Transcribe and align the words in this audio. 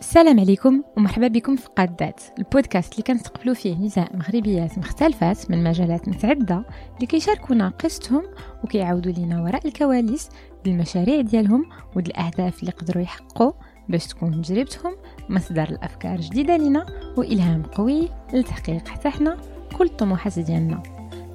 السلام 0.00 0.40
عليكم 0.40 0.82
ومرحبا 0.96 1.28
بكم 1.28 1.56
في 1.56 1.68
قادات 1.76 2.20
البودكاست 2.38 2.92
اللي 2.92 3.02
كنستقبلوا 3.02 3.54
فيه 3.54 3.76
نساء 3.78 4.16
مغربيات 4.16 4.78
مختلفات 4.78 5.50
من 5.50 5.64
مجالات 5.64 6.08
متعددة 6.08 6.64
اللي 6.94 7.06
كيشاركونا 7.06 7.68
قصتهم 7.68 8.22
وكيعاودوا 8.64 9.12
لنا 9.12 9.42
وراء 9.42 9.66
الكواليس 9.66 10.28
بالمشاريع 10.64 11.20
ديالهم 11.20 11.68
والأهداف 11.96 12.60
اللي 12.60 12.70
قدروا 12.70 13.02
يحققوا 13.02 13.52
باش 13.88 14.06
تكون 14.06 14.42
تجربتهم 14.42 14.96
مصدر 15.28 15.68
الأفكار 15.68 16.20
جديدة 16.20 16.56
لنا 16.56 16.86
وإلهام 17.16 17.62
قوي 17.62 18.08
لتحقيق 18.32 18.88
حتى 18.88 19.10
حنا 19.10 19.36
كل 19.78 19.84
الطموحات 19.84 20.38
ديالنا. 20.38 20.82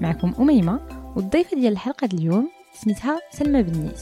معكم 0.01 0.33
أميمة 0.39 0.79
والضيفة 1.15 1.57
ديال 1.57 1.73
الحلقة 1.73 2.09
اليوم 2.14 2.50
سميتها 2.73 3.19
سلمى 3.32 3.64
بنيس. 3.64 4.01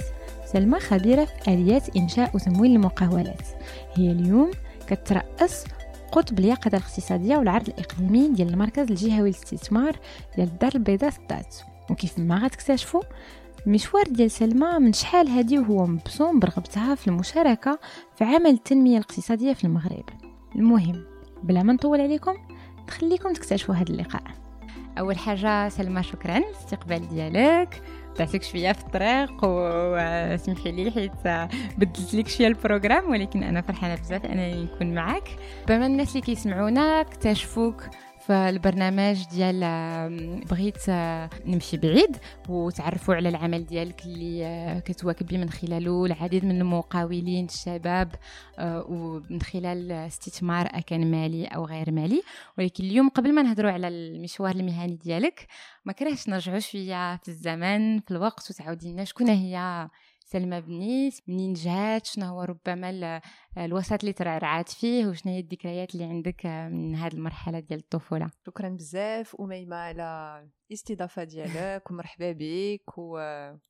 سلمى 0.53 0.79
خبيرة 0.79 1.25
في 1.25 1.53
آليات 1.53 1.97
إنشاء 1.97 2.35
وتمويل 2.35 2.71
المقاولات. 2.71 3.47
هي 3.93 4.11
اليوم 4.11 4.51
كترأس 4.87 5.65
قطب 6.11 6.39
اليقظة 6.39 6.77
الاقتصادية 6.77 7.37
والعرض 7.37 7.67
الإقليمي 7.67 8.27
ديال 8.27 8.49
المركز 8.49 8.89
الجهوي 8.89 9.29
للاستثمار 9.29 9.95
ديال 10.35 10.47
الدار 10.47 10.71
البيضاء 10.75 11.09
سدات 11.09 11.55
وكيف 11.89 12.19
ما 12.19 12.37
غتكتشفوا 12.37 13.01
المشوار 13.67 14.03
ديال 14.03 14.31
سلمى 14.31 14.79
من 14.79 14.93
شحال 14.93 15.27
هادي 15.27 15.59
وهو 15.59 15.85
مبصوم 15.85 16.39
برغبتها 16.39 16.95
في 16.95 17.07
المشاركة 17.07 17.79
في 18.15 18.23
عمل 18.23 18.49
التنمية 18.49 18.97
الاقتصادية 18.97 19.53
في 19.53 19.63
المغرب. 19.63 20.05
المهم 20.55 21.03
بلا 21.43 21.63
ما 21.63 21.73
نطول 21.73 22.01
عليكم 22.01 22.33
نخليكم 22.87 23.33
تكتشفوا 23.33 23.75
هذا 23.75 23.89
اللقاء. 23.89 24.23
أول 24.99 25.17
حاجة 25.17 25.69
سلمى 25.69 26.03
شكرا. 26.03 26.37
الاستقبال 26.37 27.07
ديالك. 27.07 27.81
تعطيك 28.15 28.43
شوية 28.43 28.71
في 28.71 28.81
الطريق 28.81 29.31
وسمحي 29.43 30.71
لي 30.71 30.91
حيت 30.91 31.11
بدلت 31.77 32.13
لك 32.13 32.27
شوية 32.27 32.47
البروغرام 32.47 33.09
ولكن 33.11 33.43
أنا 33.43 33.61
فرحانة 33.61 33.95
بزاف 33.95 34.25
أنني 34.25 34.63
نكون 34.63 34.93
معك 34.93 35.29
بما 35.67 35.85
الناس 35.85 36.09
اللي 36.09 36.21
كيسمعونا 36.21 37.01
اكتشفوك 37.01 37.83
فالبرنامج 38.29 39.23
ديال 39.31 39.59
بغيت 40.49 40.89
نمشي 41.45 41.77
بعيد 41.77 42.17
وتعرفوا 42.49 43.15
على 43.15 43.29
العمل 43.29 43.65
ديالك 43.65 44.05
اللي 44.05 44.81
كتواكبي 44.85 45.37
من 45.37 45.49
خلاله 45.49 46.05
العديد 46.05 46.45
من 46.45 46.61
المقاولين 46.61 47.45
الشباب 47.45 48.15
ومن 48.61 49.41
خلال 49.41 49.91
استثمار 49.91 50.65
أكان 50.65 51.11
مالي 51.11 51.45
أو 51.45 51.65
غير 51.65 51.91
مالي. 51.91 52.21
ولكن 52.57 52.83
اليوم 52.83 53.09
قبل 53.09 53.33
ما 53.35 53.41
نهضروا 53.41 53.71
على 53.71 53.87
المشوار 53.87 54.55
المهني 54.55 54.95
ديالك 54.95 55.47
ما 55.85 55.93
كرهش 55.93 56.29
نرجعوا 56.29 56.59
شوية 56.59 57.15
في 57.15 57.27
الزمن 57.27 57.99
في 57.99 58.11
الوقت 58.11 58.49
وتعاودي 58.51 58.91
لنا 58.91 59.03
شكون 59.03 59.29
هي 59.29 59.87
سلمى 60.31 60.61
بنيس 60.61 61.21
منين 61.27 61.53
جات 61.53 62.05
شنو 62.05 62.25
هو 62.25 62.41
ربما 62.41 63.21
الوسط 63.57 63.99
اللي 63.99 64.13
ترعرعات 64.13 64.69
فيه 64.69 65.07
وشنو 65.07 65.33
هي 65.33 65.39
الذكريات 65.39 65.93
اللي 65.93 66.03
عندك 66.05 66.45
من 66.45 66.95
هذه 66.95 67.13
المرحلة 67.13 67.59
ديال 67.59 67.79
الطفولة؟ 67.79 68.31
شكرا 68.47 68.69
بزاف. 68.69 69.35
أميمة 69.39 69.75
على 69.75 70.47
الاستضافه 70.69 71.23
ديالك 71.23 71.91
ومرحبا 71.91 72.31
بك. 72.31 72.97
و 72.97 73.17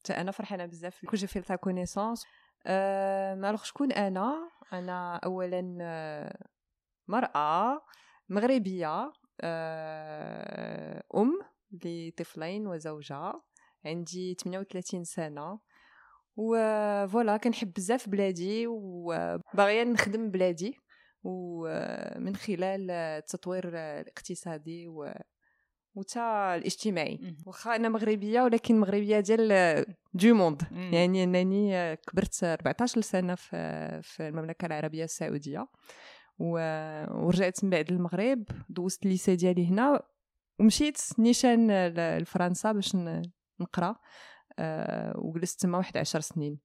أنا 0.09 0.31
فرحانة 0.31 0.65
بزاف 0.65 1.05
que 1.05 1.15
je 1.17 1.27
fais 1.27 1.41
ta 1.41 1.55
connaissance 1.55 2.25
أه 2.65 3.55
شكون 3.63 3.91
أنا 3.91 4.49
أنا 4.73 5.15
اولا 5.15 5.61
مرأة 7.07 7.81
مغربية 8.29 9.11
أم 11.15 11.39
لطفلين 11.83 12.67
وزوجة. 12.67 13.33
عندي 13.85 14.33
38 14.33 15.03
سنة. 15.03 15.59
و 16.41 16.57
voilà 16.57 17.37
كنحب 17.37 17.73
بزاف 17.73 18.09
بلادي 18.09 18.67
وباغيه 18.67 19.83
نخدم 19.83 20.31
بلادي 20.31 20.75
ومن 21.23 22.35
خلال 22.35 22.91
التطوير 22.91 23.69
الاقتصادي 23.69 24.87
و 24.87 25.11
وتا 25.95 26.55
الاجتماعي. 26.55 27.35
واخا 27.45 27.75
أنا 27.75 27.89
مغربية 27.89 28.41
ولكن 28.41 28.79
مغربية 28.79 29.19
ديال 29.19 29.85
du 30.13 30.33
monde 30.33 30.61
يعني 30.71 31.23
أنني 31.23 31.95
كبرت 31.95 32.43
14 32.43 33.01
سنة 33.01 33.35
في 33.35 33.99
في 34.03 34.27
المملكة 34.27 34.65
العربية 34.65 35.03
السعودية. 35.03 35.67
ورجعت 36.39 37.63
من 37.63 37.69
بعد 37.69 37.91
المغرب 37.91 38.43
دوزت 38.69 39.03
ال 39.03 39.09
lycée 39.09 39.35
ديالي 39.35 39.67
هنا 39.67 40.01
ومشيت 40.59 40.97
نيشان 41.19 41.87
لفرنسا 41.87 42.71
باش 42.71 42.97
نقرأ. 43.59 43.95
وجلست 45.15 45.61
تما 45.61 45.77
واحد 45.77 45.97
عشر 45.97 46.19
سنين. 46.19 46.59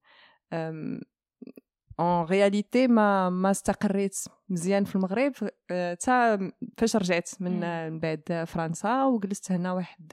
en 2.00 2.24
réalité 2.24 2.86
ما 2.88 3.30
ما 3.30 3.50
استقريت 3.50 4.16
مزيان 4.48 4.84
في 4.84 4.96
المغرب 4.96 5.32
حتى 5.70 6.50
فاش 6.78 6.96
رجعت 6.96 7.30
من 7.40 7.60
بعد 7.98 8.44
فرنسا 8.46 9.04
وجلست 9.04 9.52
هنا 9.52 9.72
واحد 9.72 10.12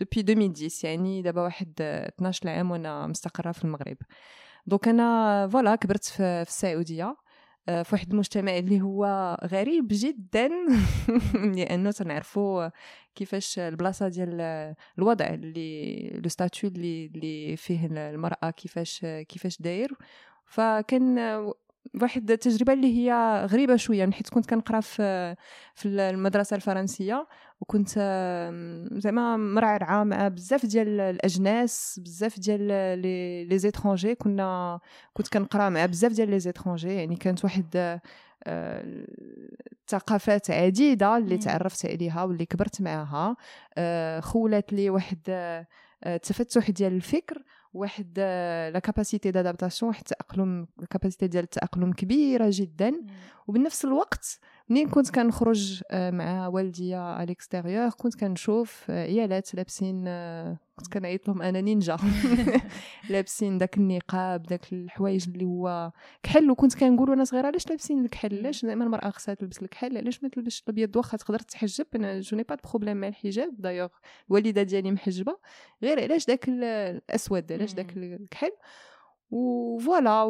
depuis 0.00 0.20
2010 0.20 0.88
يعني 0.88 1.22
دابا 1.22 1.42
واحد 1.42 1.72
12 1.80 2.48
عام 2.48 2.70
وأنا 2.70 3.06
مستقرة 3.06 3.52
في 3.52 3.64
المغرب. 3.64 3.96
donc 4.66 4.88
أنا 4.88 5.48
voilà 5.48 5.74
كبرت 5.74 6.04
في 6.04 6.22
السعودية. 6.22 7.04
آه، 7.04 7.16
في 7.66 7.88
واحد 7.92 8.10
المجتمع 8.12 8.58
اللي 8.58 8.80
هو 8.80 9.36
غريب 9.44 9.86
جدا. 9.90 10.50
لأنه 11.56 11.90
تنعرفوا 11.90 12.68
كيفاش 13.14 13.58
البلاصة 13.58 14.08
ديال 14.08 14.74
الوضع 14.98 15.26
اللي 15.26 16.08
le 16.10 16.28
statut 16.28 16.70
اللي 16.70 17.06
اللي 17.06 17.56
فيه 17.56 17.86
المرأة 17.86 18.50
كيفاش 18.50 19.00
كيفاش 19.28 19.62
داير. 19.62 19.92
فكان 20.46 21.18
واحد 22.02 22.30
التجربة 22.30 22.72
اللي 22.72 22.96
هي 22.98 23.12
غريبة 23.50 23.76
شوية. 23.76 24.10
حيت 24.10 24.28
كنت 24.28 24.50
كنقرا 24.50 24.80
في 24.80 25.36
في 25.74 25.88
المدرسة 25.88 26.56
الفرنسية 26.56 27.26
وكنت 27.60 27.88
زعما 28.92 29.36
مرعرعة 29.36 30.04
مع 30.04 30.28
بزاف 30.28 30.66
ديال 30.66 31.00
الأجناس 31.00 32.00
بزاف 32.04 32.40
ديال 32.40 32.62
les 33.48 33.58
étrangers. 33.58 34.14
كنا 34.14 34.80
كنت 35.12 35.28
كنقرا 35.28 35.68
مع 35.68 35.86
بزاف 35.86 36.12
ديال 36.12 36.30
les 36.30 36.38
étrangers. 36.38 36.94
يعني 36.94 37.16
كانت 37.16 37.44
واحد 37.44 38.00
آه، 38.46 39.06
ثقافات 39.88 40.50
عديدة 40.50 41.16
اللي 41.16 41.38
تعرفت 41.38 41.86
عليها 41.86 42.22
واللي 42.24 42.46
كبرت 42.46 42.82
معها 42.82 43.36
آه، 43.78 44.20
خولات 44.20 44.72
لي 44.72 44.90
واحد 44.90 45.18
التفتح 46.06 46.68
آه، 46.68 46.72
ديال 46.72 46.92
الفكر. 46.92 47.42
واحد 47.74 48.18
la 48.74 48.78
capacité 48.78 49.30
d'adaptation 49.30 49.88
واحد 49.88 50.00
التأقلم 50.00 50.66
ال 50.82 50.87
capacité 50.87 51.26
ديال 51.26 51.44
التأقلم 51.44 51.92
كبيرة 51.92 52.46
جدا. 52.50 52.92
وبنفس 53.46 53.84
الوقت 53.84 54.38
منين 54.68 54.88
كنت 54.88 55.10
كنخرج 55.10 55.82
آه، 55.90 56.10
مع 56.10 56.48
والديا 56.48 56.98
على 56.98 57.24
ال 57.24 57.31
extérieur 57.31 57.90
كنت 57.90 58.20
كنشوف 58.20 58.90
آه، 58.90 59.04
عيالات 59.04 59.54
لابسين 59.54 60.04
آه، 60.08 60.58
كنت 60.76 60.92
كنعيط 60.92 61.28
لهم 61.28 61.42
أنا 61.42 61.60
نينجا 61.60 61.96
لابسين 63.10 63.58
داك 63.58 63.76
النقاب 63.76 64.42
داك 64.42 64.72
الحوايج 64.72 65.28
اللي 65.28 65.44
هو 65.44 65.92
كحل 66.22 66.50
وكنت 66.50 66.74
كنقول 66.74 67.10
وأنا 67.10 67.24
صغيرة 67.24 67.46
علاش 67.46 67.68
لابسين 67.68 68.04
الكحل؟ 68.04 68.38
علاش 68.38 68.64
دائما 68.64 68.84
المرأة 68.84 69.10
خصها 69.10 69.34
تلبس 69.34 69.62
الكحل؟ 69.62 69.96
علاش 69.96 70.22
ما 70.22 70.28
تلبسش 70.28 70.62
الأبيض؟ 70.62 70.96
واخا 70.96 71.16
تقدر 71.16 71.38
تحجب؟ 71.38 71.86
أنا 71.94 72.20
je 72.20 72.36
n'ai 72.36 72.42
pas 72.42 72.56
problème 72.70 72.96
مع 72.96 73.08
الحجاب 73.08 73.54
دايوغ 73.58 73.88
الوالده 74.30 74.62
ديالي 74.62 74.90
محجبة. 74.90 75.36
غير 75.82 76.02
علاش 76.02 76.26
داك 76.26 76.48
الأسود 76.48 77.52
علاش 77.52 77.72
داك 77.72 77.96
الكحل؟ 77.96 78.52
و 79.30 79.45
voilà 79.45 80.22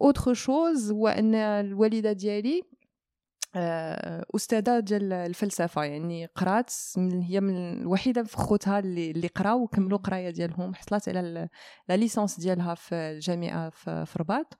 autre 0.00 0.34
chose 0.34 0.92
هو 0.92 1.08
أن 1.08 1.34
الوالدة 1.34 2.12
ديالي 2.12 2.62
أستاذة 4.36 4.80
ديال 4.80 5.12
الفلسفة 5.12 5.84
يعني 5.84 6.26
قرات 6.26 6.72
من 6.96 7.20
هي 7.22 7.40
من 7.40 7.80
الوحيدة 7.82 8.22
في 8.22 8.36
خوتها 8.36 8.78
اللي 8.78 9.10
اللي 9.10 9.26
قراو 9.26 9.62
وكملوا 9.62 9.98
قراية 9.98 10.30
ديالهم 10.30 10.74
حصلت 10.74 11.08
على 11.08 11.48
la 11.88 11.96
licence 11.96 12.40
ديالها 12.40 12.74
في 12.74 12.94
الجامعة 12.94 13.70
في 13.70 14.14
رباط. 14.20 14.56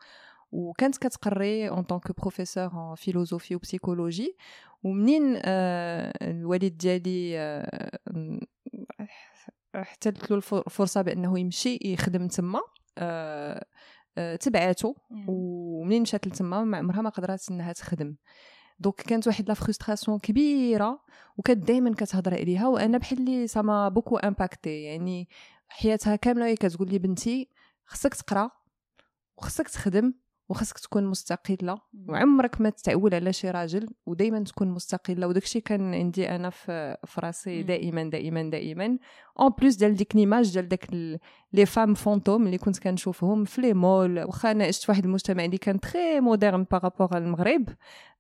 وكانت 0.53 0.97
كتقري 0.97 1.69
en 1.69 1.83
tant 1.83 2.05
que 2.05 2.21
professeur 2.21 2.65
en 2.65 2.95
philosophie 2.95 3.55
و 3.55 3.62
psychologie 3.62 4.37
ومنين 4.83 5.39
آه 5.45 6.13
الوالد 6.23 6.77
ديالي 6.77 7.39
آه 7.39 7.99
احتلت 9.75 10.31
له 10.31 10.37
الفرصة 10.37 11.03
بأنه 11.03 11.39
يمشي 11.39 11.79
يخدم 11.85 12.29
تما 12.29 12.61
آه 12.99 13.65
آه 14.19 14.37
تبعاتو 14.37 14.95
ومنين 15.29 16.03
مشات 16.03 16.27
لتما 16.27 16.65
ما 16.65 16.79
عمرها 16.79 17.03
ما 17.03 17.11
قدرات 17.11 17.51
إنها 17.51 17.73
تخدم. 17.73 18.15
donc 18.79 18.95
كانت 18.95 19.27
واحد 19.27 19.49
la 19.49 19.55
frustration 19.55 20.19
كبيرة 20.19 21.01
وكانت 21.37 21.65
دائما 21.69 21.95
كتهضر 21.95 22.35
عليها 22.35 22.69
وأنا 22.69 22.99
بحال 22.99 23.25
لي 23.25 23.47
ça 23.47 23.64
m'a 23.64 23.89
beaucoup 23.89 24.17
impacté 24.17 24.83
يعني 24.83 25.29
حياتها 25.69 26.17
كاملة 26.17 26.47
هي 26.47 26.57
كتقول 26.57 26.91
لي 26.91 26.99
بنتي 26.99 27.49
خصك 27.87 28.15
تقرأ 28.15 28.51
وخصك 29.37 29.69
تخدم. 29.69 30.15
وخاصك 30.49 30.79
تكون 30.79 31.07
مستقلة. 31.07 31.79
وعمرك 32.09 32.61
ما 32.61 32.71
تتعول 32.71 33.15
على 33.15 33.33
شي 33.33 33.51
راجل 33.51 33.89
ودائما 34.07 34.45
تكون 34.45 34.69
مستقلة. 34.69 35.27
وداكشي 35.27 35.61
كان 35.61 35.95
عندي 35.95 36.31
أنا 36.31 36.51
في 36.51 36.97
راسي 37.19 37.63
دائما 37.63 38.05
دائما 38.05 38.51
دائما. 38.51 38.99
en 39.41 39.51
plus 39.59 39.77
ديال 39.77 39.95
ديك 39.95 40.17
l'image 40.17 40.53
ديال 40.53 40.69
داك 40.69 41.19
les 41.53 41.67
femmes 41.67 41.95
fantômes 41.95 42.47
اللي 42.47 42.59
كنت 42.59 42.79
كنشوفهم 42.79 43.45
في 43.45 43.61
les 43.61 43.75
malls 43.75 44.19
واخا 44.19 44.51
أنا 44.51 44.65
عشت 44.65 44.83
في 44.83 44.93
واحد 44.93 45.05
المجتمع 45.05 45.45
اللي 45.45 45.59
كان 45.59 45.81
très 45.81 46.21
moderne 46.21 46.67
par 46.71 46.85
rapport 46.85 47.17
المغرب 47.19 47.69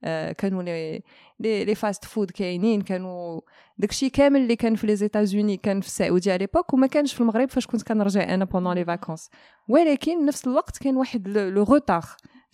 آه 0.04 0.32
كانوا 0.32 0.62
les 0.62 1.02
les, 1.40 1.64
les 1.64 1.74
fast 1.74 2.04
food 2.04 2.30
كاينين. 2.30 2.80
كانوا 2.80 3.40
داكشي 3.78 4.10
كامل 4.10 4.40
اللي 4.40 4.56
كان 4.56 4.74
في 4.74 4.86
les 4.86 4.96
États-Unis 4.96 5.56
كان 5.56 5.80
في 5.80 5.86
السعودية 5.86 6.32
على 6.32 6.38
l'époque 6.38 6.74
وما 6.74 6.86
كانش 6.86 7.14
في 7.14 7.20
المغرب. 7.20 7.50
فاش 7.50 7.66
كنت 7.66 7.82
كنرجع 7.82 8.34
أنا 8.34 8.44
pendant 8.44 8.74
les 8.74 8.84
vacances 8.84 9.30
ولكن 9.68 10.26
نفس 10.26 10.46
الوقت 10.46 10.78
كان 10.78 10.96
واحد 10.96 11.28
le 11.28 11.62
retard 11.62 12.04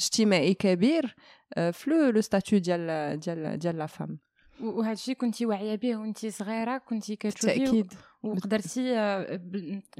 اجتماعي 0.00 0.54
كبير 0.54 1.16
آه، 1.54 1.70
في 1.70 1.90
le 1.90 2.20
statut 2.20 2.58
ديال 2.58 3.20
ديال 3.20 3.58
ديال 3.58 3.78
la 3.78 3.86
femme 3.86 4.18
وهذا 4.62 4.92
الشيء 4.92 5.14
كنتي 5.14 5.46
واعية 5.46 5.74
به 5.74 5.96
وانت 5.96 6.26
صغيرة 6.26 6.78
كنتي 6.78 7.16
كتشوفي 7.16 7.58
بالتأكيد. 7.58 7.92
وقدرتي 8.22 8.98
آه، 8.98 9.40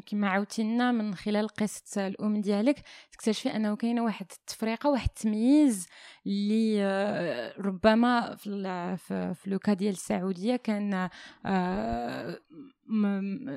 كما 0.07 0.29
عاودتي 0.29 0.63
لنا 0.63 0.93
من 0.93 1.15
خلال 1.15 1.49
قصة 1.49 2.07
الأم 2.07 2.41
ديالك 2.41 2.83
تكتشفي 3.13 3.57
أنه 3.57 3.77
كاينة 3.77 4.05
واحد 4.05 4.27
التفريقة 4.33 4.91
واحد 4.91 5.09
التمييز 5.09 5.87
اللي 6.27 6.85
آه، 6.85 7.55
ربما 7.59 8.37
في 8.37 8.97
في 9.35 9.51
لوكا 9.51 9.75
ديال 9.75 9.93
السعودية 9.93 10.57
كان 10.57 11.09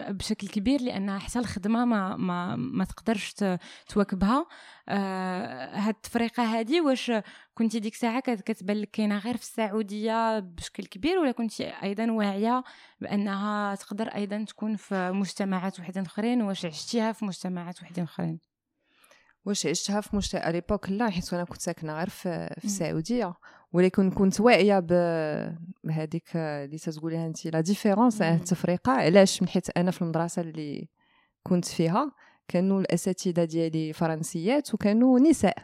بشكل 0.09 0.47
كبير 0.47 0.81
لانها 0.81 1.19
حتى 1.19 1.39
الخدمة 1.39 1.85
ما 1.85 2.15
ما 2.17 2.55
ما 2.55 2.85
تقدرش 2.85 3.35
تواكبها. 3.87 4.45
آه 4.89 5.77
هاد 5.77 5.95
التفرقه 5.95 6.43
هذه 6.43 6.81
واش 6.81 7.11
كنتي 7.53 7.79
ديك 7.79 7.93
الساعة 7.93 8.19
كتبان 8.19 8.77
لك 8.77 8.91
كاينة 8.91 9.17
غير 9.17 9.37
في 9.37 9.43
السعودية 9.43 10.39
بشكل 10.39 10.85
كبير 10.85 11.17
ولا 11.17 11.31
كنتي 11.31 11.69
أيضا 11.83 12.11
واعية 12.11 12.63
بأنها 13.01 13.75
تقدر 13.75 14.07
أيضا 14.07 14.43
تكون 14.43 14.75
في 14.75 15.11
مجتمعات 15.11 15.79
وحدين 15.79 16.05
آخرين 16.05 16.41
واش 16.41 16.65
عشتيها 16.65 17.11
في 17.11 17.25
مجتمعات 17.25 17.81
وحدين 17.81 18.03
آخرين؟ 18.03 18.39
واش 19.45 19.65
عشتها 19.65 20.01
في 20.01 20.15
مجتمع 20.15 20.49
l'époque 20.49 20.89
لا 20.89 21.09
حيت 21.09 21.33
أنا 21.33 21.43
كنت 21.43 21.61
ساكنة 21.61 21.93
غير 21.93 22.09
في, 22.09 22.55
في 22.59 22.65
السعودية. 22.65 23.33
ولكن 23.73 24.11
كنت 24.11 24.41
واعية 24.41 24.79
بهذيك 24.79 26.35
اللي 26.35 26.77
تتقوليها 26.77 27.25
أنت 27.27 27.47
la 27.47 27.61
différence 27.61 28.21
التفرقه 28.21 28.91
علاش؟ 28.91 29.41
من 29.41 29.47
حيت 29.47 29.77
أنا 29.77 29.91
في 29.91 30.01
المدرسة 30.01 30.41
اللي 30.41 30.87
كنت 31.43 31.65
فيها 31.65 32.11
كانوا 32.47 32.79
الأساتذة 32.79 33.43
ديالي 33.43 33.93
فرنسيات 33.93 34.73
وكانوا 34.73 35.19
نساء. 35.19 35.57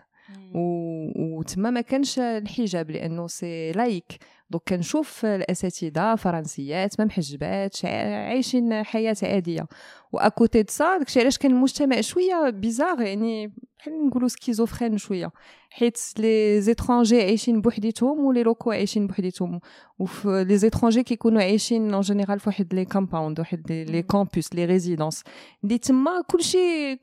وتما 1.15 1.69
ما 1.69 1.81
كانش 1.81 2.19
الحجاب 2.19 2.91
لأنه 2.91 3.27
c'est 3.27 3.71
laïque. 3.71 4.17
donc 4.49 4.63
كنشوف 4.67 5.25
الأساتذة 5.25 6.15
فرنسيات 6.15 6.99
ما 6.99 7.05
محجبات 7.05 7.85
عايشين 7.85 8.83
حياة 8.83 9.15
عادية. 9.23 9.67
و 10.11 10.20
à 10.20 10.28
côté 10.28 10.63
de 10.63 10.80
ça 10.80 10.97
داكشي 10.97 11.19
علاش 11.19 11.37
كان 11.37 11.51
المجتمع 11.51 12.01
شوية 12.01 12.49
bizarre 12.49 13.01
يعني 13.01 13.53
بحال 13.79 14.07
نقولوا 14.07 14.27
schizophrène 14.27 14.97
شوية 14.97 15.31
حيت 15.69 15.99
les 16.17 16.61
étrangers 16.61 17.21
عايشين 17.21 17.61
بوحديتهم 17.61 18.25
و 18.25 18.30
les 18.30 18.43
locaux 18.43 18.71
عايشين 18.71 19.07
بوحديتهم 19.07 19.59
وفي 19.99 20.45
les 20.47 20.57
étrangers 20.57 21.03
كيكونوا 21.03 21.41
عايشين 21.41 21.93
en 21.93 22.01
général 22.01 22.39
فواحد 22.39 22.73
les 22.73 22.85
compounds 22.85 23.39
واحد 23.39 23.71
les 23.71 24.01
campus 24.01 24.53
les 24.53 24.65
résidences 24.65 25.23
اللي 25.63 25.77
تما 25.77 26.21
كلشي 26.27 26.95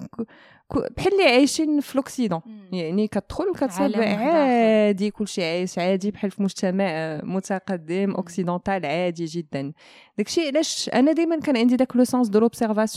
بحال 0.96 1.12
اللي 1.12 1.24
عايشين 1.24 1.80
في 1.80 1.98
l'Occident 1.98 2.40
يعني 2.72 3.08
كتدخل 3.08 3.52
كتصيب 3.54 3.96
عادي 4.00 5.10
كلشي 5.10 5.44
عايش 5.44 5.78
عادي 5.78 6.10
بحال 6.10 6.30
في 6.30 6.42
مجتمع 6.42 7.20
متقدم 7.24 8.14
occidental 8.14 8.86
عادي 8.86 9.24
جدا 9.24 9.72
داكشي 10.18 10.46
علاش 10.48 10.90
أنا 10.94 11.12
دائما 11.12 11.40
كان 11.40 11.56
عندي 11.56 11.76
داك 11.76 11.96
le 11.96 12.04
sens 12.04 12.28
de 12.28 12.38
l'observation 12.38 12.95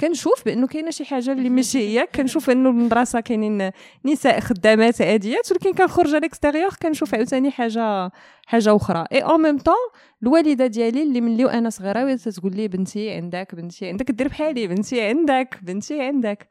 كنشوف 0.00 0.44
بأنه 0.44 0.66
كاينة 0.66 0.90
شي 0.90 1.04
حاجة 1.04 1.32
اللي 1.32 1.50
ماشي 1.56 1.78
هي 1.78 2.06
كنشوف 2.14 2.50
أنه 2.50 2.68
المدرسة 2.68 3.20
كاينين 3.20 3.70
نساء 4.04 4.40
خدامات 4.40 5.02
عاديات 5.02 5.52
ولكن 5.52 5.72
كنخرج 5.72 6.08
على 6.08 6.18
ال 6.18 6.23
extérieur 6.23 6.70
كنشوف 6.82 7.14
عاوتاني 7.14 7.50
حاجة 7.50 8.10
حاجة 8.46 8.76
أخرى. 8.76 9.06
et 9.12 9.20
en 9.20 9.42
même 9.42 9.58
temps 9.58 9.74
الوالدة 10.22 10.66
ديالي 10.66 11.02
اللي 11.02 11.20
ملي 11.20 11.44
وأنا 11.44 11.70
صغيرة 11.70 12.16
تقول 12.16 12.56
لي 12.56 12.68
بنتي 12.68 13.10
عندك 13.10 13.54
بنتي 13.54 13.88
عندك 13.88 14.10
دير 14.10 14.28
بحالي 14.28 14.66
بنتي 14.66 15.00
عندك 15.02 15.58
بنتي 15.62 16.02
عندك. 16.02 16.48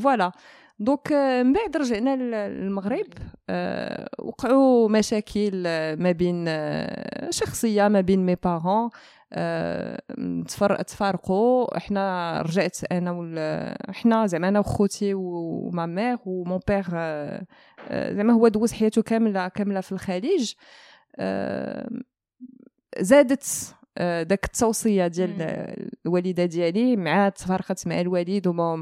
voilà 0.00 0.32
donc 0.78 1.12
من 1.12 1.52
بعد 1.52 1.76
رجعنا 1.76 2.16
للمغرب 2.16 3.06
وقعوا 4.18 4.88
مشاكل 4.88 5.62
ما 5.98 6.12
بين 6.12 6.44
شخصية 7.30 7.88
ما 7.88 8.00
بين 8.00 8.26
mes 8.26 8.34
parents 8.34 8.90
تفارقوا. 10.86 11.76
إحنا 11.76 12.42
رجعت 12.42 12.78
أنا 12.92 13.10
وال 13.10 13.38
إحنا 13.90 14.26
زعما 14.26 14.48
أنا 14.48 14.58
وخوتي 14.58 15.14
و 15.14 15.38
ma 15.38 15.86
mère 15.86 16.18
و 16.24 16.33
mon 16.33 16.60
père 16.68 16.84
زعما 17.90 18.32
هو 18.32 18.48
دوز 18.48 18.72
حياته 18.72 19.02
كامله 19.02 19.48
كاملة 19.48 19.80
في 19.80 19.92
الخليج. 19.92 20.54
زادت 23.00 23.74
آه، 23.98 24.22
داك 24.22 24.44
التوصية 24.44 25.06
ديال 25.06 25.42
الوالدة 26.06 26.44
ديالي 26.44 26.96
مع 26.96 27.28
تفارقت 27.28 27.86
مع 27.86 28.00
الوالد 28.00 28.46
وما 28.46 28.76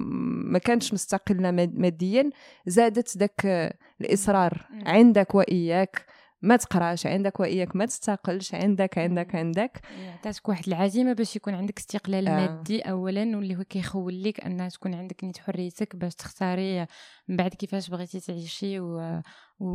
ما 0.45 0.59
كانش 0.59 0.93
مستقله 0.93 1.51
ماديا. 1.51 2.31
زادت 2.67 3.19
داك 3.19 3.75
الإصرار 4.01 4.69
عندك 4.87 5.35
وإياك. 5.35 6.07
ما 6.43 6.57
تقراش 6.57 7.07
عندك 7.07 7.41
وإياك 7.41 7.77
ما 7.77 7.87
تستقلش 7.87 8.55
عندك 8.55 8.99
عندك 8.99 9.35
عندك. 9.35 9.81
عطاتك 10.07 10.49
واحد 10.49 10.67
العزيمة 10.67 11.13
باش 11.13 11.37
يكون 11.37 11.55
عندك 11.55 11.79
استقلال 11.79 12.29
آه. 12.29 12.37
مادي 12.37 12.81
اولا 12.81 13.37
واللي 13.37 13.57
هو 13.57 13.65
كيخول 13.65 14.23
لك 14.23 14.41
انها 14.41 14.69
تكون 14.69 14.95
عندك 14.95 15.25
نيت 15.25 15.39
حريتك 15.39 15.97
باش 15.97 16.15
تختاري 16.15 16.87
من 17.29 17.37
بعد 17.37 17.55
كيفاش 17.55 17.89
بغيتي 17.91 18.21
تعيشي 18.21 18.81
و... 18.81 19.21
و... 19.61 19.67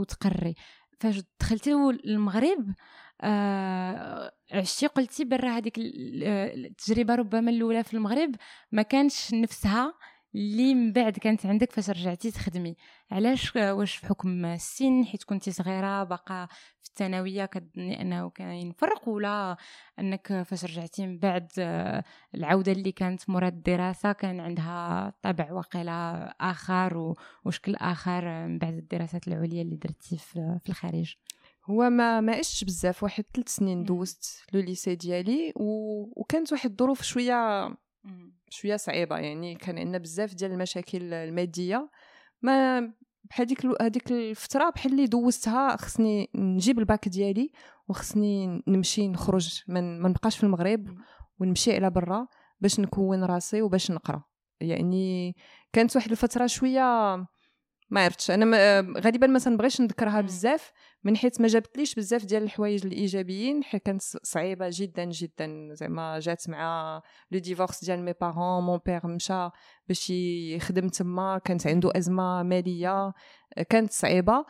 وتقري. 0.00 0.54
فاش 1.00 1.22
دخلتي 1.40 1.72
المغرب 2.04 2.74
آه 3.20 4.32
عشتي 4.52 4.86
قلتي 4.86 5.24
برا 5.24 5.50
هذيك 5.50 5.74
التجربة 5.78 7.14
ربما 7.14 7.50
الأولى 7.50 7.84
في 7.84 7.94
المغرب 7.94 8.34
ما 8.72 8.82
كانش 8.82 9.34
نفسها 9.34 9.94
اللي 10.34 10.74
من 10.74 10.92
بعد 10.92 11.12
كانت 11.12 11.46
عندك 11.46 11.72
فاش 11.72 11.90
رجعتي 11.90 12.30
تخدمي. 12.30 12.76
علاش 13.10 13.56
واش 13.56 13.96
في 13.96 14.06
حكم 14.06 14.44
السن 14.44 15.04
حيت 15.04 15.24
كنتي 15.24 15.52
صغيرة 15.52 16.04
باقا 16.04 16.46
في 16.80 16.88
الثانوية 16.88 17.44
كتظني 17.44 18.02
انه 18.02 18.30
كاين 18.30 18.72
فرق 18.72 19.08
ولا 19.08 19.56
أنك 19.98 20.42
فاش 20.42 20.64
رجعتي 20.64 21.06
من 21.06 21.18
بعد 21.18 21.48
العودة 22.34 22.72
اللي 22.72 22.92
كانت 22.92 23.30
مراد 23.30 23.52
الدراسة 23.52 24.12
كان 24.12 24.40
عندها 24.40 25.12
طابع 25.22 25.52
وقيله 25.52 25.92
آخر 26.40 27.14
وشكل 27.44 27.74
آخر 27.74 28.46
من 28.46 28.58
بعد 28.58 28.74
الدراسات 28.74 29.28
العليا 29.28 29.62
اللي 29.62 29.76
درتي 29.76 30.18
في 30.18 30.60
الخارج؟ 30.68 31.14
هو 31.64 31.90
ما 31.90 32.20
ما 32.20 32.32
عشتش 32.36 32.64
بزاف 32.64 33.02
واحد 33.02 33.24
ثلاث 33.34 33.48
سنين 33.48 33.84
دوزت 33.84 34.44
لو 34.52 34.60
ليسي 34.60 34.94
ديالي 34.94 35.52
و... 35.56 35.66
وكانت 36.20 36.52
واحد 36.52 36.70
الظروف 36.70 37.02
شوية 37.02 37.68
شوية 38.48 38.76
صعيبة 38.76 39.16
يعني 39.16 39.54
كان 39.54 39.78
عندنا 39.78 39.98
بزاف 39.98 40.34
ديال 40.34 40.52
المشاكل 40.52 41.14
المادية. 41.14 41.90
ما 42.42 42.80
بحال 43.24 43.46
ديك 43.46 43.66
هذيك 43.82 44.12
الفترة 44.12 44.70
بحال 44.70 44.92
اللي 44.92 45.06
دوزتها 45.06 45.76
خصني 45.76 46.30
نجيب 46.34 46.78
الباك 46.78 47.08
ديالي 47.08 47.50
وخصني 47.88 48.62
نمشي 48.68 49.08
نخرج 49.08 49.62
من 49.68 50.00
ما 50.00 50.08
نبقاش 50.08 50.36
في 50.36 50.44
المغرب 50.44 50.98
ونمشي 51.40 51.74
على 51.74 51.90
برا 51.90 52.26
باش 52.60 52.80
نكون 52.80 53.24
راسي 53.24 53.62
وباش 53.62 53.90
نقرأ. 53.90 54.24
يعني 54.60 55.36
كانت 55.72 55.96
واحد 55.96 56.10
الفترة 56.10 56.46
شوية 56.46 57.14
ما 57.92 58.04
عرفتش. 58.04 58.30
أنا 58.30 58.80
غالبا 58.80 59.26
ما 59.26 59.38
تنبغيش 59.38 59.80
نذكرها 59.80 60.20
بزاف 60.20 60.72
من 61.04 61.16
حيث 61.16 61.40
ما 61.40 61.46
جابتليش 61.46 61.94
بزاف 61.94 62.24
ديال 62.24 62.42
الحوايج 62.42 62.86
الإيجابيين 62.86 63.64
حيت 63.64 63.82
كانت 63.82 64.02
صعيبة 64.02 64.66
جدا 64.72 65.04
جدا. 65.04 65.68
زعما 65.74 66.18
جات 66.18 66.48
مع 66.48 67.02
le 67.30 67.38
divorce 67.38 67.84
ديال 67.84 68.04
mes 68.04 68.14
parents 68.20 68.64
mon 68.64 68.80
père 68.86 69.06
مشى 69.06 69.48
باش 69.88 70.10
يخدم 70.10 70.88
تما 70.88 71.38
كانت 71.38 71.66
عنده 71.66 71.90
أزمة 71.96 72.42
مالية 72.42 73.12
كانت 73.68 73.92
صعيبة. 73.92 74.44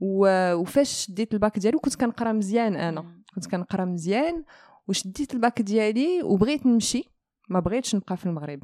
وفاش 0.00 1.04
شديت 1.04 1.34
الباك 1.34 1.58
ديالي 1.58 1.78
كنت 1.78 1.94
كنقرا 1.94 2.32
مزيان 2.32 2.76
أنا. 2.76 3.22
كنت 3.34 3.46
كنقرا 3.46 3.84
مزيان 3.84 4.44
وشديت 4.88 5.34
الباك 5.34 5.62
ديالي 5.62 6.22
وبغيت 6.22 6.66
نمشي. 6.66 7.04
ما 7.48 7.60
بغيتش 7.60 7.94
نبقى 7.94 8.16
في 8.16 8.26
المغرب. 8.26 8.62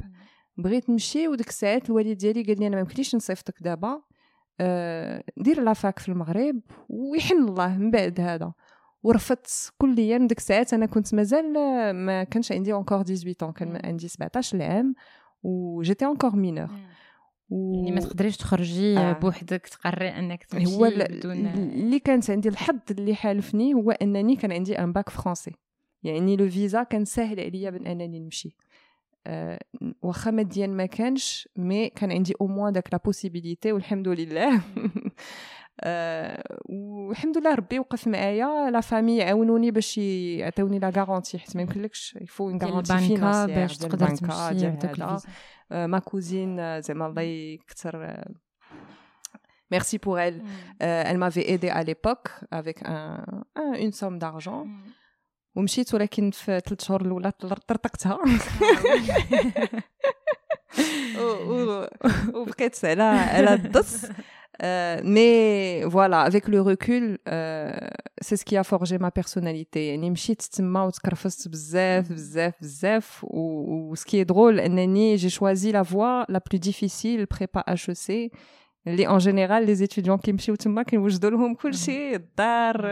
بغيت 0.57 0.91
نمشي 0.91 1.29
وديك 1.29 1.49
الساعات 1.49 1.91
الوالد 1.91 2.19
ديالي 2.19 2.43
قال 2.43 2.61
لي 2.61 2.67
أنا 2.67 2.75
ما 2.75 2.81
يمكنليش 2.81 3.15
نصيفطك 3.15 3.55
دابا. 3.63 4.03
آه، 4.61 5.25
دير 5.37 5.63
la 5.63 5.77
fac 5.77 5.99
في 5.99 6.09
المغرب 6.09 6.61
ويحن 6.89 7.37
الله 7.37 7.79
من 7.79 7.91
بعد 7.91 8.21
هذا. 8.21 8.53
ورفضت 9.03 9.73
كليا 9.79 10.19
ديك 10.19 10.39
الساعات 10.39 10.75
أنا 10.75 10.87
كنت 10.87 11.15
مازال 11.15 11.53
ما 11.95 12.25
كانش 12.25 12.53
عندي 12.53 12.73
encore 12.73 13.03
18 13.03 13.51
كان 13.51 13.81
عندي 13.85 14.09
17 14.09 14.63
عام 14.63 14.95
وجيتي 15.43 16.07
encore 16.07 16.37
mineure 16.37 16.69
و... 17.51 17.75
يعني 17.75 17.93
ما 17.93 18.01
تقدريش 18.01 18.37
تخرجي 18.37 18.99
آه. 18.99 19.13
بوحدك 19.13 19.67
تقرري 19.67 20.09
أنك 20.09 20.45
تمشي 20.45 20.77
هو 20.77 20.91
بدون 20.91 21.47
اللي 21.47 21.99
كانت 21.99 22.31
عندي 22.31 22.49
الحظ 22.49 22.79
اللي 22.91 23.15
حالفني 23.15 23.75
هو 23.75 23.91
أنني 23.91 24.37
كان 24.37 24.53
عندي 24.53 24.79
un 24.79 24.93
bac 24.93 25.11
français 25.11 25.53
يعني 26.03 26.37
le 26.37 26.51
visa 26.51 26.83
كان 26.83 27.05
ساهل 27.05 27.41
عليا 27.41 27.71
بأن 27.71 27.87
انني 27.87 28.21
نمشي. 28.21 28.57
واخا 30.03 30.31
ماديا 30.31 30.67
ما 30.67 30.87
كانش 30.87 31.49
mais 31.57 31.89
كان 31.89 32.13
عندي 32.13 32.35
au 32.41 32.47
moins 32.47 32.73
داك 32.73 32.89
la 32.93 33.01
possibilité 33.05 33.73
والحمد 33.73 34.09
لله 34.09 34.61
والحمد 36.69 37.39
لله 37.39 37.55
ربي 37.55 37.79
وقف 37.79 38.09
معايا 38.09 38.71
la 38.71 38.81
famille 38.81 39.23
عاونوني 39.23 39.71
باش 39.71 39.99
يعطيوني 39.99 40.79
la 40.79 40.91
garantie 40.97 41.39
حيت 41.39 41.57
ما 41.57 41.63
يمكنلكش 41.63 42.19
il 42.21 42.30
faut 42.30 42.49
une 42.49 42.59
garantie 42.63 42.99
financière 42.99 43.59
باش 43.59 43.79
تقدر 43.79 44.09
تمشي 44.09 45.29
ma 45.71 45.99
cousine 45.99 46.81
زعما 46.81 47.07
الله 47.07 47.23
يكثر 47.23 48.25
Merci 49.73 49.99
pour 49.99 50.19
elle. 50.19 50.39
Mm. 50.43 50.47
Euh, 50.83 51.05
elle 51.07 51.19
m'avait 51.19 51.51
aidé 51.51 51.69
à 51.71 51.83
l'époque 51.83 52.29
avec 52.51 52.77
un, 52.85 53.25
un, 53.57 53.73
une 53.85 53.93
somme 53.93 54.19
d'argent. 54.19 54.67
Mm. 54.67 54.81
ومشيت 55.55 55.95
ولكن 55.95 56.31
في 56.31 56.61
ثلاث 56.67 56.85
شهور 56.85 57.01
الأولى 57.01 57.33
طرطقتها. 57.41 58.19
وبقيت 62.35 62.85
على 62.85 63.03
على 63.03 63.55
الدص 63.55 64.05
mais 65.05 65.91
voilà 65.91 66.27
avec 66.27 66.51
le 66.51 66.69
recul 66.69 67.19
c'est 68.21 68.37
ce 68.37 68.46
qui 68.46 68.61
a 68.61 68.63
forgé 68.63 68.99
ma 68.99 69.11
personnalité 69.17 69.87
يعني 69.87 70.11
مشيت 70.11 70.43
تما 70.43 70.83
وتكرفست 70.83 71.49
بزاف 71.49 72.13
بزاف 72.13 72.55
بزاف. 72.61 73.25
و 73.25 73.95
ce 73.95 74.07
qui 74.07 74.25
est 74.25 74.38
drôle 74.38 74.61
أنني 74.61 75.17
j'ai 75.17 75.31
choisi 75.31 75.73
la 75.73 75.83
voie 75.83 76.33
la 76.33 76.41
plus 76.51 76.61
difficile 76.61 77.27
prépa 77.27 77.61
HEC 77.61 78.31
اللي 78.87 79.07
en 79.07 79.19
général 79.19 79.67
les 79.67 79.75
étudiants 79.75 80.19
كيمشيو 80.19 80.55
تما 80.55 80.83
كنوجدوا 80.83 81.31
لهم 81.31 81.55
كلشي 81.55 82.15
الدار 82.15 82.89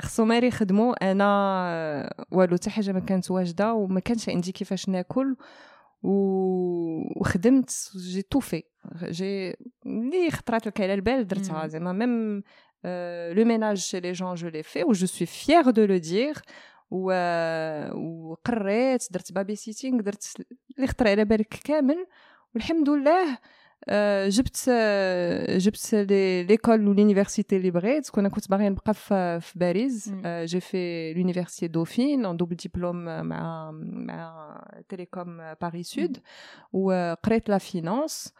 خصهم 0.00 0.32
غير 0.32 0.44
يخدموا. 0.44 1.10
أنا 1.10 2.24
والو 2.32 2.56
حتى 2.56 2.70
حاجة 2.70 2.92
ما 2.92 3.00
كانت 3.00 3.30
واجدة 3.30 3.74
وما 3.74 4.00
كانش 4.00 4.28
عندي 4.28 4.52
كيفاش 4.52 4.88
ناكل 4.88 5.36
وخدمت 6.02 7.90
j'ai 7.96 8.22
tout 8.22 8.40
fait 8.40 8.62
j'ai 9.04 9.56
اللي 9.86 10.30
خطرات 10.30 10.66
لك 10.66 10.80
على 10.80 10.94
البال 10.94 11.26
درتها. 11.26 11.66
زعما 11.66 11.92
même 11.92 12.42
le 13.34 13.44
ménage 13.44 13.76
chez 13.76 14.00
les 14.00 14.12
gens 14.12 14.34
je 14.34 14.48
l'ai 14.48 14.62
fait 14.62 14.84
و 14.84 14.92
je 14.92 15.06
suis 15.06 15.26
fière 15.26 15.70
de 15.70 15.84
le 15.84 15.96
dire 15.96 16.34
و 16.90 17.12
وقريت 17.94 19.12
درت 19.12 19.32
baby-sitting 19.32 20.00
درت 20.00 20.34
اللي 20.76 20.86
خطر 20.86 21.08
على 21.08 21.24
بالك 21.24 21.54
كامل. 21.64 22.06
والحمد 22.54 22.90
لله 22.90 23.38
Euh, 23.88 24.28
جبت 24.28 24.70
جبت 25.50 25.94
l'école 26.48 26.88
و 26.88 26.93
l'université 26.93 27.56
اللي 27.56 27.70
بغيت 27.70 28.10
كنا 28.10 28.28
كنت 28.28 28.50
باغيه 28.50 28.68
نبقى 28.68 28.94
في 28.94 29.40
في 29.40 29.58
باريس 29.58 30.12
j'ai 30.26 30.60
fait 30.60 31.14
l'université 31.14 31.68
Dauphine 31.68 32.24
en 32.24 32.36
double 32.36 32.56
diplôme 32.56 33.04
مع 33.04 33.70
مع 33.82 34.60
Télécom 34.88 35.54
Paris 35.60 35.82
Sud 35.82 36.18
وقريت 36.72 37.48
la 37.48 37.58
finance 37.58 38.34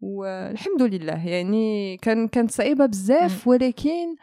والحمد 0.00 0.82
لله 0.82 1.26
يعني 1.28 1.96
كان 1.96 2.28
كانت 2.28 2.50
صعيبه 2.50 2.86
بزاف 2.86 3.48
ولكن 3.48 4.16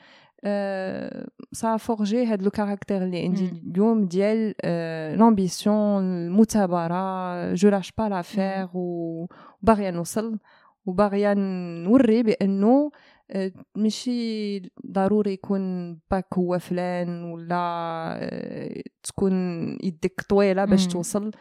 ça 1.51 1.77
forgé 1.77 2.25
هاد 2.25 2.41
le 2.41 2.49
caractère 2.49 3.03
اللي 3.03 3.23
عندي 3.23 3.49
اليوم 3.71 4.05
ديال 4.05 4.55
l'ambition 5.17 6.03
المثابره 6.03 7.53
je 7.53 7.69
lâche 7.69 7.91
pas 7.97 8.03
l'affaire 8.09 8.67
وباغيه 8.73 9.89
نوصل 9.89 10.39
وباغية 10.85 11.33
نوري 11.33 12.23
بأنه 12.23 12.91
آه، 13.31 13.51
ماشي 13.75 14.59
ضروري 14.91 15.33
يكون 15.33 15.93
باك 16.11 16.25
هو 16.37 16.59
فلان 16.59 17.23
ولا 17.23 17.55
آه، 18.21 18.83
تكون 19.03 19.33
يدك 19.83 20.21
طويلة 20.29 20.65
باش 20.65 20.87
توصل. 20.93 21.31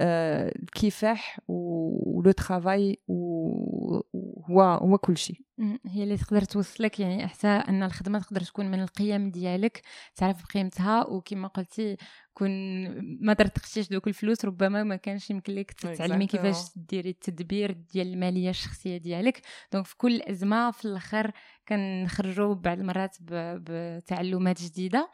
الكفاح 0.00 1.40
و 1.48 1.75
le 1.75 2.30
travail 2.30 2.98
هو 4.50 4.62
هو 4.62 4.98
كل 4.98 5.16
شيء 5.16 5.40
هي 5.86 6.02
اللي 6.02 6.16
تقدر 6.16 6.42
توصلك 6.42 7.00
يعني 7.00 7.28
حتى 7.28 7.48
إن 7.48 7.82
الخدمة 7.82 8.18
تقدر 8.18 8.40
تكون 8.40 8.70
من 8.70 8.82
القيم 8.82 9.30
ديالك 9.30 9.82
تعرف 10.16 10.44
بقيمتها 10.44 11.06
وكما 11.06 11.48
قلتي 11.48 11.96
كون 12.34 12.50
ما 13.20 13.32
طرطقتيش 13.32 13.88
دوك 13.88 14.08
الفلوس 14.08 14.44
ربما 14.44 14.84
ما 14.84 14.96
كانش 14.96 15.30
يمكن 15.30 15.54
لك 15.54 15.72
تتعلمي 15.72 16.26
كيفاش 16.26 16.56
ديري 16.76 17.10
التدبير 17.10 17.72
ديال 17.72 18.06
المالية 18.12 18.50
الشخصية 18.50 18.96
ديالك. 18.96 19.42
donc 19.72 19.86
في 19.86 19.96
كل 19.96 20.22
أزمة 20.22 20.70
في 20.70 20.84
الأخر 20.84 21.32
كنخرجوا 21.68 22.54
بعض 22.54 22.78
المرات 22.78 23.16
بتعلمات 23.30 24.62
جديدة. 24.62 25.10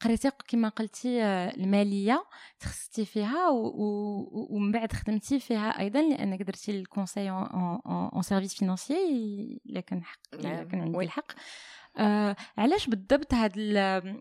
قريتي 0.00 0.30
كما 0.48 0.68
قلتي 0.68 1.22
المالية 1.24 2.24
تخصصتي 2.60 3.04
فيها 3.04 3.48
ومن 3.48 4.72
بعد 4.72 4.92
خدمتي 4.92 5.40
فيها 5.40 5.80
أيضا 5.80 6.02
لأنك 6.02 6.42
درتي 6.42 6.80
ال 6.80 6.86
conseil 6.86 7.30
en 7.30 8.22
services 8.22 8.54
financiers 8.54 9.60
إلا 9.66 9.80
كان 9.80 10.04
حق 10.04 10.18
إلا 10.34 10.64
كان 10.64 10.80
عندي 10.80 10.98
الحق. 10.98 11.32
آه 11.98 12.36
علاش 12.58 12.88
بالضبط 12.88 13.34
هاد 13.34 13.58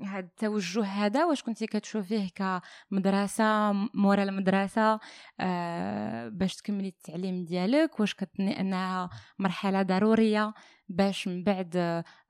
هاد 0.04 0.24
التوجه 0.24 0.84
هذا؟ 0.84 1.26
واش 1.26 1.44
كنتي 1.44 1.68
كتشوفيه 1.68 2.30
كمدرسة 2.36 3.72
مورا 3.94 4.24
المدرسة؟ 4.24 5.00
آه 5.40 6.30
باش 6.30 6.56
تكملي 6.56 6.88
التعليم 6.88 7.46
ديالك؟ 7.46 8.00
واش 8.00 8.14
كنتي 8.14 8.60
أنها 8.60 9.10
مرحلة 9.40 9.82
ضرورية؟ 9.82 10.54
باش 10.90 11.28
من 11.28 11.44
بعد 11.44 11.78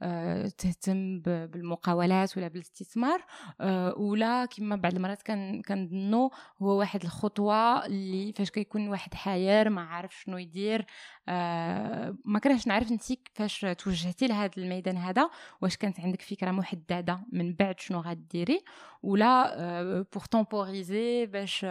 آه، 0.02 0.48
تهتم 0.48 1.20
بالمقاولات 1.20 2.38
ولا 2.38 2.48
بالاستثمار 2.48 3.26
آه، 3.62 3.94
ولا 3.98 4.46
كما 4.46 4.76
بعض 4.76 4.94
المرات 4.94 5.22
كنظنوا 5.68 6.30
هو 6.62 6.80
واحد 6.80 7.04
الخطوة 7.04 7.86
اللي 7.86 8.34
فاش 8.34 8.52
كيكون 8.52 8.90
واحد 8.90 9.14
حير 9.14 9.70
ما 9.70 9.82
عارف 9.82 10.22
شنو 10.22 10.38
يدير 10.38 10.86
آه، 11.30 12.18
ما 12.26 12.40
كرهش 12.40 12.68
نعرف 12.68 12.92
انت 12.92 13.14
كيفاش 13.14 13.66
توجهتي 13.78 14.28
لهذا 14.28 14.52
الميدان 14.58 14.98
هذا 14.98 15.30
واش 15.62 15.78
كانت 15.78 16.00
عندك 16.00 16.22
فكرة 16.22 16.52
محددة 16.52 17.26
من 17.32 17.54
بعد 17.54 17.80
شنو 17.80 18.00
غديري 18.00 18.62
ولا 19.04 20.06
pour 20.14 20.24
temporiser 20.32 21.26
باش 21.26 21.66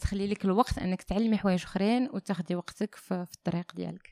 تخلي 0.00 0.26
لك 0.26 0.44
الوقت 0.44 0.78
أنك 0.78 1.02
تعلمي 1.02 1.38
حوايج 1.38 1.62
أخرين 1.62 2.08
وتاخدي 2.12 2.54
وقتك 2.54 2.94
في 2.94 3.26
الطريق 3.34 3.72
ديالك. 3.74 4.11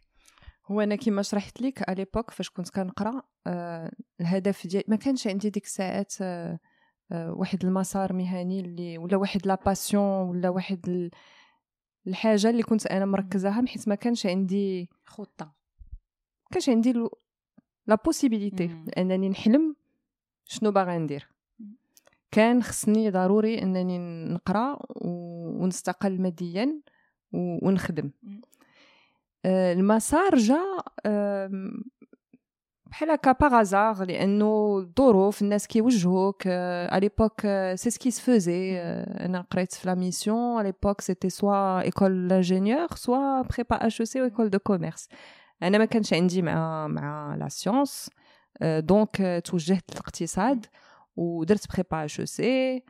هو 0.70 0.80
أنا 0.80 0.96
كيما 0.96 1.22
شرحت 1.22 1.62
لك 1.62 1.88
على 1.88 1.96
l'époque 1.96 2.30
فاش 2.30 2.50
كنت 2.50 2.70
كنقرأ 2.70 3.22
آه 3.46 3.92
الهدف 4.20 4.66
ديالي 4.66 4.84
ما 4.88 4.96
كانش 4.96 5.26
عندي 5.26 5.50
ديك 5.50 5.64
الساعات 5.64 6.14
آه 6.22 6.58
آه 7.12 7.32
واحد 7.32 7.64
المسار 7.64 8.12
مهني 8.12 8.60
اللي 8.60 8.98
ولا 8.98 9.16
واحد 9.16 9.46
la 9.46 9.54
passion 9.66 10.28
ولا 10.28 10.48
واحد 10.48 11.10
الحاجة 12.06 12.50
اللي 12.50 12.62
كنت 12.62 12.86
أنا 12.86 13.04
مركزاها 13.04 13.64
حيت 13.66 13.88
ما 13.88 13.94
كانش 13.94 14.26
عندي 14.26 14.88
خطة. 15.04 15.54
كانش 16.52 16.68
عندي 16.68 16.92
la 17.86 17.94
possibilité 18.04 18.84
أنني 18.98 19.28
نحلم 19.28 19.76
شنو 20.44 20.70
باغا 20.70 20.98
ندير. 20.98 21.28
كان 22.30 22.62
خصني 22.62 23.10
ضروري 23.10 23.62
أنني 23.62 23.98
نقرأ 24.34 24.78
ونستقل 24.90 26.20
ماديا 26.20 26.80
ونخدم. 27.32 28.10
آه، 28.24 28.59
المسار 29.46 30.36
جا 30.36 30.60
بحال 32.86 33.10
هكا 33.10 33.32
par 33.32 33.56
hasard 33.56 34.04
لأنه 34.04 34.78
الظروف 34.78 35.42
الناس 35.42 35.66
كيوجهوك 35.66 36.46
à 36.46 36.98
l'époque 36.98 37.40
c'est 37.74 37.90
ce 37.90 37.98
qui 37.98 38.10
se 38.10 38.26
faisait 38.26 38.80
أنا 38.80 39.40
قريت 39.40 39.72
في 39.72 39.88
la 39.88 39.94
mission 39.94 40.60
à 40.60 40.62
l'époque 40.62 41.00
c'était 41.00 41.30
soit 41.30 41.82
école 41.82 42.28
l'ingénieur 42.28 42.94
soit 42.94 43.42
prépa 43.42 43.86
HEC 43.86 44.22
école 44.24 44.50
de 44.50 44.58
commerce 44.58 45.08
أنا 45.62 45.78
ما 45.78 45.84
كانش 45.84 46.12
عندي 46.12 46.42
مع 46.42 46.86
مع 46.86 47.34
la 47.34 47.48
science 47.48 48.10
donc 48.62 49.42
توجهت 49.44 49.84
للاقتصاد 49.90 50.66
ودرت 51.16 51.72
prépa 51.72 52.04
HEC 52.04 52.82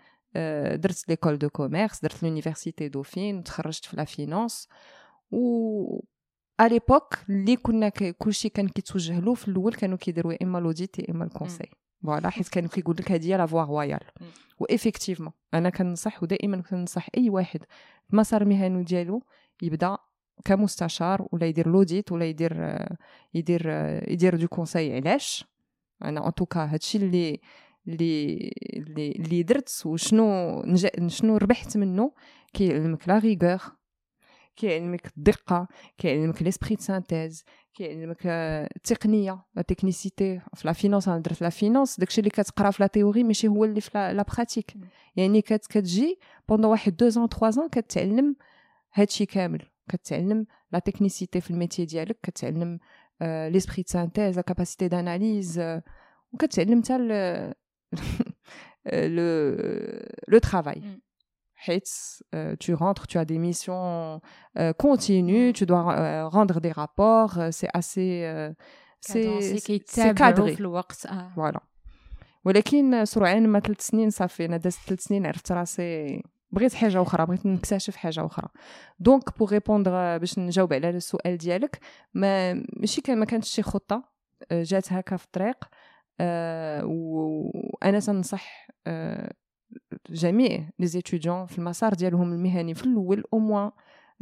درت 0.74 1.08
l'école 1.08 1.38
de 1.38 1.48
commerce 1.48 2.00
درت 2.00 2.22
l'université 2.22 2.88
Dauphine 2.88 3.44
تخرجت 3.44 3.84
في 3.84 3.96
la 3.96 4.04
finance 4.04 4.68
و 5.30 6.00
à 6.60 6.66
l'époque 6.66 7.14
اللي 7.28 7.56
كنا 7.56 7.88
كلشي 7.88 8.48
كان 8.48 8.68
كيتوجه 8.68 9.20
له 9.20 9.34
في 9.34 9.48
الأول 9.48 9.74
كانوا 9.74 9.98
كيديروا 9.98 10.42
إما 10.42 10.58
l'audit 10.58 10.98
يا 10.98 11.10
إما 11.10 11.24
ال 11.24 11.30
conseil 11.30 11.70
voilà 12.02 12.30
حيت 12.30 12.48
كانوا 12.48 12.68
كيقول 12.70 12.96
لك 12.98 13.12
هذه 13.12 13.26
هي 13.26 13.36
la 13.36 13.46
voie 13.46 13.62
royale 13.62 14.00
و 14.58 14.64
effectivement 14.64 15.32
أنا 15.54 15.70
كنصح 15.70 16.22
ودائما 16.22 16.62
كنصح 16.62 17.08
أي 17.16 17.30
واحد 17.30 17.60
المسار 18.12 18.42
المهني 18.42 18.84
ديالو 18.84 19.22
يبدأ 19.62 19.98
كمستشار 20.44 21.28
ولا 21.32 21.46
يدير 21.46 21.68
l'audit 21.68 22.12
ولا 22.12 22.24
يدير 22.24 22.78
يدير 23.34 23.70
يدير 24.08 24.36
du 24.36 24.48
conseil 24.48 24.96
علاش؟ 24.96 25.44
أنا 26.04 26.26
en 26.26 26.34
tout 26.34 26.51
cas 26.51 26.64
هادشي 26.64 26.98
اللي 26.98 27.40
اللي 27.88 28.52
اللي 29.12 29.42
درت 29.42 29.82
وشنو 29.84 30.62
شنو 31.06 31.36
ربحت 31.36 31.76
منه 31.76 32.12
كيعلمك 32.52 33.08
la 33.08 33.18
rigueur 33.18 33.60
كيعلمك 34.56 35.06
الدقة 35.16 35.68
كيعلمك 35.98 36.42
l'esprit 36.42 36.74
de 36.74 36.80
synthèse 36.82 37.44
كيعلمك 37.74 38.26
التقنية 38.76 39.44
la 39.54 39.62
technicité 39.62 40.40
في 40.54 40.66
la 40.66 40.72
finance 40.72 41.08
أنا 41.08 41.18
درت 41.18 41.42
la 41.42 41.48
finance 41.48 42.00
داكشي 42.00 42.20
اللي 42.20 42.30
كتقرا 42.30 42.70
في 42.70 42.82
la 42.82 42.86
théorie 42.86 43.24
ماشي 43.24 43.48
هو 43.48 43.64
اللي 43.64 43.80
في 43.80 43.90
la 43.98 44.22
pratique 44.22 44.74
يعني 45.16 45.42
كت 45.42 45.66
كتجي 45.66 46.18
pendant 46.48 46.70
واحد 46.70 46.96
deux 46.96 47.08
ans 47.08 47.28
trois 47.28 47.50
ans 47.50 47.68
كتعلم 47.68 48.36
هادشي 48.94 49.26
كامل. 49.26 49.62
كتعلم 49.88 50.46
la 50.72 50.78
technicité 50.78 51.40
في 51.40 51.50
الميتي 51.50 51.84
ديالك 51.84 52.18
كتعلم 52.22 52.78
l'esprit 53.22 53.82
de 53.82 53.84
synthèse 53.86 54.36
la 54.36 54.42
capacité 54.42 54.88
d'analyse 54.88 55.62
وكتعلم 56.32 56.82
حتى 56.82 56.98
le 58.86 59.56
le 60.28 60.38
travail 60.38 61.00
tu 62.58 62.74
rentres, 62.74 63.06
tu 63.06 63.18
as 63.18 63.24
des 63.24 63.38
missions 63.38 64.20
euh, 64.58 64.72
continues, 64.72 65.52
tu 65.52 65.66
dois 65.66 65.94
euh, 65.94 66.28
rendre 66.28 66.60
des 66.60 66.72
rapports, 66.72 67.38
c'est 67.50 67.68
assez 67.74 68.10
c'est 69.00 70.14
cadré. 70.14 70.56
voilà. 71.34 71.60
ولكن 72.44 73.04
سرعان 73.04 73.48
ما 73.48 73.60
ثلاث 73.60 73.80
سنين 73.80 74.10
صافي 74.10 74.44
أنا 74.44 74.56
دازت 74.56 74.78
ثلاث 74.86 75.00
سنين 75.00 75.26
عرفت 75.26 75.52
راسي 75.52 76.22
بغيت 76.50 76.74
حاجة 76.74 77.02
أخرى 77.02 77.26
بغيت 77.26 77.46
نكتشف 77.46 77.96
حاجة 77.96 78.26
أخرى 78.26 78.48
donc 78.98 79.38
pour 79.38 79.52
répondre 79.52 80.18
باش 80.18 80.38
نجاوب 80.38 80.72
على 80.72 80.90
السؤال 80.90 81.36
ديالك 81.36 81.78
ما 82.14 82.54
ماشي 82.76 83.00
كان 83.00 83.18
ما 83.18 83.24
كانتش 83.24 83.48
شي 83.48 83.62
خطه 83.62 84.04
جات 84.52 84.92
هكا 84.92 85.16
في 85.16 85.24
الطريق 85.24 85.64
وأنا 86.84 88.00
تنصح 88.00 88.68
جميع 90.10 90.68
les 90.78 90.86
étudiants 90.86 91.46
في 91.46 91.58
المسار 91.58 91.94
ديالهم 91.94 92.32
المهني 92.32 92.74
في 92.74 92.84
الأول 92.84 93.24
au 93.32 93.38
moins 93.38 93.70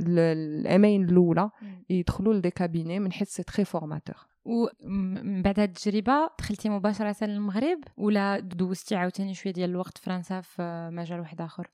العامين 0.00 1.05
الأولى 1.05 1.50
يدخلوا 1.90 2.35
ل 2.35 2.38
des 2.38 2.50
cabinets 2.50 2.99
من 2.99 3.12
حيث 3.12 3.28
c'est 3.28 3.43
très 3.43 3.64
formateur 3.64 4.17
ومن 4.45 5.43
بعد 5.43 5.61
هاد 5.61 5.69
التجربة 5.69 6.31
دخلتي 6.38 6.69
مباشرة 6.69 7.25
للمغرب 7.26 7.78
ولا 7.97 8.38
دوزتي 8.40 8.97
عاوتاني 8.97 9.35
شوية 9.35 9.52
ديال 9.52 9.71
الوقت 9.71 9.99
في 9.99 10.05
فرنسا 10.05 10.40
في 10.40 10.90
مجال 10.93 11.21
واحد 11.21 11.40
آخر؟ 11.40 11.71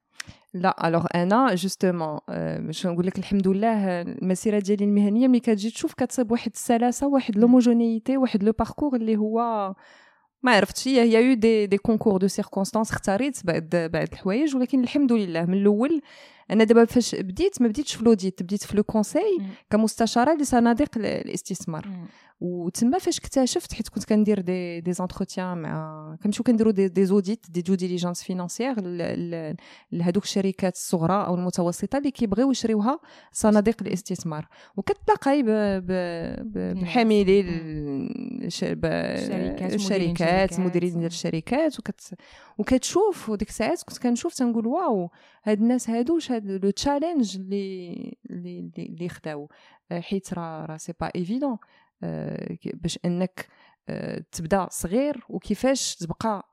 لا 0.55 0.89
alors 0.89 1.07
أنا 1.15 1.55
justement 1.55 2.19
باش 2.59 2.87
نقول 2.87 3.07
لك 3.07 3.19
الحمد 3.19 3.49
لله 3.49 4.03
المسيرة 4.03 4.59
ديالي 4.59 4.85
المهنية 4.85 5.29
ملي 5.29 5.41
كتجي 5.41 5.71
تشوف 5.71 5.95
كتصيب 5.95 6.33
واحد 6.33 6.51
السلاسة 6.55 7.07
واحد 7.07 7.37
l'homogénéité 7.37 8.17
واحد 8.17 8.43
le 8.43 8.53
parcours 8.53 8.97
اللي 8.97 9.17
هو 9.17 9.75
ما 10.45 10.53
عرفتش. 10.53 10.89
هي 10.89 11.01
هي 11.01 11.25
y 11.29 11.35
a 11.35 11.40
eu 11.40 11.51
des 11.51 11.67
des 11.67 11.79
concours 11.79 12.17
de 12.21 12.29
circonstances 12.29 12.91
اختاريت 12.91 13.47
بعد 13.47 13.91
بعد 13.93 14.09
الحوايج 14.13 14.57
ولكن 14.57 14.81
الحمد 14.83 15.13
لله 15.13 15.45
من 15.45 15.55
الأول 15.55 16.01
أنا 16.51 16.65
دابا 16.65 16.85
فاش 16.85 17.15
بديت 17.15 17.63
ما 17.63 17.69
بديتش 17.69 17.95
في 17.95 18.05
l'audit 18.05 18.43
بديت 18.43 18.65
في 18.65 18.77
le 18.77 18.83
conseil 18.83 19.39
كمستشارة 19.71 20.35
لصناديق 20.35 20.89
الاستثمار. 20.97 21.89
وتما 22.45 22.99
فاش 22.99 23.19
اكتشفت 23.19 23.73
حيت 23.73 23.89
كنت 23.89 24.05
كندير 24.05 24.41
des 24.41 24.81
des 24.81 24.93
entretiens 24.93 25.59
مع 25.59 26.17
كنمشيو 26.23 26.45
كنديروا 26.45 26.73
des 26.73 26.89
des 26.89 27.07
audits 27.07 27.51
des 27.51 27.63
due 27.63 27.75
diligence 27.75 28.23
financières 28.23 28.75
لهذوك 29.93 30.25
الشركات 30.25 30.75
الصغرى 30.75 31.27
أو 31.27 31.35
المتوسطه 31.35 31.99
اللي 31.99 32.11
كيبغيو 32.11 32.51
يشريوها 32.51 33.01
صناديق 33.33 33.83
الاستثمار 33.83 34.49
وكتلاقاي 34.77 35.43
بحاملي 36.83 37.41
الشركات 39.75 40.61
مديرين 40.61 40.93
ديال 40.93 41.07
الشركات 41.07 41.79
وكت 41.79 42.15
وكتشوف 42.59 43.29
وديك 43.29 43.49
الساعات 43.49 43.83
كنت 43.83 43.99
كنشوف 43.99 44.35
تنقول 44.35 44.67
waouh 44.67 45.11
هاد 45.45 45.61
الناس 45.61 45.91
هادو 45.91 46.19
هاد 46.31 46.47
le 46.47 46.71
challenge 46.71 47.37
اللي 47.37 48.17
اللي 48.31 48.71
اللي 48.79 49.09
خداو 49.09 49.49
حيت 49.93 50.35
راه 50.35 50.67
راه 50.67 50.77
c'est 50.77 50.93
pas 51.01 51.11
évident 51.17 51.57
باش 52.75 52.99
إنك 53.05 53.49
تبدأ 54.33 54.69
صغير 54.71 55.25
وكيفاش 55.29 55.97
تبقى 55.97 56.49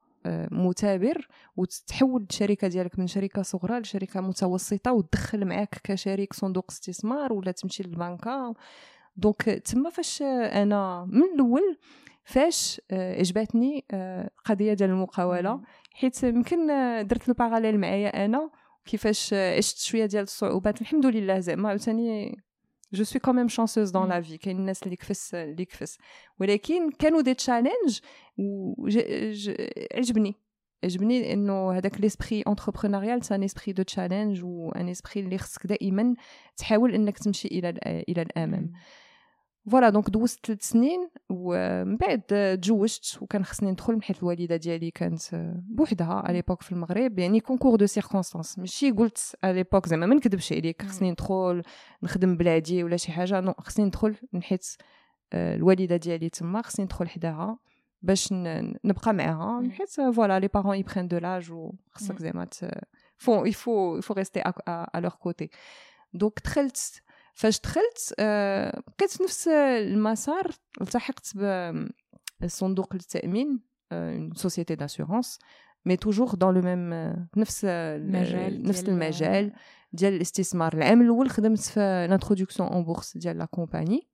مثابر 0.51 1.27
وتتحول 1.55 2.25
الشركة 2.29 2.67
ديالك 2.67 3.00
من 3.00 3.08
شركة 3.08 3.41
صغرى 3.41 3.79
لشركة 3.79 4.22
متوسطة 4.22 4.91
وتدخل 4.91 5.46
معاك 5.46 5.75
كشريك 5.84 6.34
صندوق 6.34 6.65
استثمار 6.72 7.34
ولا 7.34 7.51
تمشي 7.51 7.84
للبنكة. 7.84 8.53
donc 9.16 9.42
تما 9.41 9.89
فاش 9.89 10.22
أنا 10.22 11.05
من 11.05 11.24
الأول 11.24 11.77
فاش 12.24 12.81
عجبتني 12.91 13.85
القضية 13.94 14.74
ديال 14.74 14.90
المقاولة. 14.90 15.61
حيت 15.94 16.24
يمكن 16.24 16.68
درت 17.07 17.27
le 17.27 17.34
parallèle 17.34 17.79
معايا 17.79 18.25
أنا 18.25 18.50
كيفاش 18.85 19.33
عشت 19.33 19.77
شوية 19.77 20.05
ديال 20.05 20.24
الصعوبات. 20.24 20.81
الحمد 20.81 21.05
لله 21.05 21.40
زعما 21.40 21.70
عاوتاني 21.70 22.44
je 22.94 23.03
suis 23.03 23.20
quand 23.20 23.35
même 23.35 23.48
chanceuse 23.48 23.92
dans 23.92 24.10
la 24.10 24.22
vie 24.22 24.38
كاين 24.38 24.58
الناس 24.58 24.84
اللي 24.84 24.96
كفس 24.96 25.36
اللي 25.36 25.66
كفس 25.66 25.98
ولكن 26.40 26.92
كانوا 26.92 27.22
des 27.22 27.34
challenges 27.34 28.00
عجبني 29.96 30.36
عجبني 30.84 31.34
انه 31.34 31.72
هذاك 31.72 32.01
l'esprit 32.01 32.44
entrepreneurial 32.48 33.25
c'est 33.25 33.38
un 33.38 33.44
esprit 33.44 33.84
de 33.84 33.94
challenge 33.94 34.44
و 34.44 34.59
un 34.59 34.90
esprit 34.90 35.22
اللي 35.25 35.38
خصك 35.38 35.68
دائما 35.68 36.14
تحاول 36.58 36.94
انك 36.96 37.18
تمشي 37.18 37.48
إلى 37.48 37.70
إلى 38.10 38.22
الامام 38.22 38.72
voilà 39.70 39.90
donc 39.90 40.10
دوزت 40.10 40.46
ثلاث 40.46 40.62
سنين 40.64 41.10
ومن 41.30 41.98
بعد 41.98 42.22
تزوجت 42.62 43.18
وكان 43.22 43.46
خصني 43.46 43.72
ندخل 43.72 43.94
من 43.94 44.04
حيث 44.04 44.20
الوالده 44.24 44.56
ديالي 44.56 44.92
كانت 44.92 45.22
بوحدها 45.70 46.14
على 46.14 46.34
l'époque 46.34 46.62
في 46.62 46.72
المغرب 46.72 47.20
يعني 47.20 47.40
concours 47.40 47.75
de 47.75 47.86
circonstances 47.86 48.60
ماشي 48.60 48.92
قلت 48.92 49.36
على 49.44 49.54
l'époque 49.53 49.88
زعما 49.88 50.06
ما 50.06 50.16
نكذبش 50.16 50.54
عليك 50.54 50.82
خصني 50.82 51.12
ندخل 51.12 51.62
نخدم 52.04 52.38
بلادي 52.38 52.84
ولا 52.84 52.98
شي 52.98 53.12
حاجة 53.12 53.40
non 53.40 53.53
خصني 53.58 53.86
ندخل 53.86 54.16
من 54.34 54.44
حيث 54.44 54.76
الوالده 55.34 55.96
ديالي 55.98 56.30
تما 56.30 56.62
خصني 56.62 56.86
ندخل 56.86 57.10
حداها 57.10 57.60
باش 58.02 58.30
نبقى 58.86 59.14
معاها 59.14 59.60
من 59.62 59.72
حيث 59.72 60.00
voilà 60.01 60.40
les 60.40 60.48
parents 60.48 60.77
ils 60.77 60.86
prennent 60.86 61.07
de 61.07 61.18
l'âge 61.18 61.51
وخصك 61.52 62.20
زعما 62.20 62.48
faut 63.18 63.48
il 63.48 63.64
faut 63.64 63.98
il 63.98 64.03
faut 64.03 64.14
rester 64.14 64.42
à 64.68 65.00
leur 65.00 65.12
côté 65.12 65.50
donc 66.14 66.40
دخلت 66.44 67.02
فاش 67.33 67.61
دخلت 67.61 68.13
بقيت 68.17 69.09
في 69.09 69.24
نفس 69.24 69.48
المسار 69.48 70.51
التحقت 70.81 71.31
بصندوق 72.41 72.94
التأمين 72.94 73.59
une 73.92 74.31
société 74.36 74.75
d'assurance 74.75 75.40
mais 75.86 75.98
toujours 75.98 76.36
dans 76.36 76.53
le 76.53 76.62
même 76.62 76.90
نفس 77.37 77.65
المجال 77.65 78.63
نفس 78.63 78.83
المجال 78.83 79.53
ديال 79.94 80.13
الاستثمار 80.13 80.74
العام. 80.74 81.01
الأول 81.01 81.29
خدمت 81.29 81.59
في 81.59 81.79
l'introduction 82.10 82.70
en 82.70 82.84
bourse 82.84 83.18
ديال 83.17 83.37
la 83.38 83.46
compagnie 83.46 84.11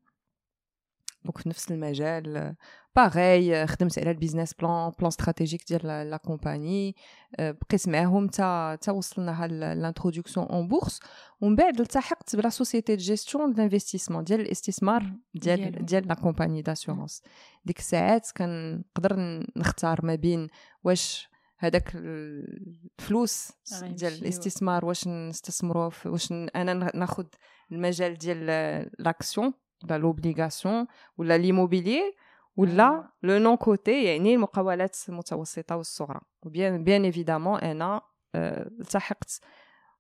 donc 1.28 1.38
في 1.38 1.50
نفس 1.50 1.72
المجال 1.72 2.56
باغي 2.96 3.68
خدمت 3.68 4.00
على 4.00 4.12
ال 4.12 4.16
business 4.16 4.54
plan 4.54 4.90
plan 4.90 5.08
stratégique 5.08 5.62
ديال 5.68 6.10
la 6.10 6.18
compagnie 6.18 6.96
بقيت 7.40 7.90
معاهم 7.90 8.28
تا 8.28 8.76
تا 8.76 8.92
وصلنا 8.92 9.48
l'introduction 9.48 10.46
en 10.46 10.68
bourse 10.68 11.00
ومن 11.42 11.56
بعد 11.56 11.82
التحقت 11.82 12.36
ب 12.36 12.40
la 12.40 12.50
société 12.50 12.96
de 12.96 13.02
gestion 13.02 13.54
de 13.54 13.64
investissement 13.64 14.24
ديال 14.24 14.42
الاستثمار 14.42 15.14
ديال 15.34 15.86
ديال 15.86 16.08
la 16.08 16.14
compagnie 16.14 16.62
d'assurance 16.62 17.22
ديك 17.66 17.80
الساعات 17.80 18.32
كنقدر 18.38 19.16
نختار 19.58 20.06
ما 20.06 20.16
بين 20.16 20.48
واش 20.84 21.30
هذاك 21.60 21.92
الفلوس 21.96 23.52
ديال 23.82 24.14
الاستثمار 24.14 24.86
واش 24.86 25.08
نستثمروا 25.08 25.92
واش 26.06 26.32
أنا 26.32 26.74
ناخذ 26.74 27.26
المجال 27.72 28.18
ديال 28.18 28.46
l'action 29.00 29.54
لا 29.84 29.98
l'obligation 29.98 30.88
ولا 31.18 31.38
l'immobilier 31.38 32.16
ولا 32.56 33.10
le 33.24 33.38
non 33.38 33.56
coté 33.56 34.04
يعني 34.04 34.34
المقاولات 34.36 34.98
المتوسطه 35.10 35.76
والصغرى 35.76 36.20
و 36.44 36.52
bien 36.52 36.84
bien 36.84 37.04
évidemment 37.04 37.60
أنا 37.60 38.02
التحقت 38.36 39.40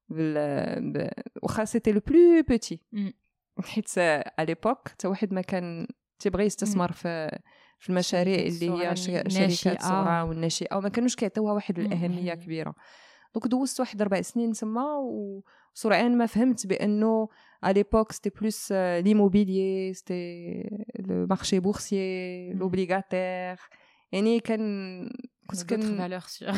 بال 0.10 1.10
واخا 1.44 1.66
c'était 1.66 1.92
le 1.92 2.02
plus 2.08 2.44
petit 2.50 2.82
حيت 3.64 3.98
à 3.98 4.44
l'époque 4.44 4.88
حتى 4.90 5.08
واحد 5.08 5.34
ما 5.34 5.42
كان 5.42 5.88
تيبغي 6.20 6.46
يستثمر 6.46 6.92
في 6.92 7.40
في 7.80 7.90
المشاريع 7.90 8.36
اللي 8.40 8.72
هي 8.72 8.96
شركات 9.50 9.82
صغرى 9.82 10.22
والناشئه 10.22 10.76
وما 10.78 10.90
كانوش 10.90 11.16
كيعطيوها 11.16 11.54
واحد 11.54 11.80
الاهميه 11.80 12.34
كبيره 12.34 12.76
donc 13.36 13.48
دوزت 13.48 13.80
واحد 13.80 14.02
أربع 14.02 14.22
سنين 14.22 14.52
تما 14.52 14.86
وسرعان 15.74 16.18
ما 16.18 16.26
فهمت 16.26 16.68
بأنه 16.68 17.30
à 17.62 17.74
l'époque 17.74 18.14
c'était 18.14 18.36
plus 18.42 18.70
euh, 18.72 19.02
l'immobilier 19.02 19.94
c'était 19.94 20.70
le 21.10 21.26
marché 21.28 21.60
boursier 21.60 22.54
mmh. 22.54 22.58
l'obligataire 22.60 23.60
يعني 24.12 24.40
كان 24.40 25.10
كنت 25.50 25.64
كان 25.64 25.98
valeur 25.98 26.20
sûre 26.20 26.54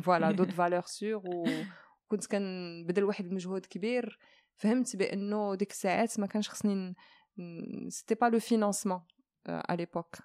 voilà 0.00 0.30
d'autres 0.30 0.50
valeurs 0.50 0.82
sûres 0.86 1.22
وكنت 2.06 2.26
كنبذل 2.26 3.04
واحد 3.04 3.24
المجهود 3.24 3.66
كبير 3.66 4.18
فهمت 4.56 4.96
بانه 4.96 5.54
ديك 5.54 5.70
الساعات 5.70 6.20
ما 6.20 6.26
كانش 6.26 6.48
خصني 6.48 6.94
c'était 7.88 8.14
pas 8.14 8.26
le 8.26 8.38
financement 8.38 9.00
à 9.46 9.74
l'époque 9.76 10.16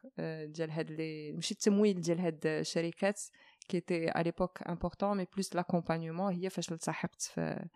ديال 0.45 0.71
هاد 0.71 0.91
les 0.91 1.31
ماشي 1.31 1.53
التمويل 1.53 2.01
ديال 2.01 2.19
هاد 2.19 2.45
الشركات 2.45 3.21
qui 3.67 3.79
était 3.79 4.09
à 4.09 4.21
l'époque 4.21 4.63
important 4.67 5.17
mais 5.17 5.27
plus 5.33 5.55
l'accompagnement 5.55 6.33
هي 6.33 6.49
فاش 6.49 6.71
التحقت 6.71 7.21
في 7.21 7.67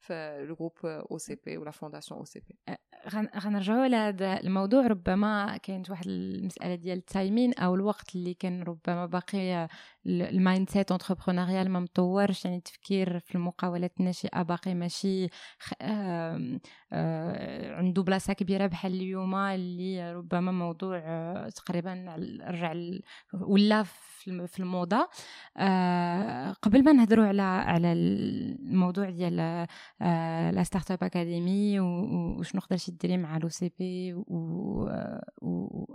في 0.00 0.46
le 0.48 0.54
groupe 0.54 0.72
OCP 0.84 1.56
ولا 1.56 1.70
فونداسيون 1.70 2.18
OCP 2.18 2.76
غنرجعوا 3.38 3.86
لهذا 3.86 4.40
الموضوع. 4.40 4.86
ربما 4.86 5.56
كانت 5.56 5.90
واحد 5.90 6.06
المسألة 6.06 6.74
ديال 6.74 6.98
ال 6.98 7.06
timing 7.06 7.54
أو 7.54 7.74
الوقت 7.74 8.16
اللي 8.16 8.34
كان 8.34 8.62
ربما 8.62 9.06
باقي 9.06 9.68
ال 10.06 10.70
mindset 10.70 10.92
entrepreneurial 10.92 11.70
ما 11.70 11.80
مطورش 11.80 12.44
يعني 12.44 12.56
التفكير 12.56 13.18
في 13.18 13.34
المقاولات 13.34 13.92
الناشئة 14.00 14.42
باقي 14.42 14.74
ماشي 14.74 15.28
آه 15.82 16.60
عنده 17.74 18.02
بلاصة 18.02 18.32
كبيرة 18.32 18.66
بحال 18.66 18.94
اليوم 18.94 19.34
اللي 19.34 20.12
ربما 20.12 20.52
موضوع 20.52 20.98
آه 21.04 21.48
تقريبا 21.48 22.16
رجع 22.48 22.74
ولا 23.34 23.84
في 24.46 24.60
الموضة. 24.60 25.08
آه 25.56 26.52
قبل 26.52 26.84
ما 26.84 26.92
نهضروا 26.92 27.26
على 27.26 27.42
على 27.42 27.92
الموضوع 27.92 29.10
ديال 29.10 29.66
آه 30.02 30.50
la 30.50 30.62
Startup 30.62 31.04
Academy 31.04 31.80
وشنو 31.80 32.60
نقدر 32.60 32.78
ديري 33.00 33.16
مع 33.16 33.38
l'OCP 33.38 34.14
و 34.14 34.88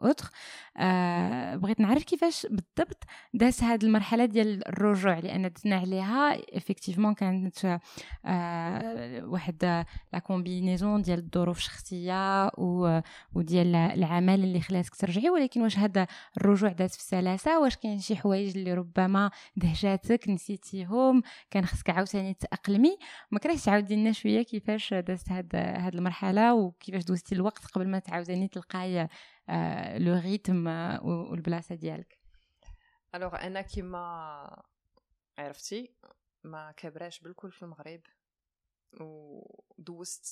autres 0.04 0.30
آه 0.78 1.56
بغيت 1.56 1.80
نعرف 1.80 2.04
كيفاش 2.04 2.46
بالضبط 2.46 3.04
داز 3.34 3.64
هاد 3.64 3.84
المرحلة 3.84 4.26
ديال 4.26 4.68
الرجوع 4.68 5.20
لأن 5.20 5.52
دزنا 5.52 5.76
عليها 5.76 6.38
effectivement 6.58 7.14
كانت 7.14 7.80
واحد 9.24 9.86
la 10.14 10.20
combinaison 10.20 11.02
ديال 11.02 11.20
الظروف 11.20 11.58
الشخصية 11.58 12.52
وديال 13.34 13.76
العمل 13.76 14.44
اللي 14.44 14.62
خلاتك 14.62 14.96
ترجعي 14.96 15.30
ولكن 15.30 15.62
واش 15.62 15.78
هذا 15.78 16.08
الرجوع 16.38 16.72
داز 16.72 16.92
في 16.92 17.04
سلاسة 17.04 17.60
واش 17.60 17.76
كاين 17.76 18.00
شي 18.00 18.16
حوايج 18.24 18.58
اللي 18.58 18.74
ربما 18.74 19.32
دهشاتك 19.56 20.30
نسيتيهم 20.30 21.22
كان 21.52 21.66
خصك 21.66 21.90
عاوتاني 21.90 22.34
تأقلمي. 22.34 22.98
ما 23.32 23.40
كرهتش 23.40 23.66
تعاودي 23.66 23.96
لنا 23.96 24.12
شوية 24.12 24.42
كيفاش 24.42 24.94
دازت 24.94 25.30
هاد 25.32 25.56
هاد 25.56 25.96
المرحلة 25.96 26.54
وكيفاش 26.54 27.04
دوزتي 27.04 27.36
الوقت 27.36 27.66
قبل 27.66 27.88
ما 27.88 28.00
تعاوداني 28.00 28.48
تلقاي 28.48 29.08
آه 29.50 29.98
le 29.98 30.14
rythme 30.14 30.68
والبلاصة 31.06 31.76
ديالك. 31.76 32.20
alors 33.16 33.36
أنا 33.36 33.62
كيما 33.62 34.64
عرفتي 35.38 35.94
ما 36.44 36.72
كبرتش 36.78 37.20
بالكل 37.20 37.52
في 37.52 37.64
المغرب 37.64 38.02
ودوزت 39.02 40.26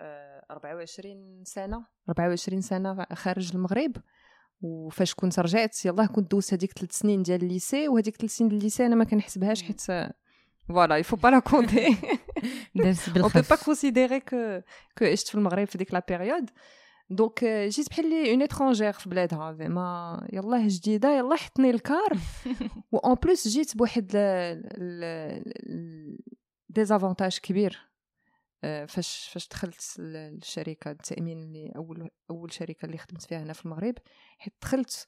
آه 0.00 0.46
24 0.50 1.44
سنة. 1.44 1.86
24 2.08 2.60
سنة 2.60 3.06
خارج 3.12 3.54
المغرب. 3.54 3.96
وفاش 4.60 5.14
كنت 5.14 5.38
رجعت 5.38 5.84
يلاه 5.84 6.06
كنت 6.06 6.30
دوزت 6.30 6.54
هذيك 6.54 6.72
ثلاث 6.72 6.92
سنين 6.92 7.22
ديال 7.22 7.42
ال 7.42 7.50
lycée 7.50 7.88
وهذيك 7.88 8.16
ثلاث 8.16 8.30
سنين 8.30 8.48
ديال 8.48 8.58
ال 8.58 8.63
lycée 8.63 8.86
أنا 8.86 8.94
ما 8.94 9.04
كنحسبهاش 9.04 9.62
حيت 9.62 9.82
voilà 10.68 10.88
il 10.88 10.96
faut 10.96 11.16
pas 11.16 11.28
la 11.28 11.38
compter 11.38 11.86
on 13.22 13.30
peut 13.34 13.42
pas 13.50 13.56
considérer 13.64 14.20
que 14.20 14.60
que 14.98 15.04
عشت 15.04 15.28
في 15.28 15.34
المغرب 15.34 15.66
في 15.66 15.78
ديك 15.78 15.94
la 15.94 16.02
période 16.08 16.50
donc 17.10 17.44
جيت 17.44 17.88
بحال 17.90 18.10
l'étrangère 18.10 18.92
في 18.92 19.08
بلادها 19.08 19.52
زعما 19.52 20.20
يلاه 20.32 20.66
جديدة 20.66 21.18
يلاه 21.18 21.36
حطني 21.36 21.70
الكار. 21.70 22.18
و 22.92 22.96
en 22.96 23.14
plus 23.14 23.48
جيت 23.48 23.76
بواحد 23.76 24.06
désavantage 26.68 27.38
كبير. 27.38 27.88
فاش 28.88 29.28
فاش 29.32 29.48
دخلت 29.48 29.96
الشركة 29.98 30.90
التأمين 30.90 31.38
اللي 31.38 31.72
أول 31.76 32.10
أول 32.30 32.52
شركة 32.52 32.86
اللي 32.86 32.98
خدمت 32.98 33.22
فيها 33.22 33.38
هنا 33.38 33.52
في 33.52 33.64
المغرب 33.64 33.94
حيت 34.38 34.54
دخلت 34.62 35.06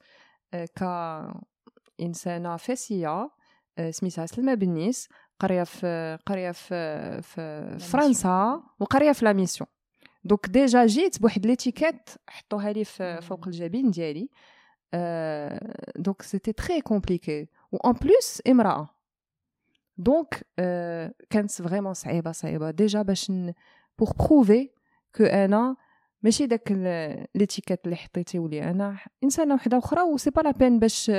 كإنسانة 1.99 2.57
فاسية 2.57 3.29
سميتها 3.89 4.25
سلمى 4.25 4.55
بنيس 4.55 5.09
قارية 5.39 5.63
في 5.63 6.17
قارية 6.25 6.51
في 6.51 7.21
في 7.21 7.77
فرنسا 7.79 8.63
وقارية 8.79 9.11
في 9.11 9.25
la 9.25 9.33
mission. 9.33 9.67
donc 10.23 10.49
déjà 10.49 10.85
جيت 10.85 11.21
بواحد 11.21 11.45
l'étiquette 11.45 12.09
حطوها 12.29 12.71
لي 12.73 12.83
فوق 13.21 13.47
الجبين 13.47 13.91
ديالي 13.91 14.29
donc 15.95 16.21
c'était 16.21 16.53
très 16.53 16.81
compliqué 16.81 17.47
و 17.71 17.77
en 17.77 17.91
plus 17.91 18.41
امرأة. 18.47 18.89
donc 19.99 20.43
كانت 21.29 21.51
vraiment 21.51 21.93
صعيبة 21.93 22.31
صعيبة 22.31 22.71
déjà 22.71 23.01
باش 23.01 23.31
pour 23.99 24.11
prouver 24.11 24.69
que 25.15 25.23
أنا 25.23 25.75
ماشي 26.23 26.45
داك 26.45 26.71
l'étiquette 27.35 27.85
اللي 27.85 27.95
حطيتي 27.95 28.39
ولي 28.39 28.63
أنا 28.63 28.97
إنسانة 29.23 29.55
وحده 29.55 29.77
أخرى 29.77 30.01
و 30.01 30.17
c'est 30.17 30.29
pas 30.29 30.41
la 30.41 30.51
peine 30.51 30.79
باش 30.79 31.11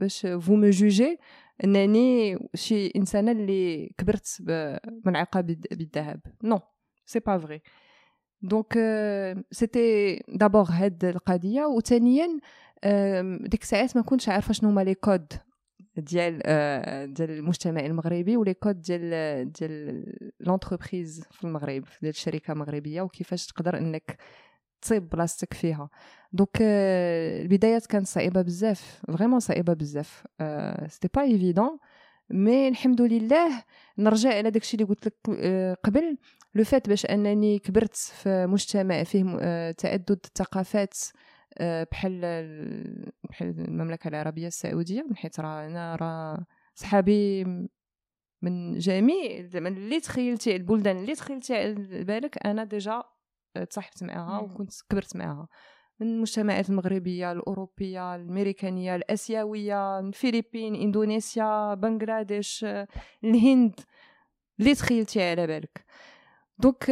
باش 0.00 0.26
vous 0.26 0.56
me 0.56 0.70
jugez 0.70 1.18
انني 1.64 2.38
شي 2.54 2.86
إنسانة 2.96 3.32
اللي 3.32 3.94
كبرت 3.98 4.36
بملعقة 4.40 5.40
بالذهب 5.40 6.20
non 6.44 6.60
c'est 7.06 7.20
pas 7.20 7.38
vrai 7.38 7.62
donc 8.42 8.78
c'était 9.50 10.16
d'abord 10.28 10.66
هاد 10.70 11.04
القضية 11.04 11.64
وثانيا 11.64 12.26
ديك 13.48 13.62
الساعات 13.62 13.96
ما 13.96 14.02
كنتش 14.02 14.28
عارفه 14.28 14.52
شنو 14.52 14.70
هما 14.70 14.80
les 14.80 14.94
codes 14.94 15.32
ديال 15.96 16.38
ديال 17.14 17.30
المجتمع 17.30 17.80
المغربي 17.80 18.36
و 18.36 18.40
les 18.40 18.54
codes 18.54 18.80
ديال 18.80 19.52
ديال 19.52 20.04
l'entreprise 20.40 21.24
في 21.30 21.44
المغرب 21.44 21.84
ديال 22.02 22.10
الشركة 22.10 22.54
مغربية 22.54 23.02
وكيفاش 23.02 23.46
تقدر 23.46 23.78
إنك 23.78 24.18
تصيب 24.82 25.08
بلاصتك 25.08 25.54
فيها. 25.54 25.90
donc 26.32 26.56
البدايات 26.60 27.86
كانت 27.86 28.06
صعيبة 28.06 28.42
بزاف 28.42 29.02
vraiment 29.08 29.40
صعيبة 29.40 29.72
بزاف. 29.72 30.24
c'était 30.88 31.08
pas 31.14 31.22
évident 31.22 31.78
mais 32.30 32.68
الحمد 32.68 33.02
لله 33.02 33.62
نرجع 33.98 34.34
على 34.34 34.50
داكشي 34.50 34.76
اللي 34.76 34.88
قلت 34.88 35.06
لك 35.06 35.76
قبل. 35.84 36.18
le 36.54 36.64
fait 36.64 36.88
باش 36.88 37.06
أنني 37.06 37.58
كبرت 37.58 37.96
في 37.96 38.46
مجتمع 38.46 39.02
فيه 39.02 39.22
تعدد 39.70 40.20
الثقافات 40.24 40.94
بحال 41.60 42.20
بحال 43.30 43.60
المملكة 43.60 44.08
العربية 44.08 44.46
السعودية 44.46 45.02
من 45.02 45.16
حيث 45.16 45.40
راه 45.40 45.66
أنا 45.66 45.96
راه 45.96 46.46
صحابي 46.74 47.44
من 48.42 48.78
جميع 48.78 49.48
من 49.54 49.76
اللي 49.76 50.00
تخيلتي 50.00 50.56
البلدان 50.56 50.96
اللي 50.96 51.14
تخيلتي 51.14 51.54
على 51.56 52.04
بالك 52.04 52.46
أنا 52.46 52.64
déjà 52.64 53.02
تصاحبت 53.70 54.04
معاها 54.04 54.40
وكنت 54.40 54.72
كبرت 54.90 55.16
معاها. 55.16 55.48
من 56.00 56.06
المجتمعات 56.06 56.70
المغربية 56.70 57.32
الأوروبية 57.32 58.14
الأمريكانية 58.14 58.96
الآسيوية 58.96 59.98
الفلبين 59.98 60.74
إندونيسيا 60.74 61.74
بنغلاديش 61.74 62.66
الهند 63.24 63.80
اللي 64.60 64.74
تخيلتي 64.74 65.22
على 65.30 65.46
بالك. 65.46 65.84
donc 66.58 66.90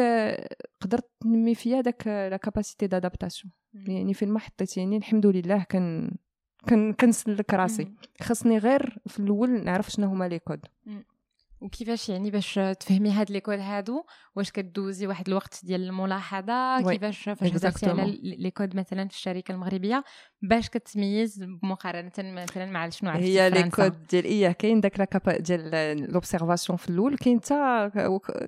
قدرت 0.81 1.11
ننمي 1.25 1.55
فيا 1.55 1.81
داك 1.81 2.07
la 2.07 2.37
capacité 2.37 2.87
d'adaptation 2.87 3.53
يعني 3.75 4.15
فين 4.15 4.29
ما 4.29 4.39
حطيتيني 4.39 4.97
الحمد 4.97 5.27
لله 5.27 5.63
كان 5.69 6.17
كان 6.67 6.93
كنسلك 6.93 7.55
راسي. 7.55 7.93
خاصني 8.23 8.59
غير 8.59 8.99
في 9.07 9.21
الأول 9.21 9.65
نعرف 9.65 9.91
شنو 9.91 10.07
هما 10.07 10.29
les 10.29 10.39
codes. 10.39 10.67
وكيفاش 11.63 12.09
يعني 12.09 12.31
باش 12.31 12.61
تفهمي 12.81 13.11
هاد 13.11 13.31
les 13.31 13.41
codes 13.41 13.59
هادو؟ 13.59 14.05
واش 14.37 14.51
كدوزي 14.51 15.07
واحد 15.07 15.29
الوقت 15.29 15.61
ديال 15.63 15.89
الملاحظة؟ 15.89 16.91
كيفاش 16.91 17.29
فاش 17.29 17.53
هضرتي 17.53 17.91
على 17.91 18.19
les 18.23 18.51
codes 18.51 18.77
مثلا 18.77 19.09
في 19.09 19.15
الشركة 19.15 19.53
المغربية 19.53 20.05
باش 20.43 20.69
كتميز 20.69 21.45
مقارنة 21.63 22.13
مثلا 22.19 22.67
مع 22.67 22.89
شنو 22.89 23.11
عرفتي 23.11 23.41
هي 23.41 23.51
les 23.51 23.71
codes 23.71 24.07
ديال 24.07 24.25
إيه 24.25 24.53
كاين 24.53 24.81
داك 24.81 25.01
لا 25.01 25.39
ديال 25.39 26.13
لوبسيرفاسيون 26.13 26.77
في 26.77 26.89
الأول 26.91 27.17
كاين 27.17 27.41
حتى 27.43 27.91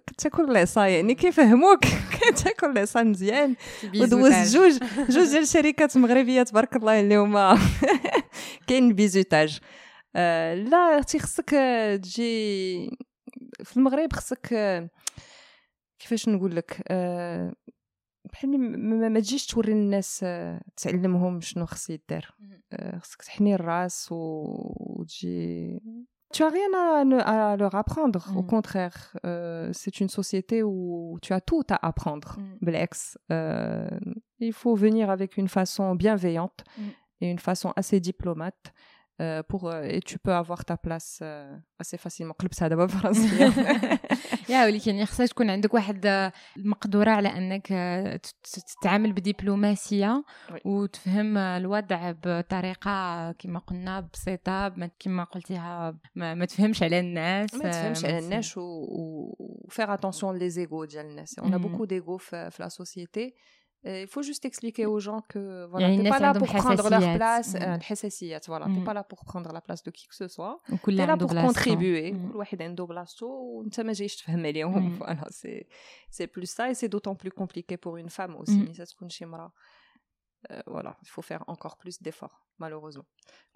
كتاكل 0.06 0.50
العصا 0.50 0.86
يعني 0.86 1.14
كيفهموك؟ 1.14 1.80
كتاكل 2.20 2.66
العصا 2.70 3.02
مزيان. 3.02 3.54
ودوزت 4.00 4.56
جوج 4.56 4.78
جوج 5.10 5.28
ديال 5.30 5.42
الشركات 5.48 5.96
المغربية 5.96 6.42
تبارك 6.42 6.76
الله 6.76 7.00
اللي 7.00 7.16
هما 7.16 7.58
كاين 8.66 8.94
بيزوتاج 8.94 9.60
لا 10.69 10.99
اختي 10.99 11.19
خصك 11.19 11.49
تجي 12.01 12.89
في 13.63 13.77
المغرب 13.77 14.13
خصك 14.13 14.47
كيفاش 15.99 16.29
نقول 16.29 16.55
لك 16.55 16.83
آه، 16.87 17.53
بحال 18.31 18.49
ما 19.11 19.19
تجيش 19.19 19.45
توري 19.45 19.71
الناس 19.71 20.21
آه، 20.23 20.61
تعلمهم 20.77 21.41
شنو 21.41 21.65
خص 21.65 21.89
يدار 21.89 22.35
خصك 22.99 23.21
تحني 23.21 23.55
الراس 23.55 24.07
وتجي 24.11 25.79
Tu 26.31 26.43
as 26.43 26.49
rien 26.49 26.71
à, 26.75 27.51
à 27.51 27.57
leur 27.57 27.73
apprendre, 27.73 28.27
mm. 28.31 28.37
au 28.37 28.43
contraire. 28.43 29.17
Euh, 29.25 29.71
c'est 29.73 29.99
une 29.99 30.09
société 30.09 30.61
où 30.61 31.17
tu 31.23 31.33
as 31.33 31.41
tout 31.41 31.63
à 31.69 31.87
apprendre, 31.87 32.37
mm. 32.37 32.57
Blex. 32.65 33.17
Euh, 33.31 33.89
il 34.39 34.53
faut 34.53 34.75
venir 34.75 35.09
avec 35.09 35.37
une 35.37 35.47
façon 35.47 35.95
bienveillante 35.95 36.63
mm. 36.77 36.83
et 37.21 37.31
une 37.31 37.39
façon 37.39 37.73
assez 37.75 37.99
diplomate. 37.99 38.73
Pour 39.48 39.72
et 39.74 40.00
tu 40.00 40.18
peux 40.18 40.34
avoir 40.42 40.64
ta 40.64 40.76
place 40.76 41.22
assez 41.78 41.98
facilement. 41.98 42.34
قلبتها 42.38 42.68
دابا 42.68 42.86
فرنسيه 42.86 43.52
يا 44.48 44.64
ولكن 44.64 45.04
خصها 45.04 45.26
تكون 45.26 45.50
عندك 45.50 45.74
واحد 45.74 46.30
المقدوره 46.56 47.10
على 47.10 47.28
أنك 47.28 47.66
تتعامل 48.82 49.12
بدبلوماسية 49.12 50.24
وتفهم 50.64 51.36
الوضع 51.36 52.14
بطريقة 52.24 53.32
كما 53.32 53.58
قلنا 53.58 54.08
بسيطة 54.12 54.68
كما 54.98 55.24
قلتيها 55.24 55.98
ما, 56.14 56.34
ما 56.34 56.44
تفهمش 56.44 56.82
على 56.82 57.00
الناس 57.00 57.54
ما 57.54 57.70
تفهمش 57.70 58.04
على 58.04 58.18
الناس 58.18 58.58
و 58.58 59.64
فيغ 59.68 59.94
اتونسيون 59.94 60.38
لي 60.38 60.50
زيغو 60.50 60.84
ديال 60.84 61.06
الناس. 61.06 61.38
اون 61.38 61.58
بوكو 61.58 61.84
ديغو 61.84 62.16
في 62.16 62.50
لا 62.60 62.68
سوسيتي 62.68 63.34
il 63.83 64.07
faut 64.07 64.23
juste 64.31 64.43
expliquer 64.51 64.85
aux 64.93 64.99
gens 64.99 65.21
que 65.31 65.65
voilà, 65.71 65.87
t'es 65.95 66.09
pas 66.09 66.19
là 66.19 66.33
pour 66.33 66.47
prendre 66.47 66.89
leur 66.89 67.07
place 67.19 67.55
الحساسيات 67.55 68.45
voilà 68.45 68.65
t'es 68.65 68.83
pas 68.83 68.93
là 68.93 69.03
pour 69.11 69.21
prendre 69.23 69.51
la 69.57 69.61
place 69.61 69.83
de 69.83 69.91
qui 69.91 70.05
que 70.11 70.15
ce 70.15 70.27
soit 70.27 70.55
t'es 70.85 71.05
là 71.11 71.17
pour 71.17 71.31
contribuer 71.47 72.11
كل 72.31 72.35
واحد 72.35 72.61
عنده 72.61 72.85
بلاصتو 72.85 73.25
وانت 73.27 73.79
ما 73.79 73.93
جايش 73.93 74.15
تفهم 74.15 74.45
عليهم 74.45 74.99
voilà 74.99 75.25
c'est 75.29 75.67
c'est 76.11 76.27
plus 76.27 76.49
ça 76.57 76.69
et 76.71 76.73
c'est 76.73 76.89
d'autant 76.89 77.15
plus 77.15 77.31
compliqué 77.31 77.77
pour 77.77 77.97
une 77.97 78.09
femme 78.09 78.35
aussi 78.35 78.51
ملي 78.51 78.85
تكون 78.85 79.09
شي 79.09 79.25
مرأة 79.25 79.51
voilà 80.67 80.93
il 81.03 81.09
faut 81.09 81.21
faire 81.21 81.43
encore 81.47 81.75
plus 81.77 82.01
d'efforts 82.03 82.37
malheureusement 82.59 83.05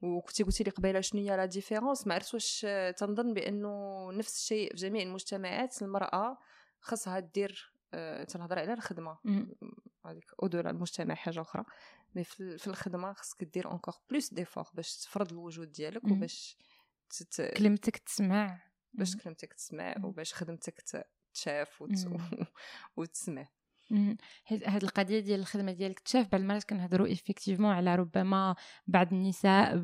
وكنتي 0.04 0.44
قلتي 0.44 0.64
لي 0.64 0.72
قبيله 0.72 1.02
شنو 1.02 1.22
هي 1.22 1.38
لا 1.38 1.46
ديفيرونس 1.46 2.08
ما 2.08 2.14
عرفت 2.14 2.34
واش 2.34 2.68
تنظن 2.98 3.34
بانه 3.34 4.12
نفس 4.12 4.36
الشيء 4.36 4.70
في 4.70 4.76
جميع 4.76 5.04
المجتمعات 5.04 5.82
المراه 5.82 6.38
خاصها 6.80 7.20
دير 7.20 7.74
تنهضر 8.28 8.60
على 8.60 8.74
الخدمه 8.74 9.18
هذيك 10.11 10.31
اودولا 10.43 10.71
المجتمع 10.71 11.15
حاجة 11.15 11.41
أخرى. 11.41 11.65
mais 12.15 12.25
في 12.25 12.67
الخدمة 12.67 13.13
خصك 13.13 13.45
دير 13.45 13.71
encore 13.71 13.95
plus 14.11 14.35
d'efforts 14.35 14.65
باش 14.75 14.97
تفرض 14.97 15.33
الوجود 15.33 15.73
ديالك 15.73 16.05
وباش 16.05 16.57
تت... 17.11 17.43
كلمتك 17.57 17.97
تسمع. 17.97 18.61
باش 18.93 19.17
كلمتك 19.17 19.53
تسمع 19.53 19.95
وباش 20.05 20.35
خدمتك 20.35 20.85
تشاف 21.35 21.83
وت... 21.83 22.09
وتسمع. 22.97 23.49
هاد 24.47 24.83
القضية 24.85 25.21
ديال 25.21 25.41
الخدمة 25.41 25.73
ديالك 25.73 25.99
تشاف 25.99 26.29
بعض 26.33 26.41
المرات 26.41 26.65
كنهضروا 26.65 27.13
effectivement 27.13 27.71
على 27.71 27.95
ربما 27.95 28.55
بعض 28.87 29.13
النساء 29.13 29.83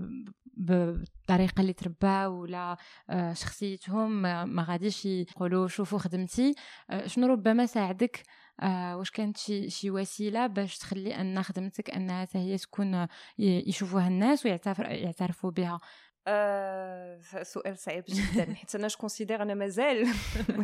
بالطريقة 0.57 1.61
اللي 1.61 1.73
ترباو 1.73 2.33
ولا 2.43 2.77
آه، 3.11 3.33
شخصيتهم 3.33 4.23
ما 4.55 4.63
غاديش 4.69 5.07
يقولوا 5.07 5.69
شوفوا 5.69 5.99
خدمتي. 5.99 6.55
آه، 6.91 7.07
شنو 7.07 7.27
ربما 7.27 7.67
ساعدك 7.67 8.23
آه 8.61 8.97
واش 8.97 9.11
كانت 9.11 9.37
شي 9.37 9.71
شي 9.71 9.91
وسيلة 9.91 10.47
باش 10.47 10.79
تخلي 10.79 11.15
أن 11.15 11.43
خدمتك 11.43 11.91
أنها 11.91 12.29
هي 12.35 12.59
تكون 12.59 13.07
يشوفوها 13.39 14.09
الناس 14.09 14.47
ويعترف 14.47 14.79
يعترفوا 14.79 15.51
بها؟ 15.51 15.81
آه 16.27 17.21
سؤال 17.43 17.79
صعيب 17.79 18.05
جدا 18.09 18.55
حيت 18.59 18.75
أنا 18.75 18.89
considère 18.89 19.43
أنا 19.43 19.55
مازال. 19.55 20.07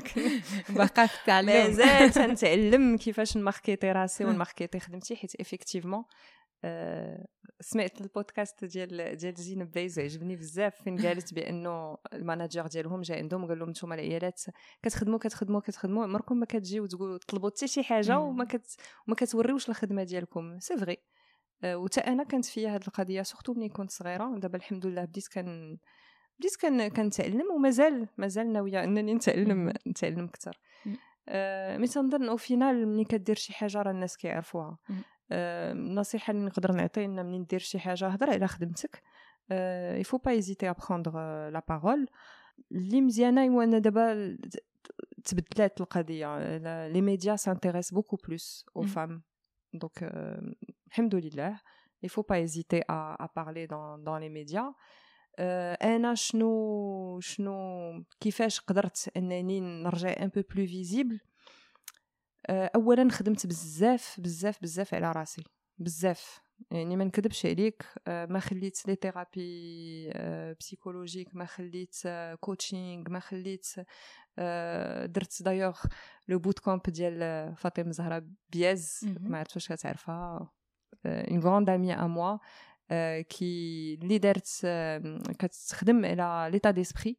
باقا 0.77 1.07
في 1.07 1.21
التعلم 1.21 1.47
مازال 1.47 2.11
تنتعلم 2.15 2.97
كيفاش 2.97 3.37
ن 3.37 3.43
marketer 3.43 3.93
راسي 3.93 4.25
ون 4.25 4.36
marketer 4.36 4.81
خدمتي 4.81 5.17
حيت 5.17 5.41
effectivement 5.41 6.05
آه 6.65 7.27
سمعت 7.61 8.01
البودكاست 8.01 8.65
ديال 8.65 9.17
ديال 9.17 9.35
زينب 9.35 9.71
بيز 9.73 9.99
عجبني 9.99 10.37
بزاف. 10.37 10.83
فين 10.83 11.07
قالت 11.07 11.35
بأنه 11.35 11.99
ال 12.13 12.19
manager 12.19 12.67
ديالهم 12.67 13.01
جا 13.01 13.17
عندهم 13.17 13.47
قال 13.47 13.59
لهم 13.59 13.71
نتوما 13.71 13.95
العيالات 13.95 14.43
كتخدموا 14.83 15.19
كتخدموا 15.19 15.61
كتخدموا 15.61 16.05
عمركم 16.05 16.37
ما 16.37 16.47
كتجيو 16.47 16.87
تقولوا 16.87 17.19
طلبوا 17.29 17.51
حتى 17.51 17.67
شي 17.69 17.83
حاجة 17.83 18.19
وما 18.19 18.45
كت 18.45 18.77
وما 19.07 19.17
كتوريوش 19.17 19.69
الخدمة 19.69 20.05
ديالكم. 20.05 20.59
c'est 20.59 20.77
vrai 20.77 20.97
آه، 21.65 21.77
وتا 21.77 22.01
أنا 22.01 22.25
كانت 22.25 22.45
فيا 22.45 22.75
هاد 22.75 22.83
القضية 22.87 23.23
surtout 23.23 23.55
ملي 23.55 23.69
كنت 23.69 23.91
صغيرة. 23.91 24.39
دابا 24.39 24.57
الحمد 24.57 24.87
لله 24.87 25.05
بديت 25.05 25.29
كان 25.29 25.79
بديت 26.39 26.57
كان 26.57 26.89
كنتعلم 26.89 27.51
ومازال 27.55 28.09
مازال 28.19 28.53
ناوية 28.53 28.85
أنني 28.85 29.15
نتعلم 29.15 29.73
نتعلم 29.89 30.25
أكثر 30.25 30.61
آه 31.29 31.77
mais 31.77 31.87
تنظن 31.87 32.29
au 32.29 32.37
final 32.37 32.89
ملي 32.89 33.05
كدير 33.05 33.37
شي 33.37 33.53
حاجة 33.53 33.83
راه 33.83 33.91
الناس 33.91 34.17
كيعرفوها. 34.17 34.79
النصيحة 35.33 36.31
اللي 36.31 36.45
نقدر 36.45 36.73
نعطي 36.73 37.05
إن 37.05 37.27
ملي 37.27 37.39
ندير 37.39 37.59
شي 37.59 37.79
حاجة 37.79 38.09
هضر 38.09 38.31
على 38.31 38.47
خدمتك. 38.47 39.03
il 40.01 40.19
faut 40.19 40.31
pas 40.31 40.43
hésiter 40.43 40.71
à 40.71 40.73
prendre 40.73 41.13
la 41.51 41.63
parole 41.69 42.07
اللي 42.73 43.01
مزيانة 43.01 43.49
هو 43.49 43.63
ان 43.63 43.81
دابا 43.81 44.37
تبدلات 45.25 45.81
القضية. 45.81 46.59
les 46.89 47.01
médias 47.01 47.37
s'intéressent 47.37 47.95
beaucoup 47.95 48.17
plus 48.17 48.67
aux 48.77 48.83
femmes 48.83 49.23
Donc, 49.73 50.03
euh, 50.03 50.41
الحمد 50.91 51.23
لله, 51.23 51.55
il 52.03 52.11
faut 52.15 52.25
pas 52.25 52.41
hésiter 52.41 52.83
à, 52.89 53.23
à 53.25 53.29
parler 53.29 53.69
dans, 53.69 53.99
dans 53.99 54.19
les 54.19 54.29
médias. 54.29 54.73
أنا 55.39 56.15
شنو 56.15 57.21
شنو 57.21 58.05
كيفاش 58.21 58.61
قدرت 58.61 59.11
أنني 59.17 59.61
نرجع 59.61 60.09
un 60.23 60.29
peu 60.29 60.43
plus 60.55 60.67
visible 60.67 61.21
اولا 62.51 63.09
خدمت 63.11 63.47
بزاف 63.47 64.21
بزاف 64.21 64.63
بزاف 64.63 64.95
على 64.95 65.13
راسي 65.13 65.45
بزاف. 65.79 66.41
يعني 66.71 66.97
ما 66.97 67.05
نكذبش 67.05 67.47
عليك 67.47 67.85
ما 68.07 68.41
خليت 68.41 68.89
لي 68.89 68.95
thérapie 68.95 70.11
psychologique 70.61 71.37
ما 71.37 71.45
خليت 71.45 71.97
coaching 72.41 73.11
ما 73.11 73.21
خليت 73.21 73.67
درت 75.15 75.43
d'ailleurs 75.43 75.81
le 76.29 76.39
bootcamp 76.39 76.83
ديال 76.83 77.57
فاطمة 77.57 77.91
زهرة 77.91 78.27
بياز. 78.53 79.01
ما 79.21 79.39
عرفت 79.39 79.57
واش 79.57 79.73
كتعرفها. 79.73 80.51
une 81.07 81.41
grande 81.41 81.71
amie 81.71 81.95
à 81.95 82.07
moi 82.07 82.39
كي 83.23 83.95
اللي 84.03 84.19
دارت 84.19 84.49
كتخدم 85.39 86.05
على 86.05 86.53
l'état 86.53 86.71
d'esprit 86.71 87.19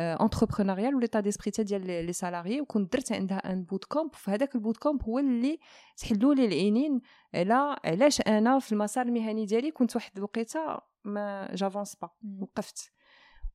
entrepreneurial 0.00 0.94
و 0.94 0.98
l'état 0.98 1.20
d'esprit 1.20 1.64
ديال 1.64 1.86
les 2.06 2.12
salariés 2.12 2.60
وكنت 2.60 2.92
درت 2.92 3.12
عندها 3.12 3.52
un 3.52 3.62
bootcamp 3.62 4.14
فهذاك 4.14 4.54
ال 4.54 4.76
bootcamp 4.76 5.02
هو 5.02 5.18
اللي 5.18 5.58
تحلوا 5.96 6.34
لي 6.34 6.44
العينين 6.44 7.00
على 7.34 7.76
علاش 7.84 8.20
أنا 8.20 8.58
في 8.58 8.72
المسار 8.72 9.06
المهني 9.06 9.46
ديالي 9.46 9.70
كنت 9.70 9.96
واحد 9.96 10.12
الوقيته 10.16 10.78
ما 11.04 11.54
j'avance 11.54 11.96
pas 12.02 12.10
وقفت 12.40 12.92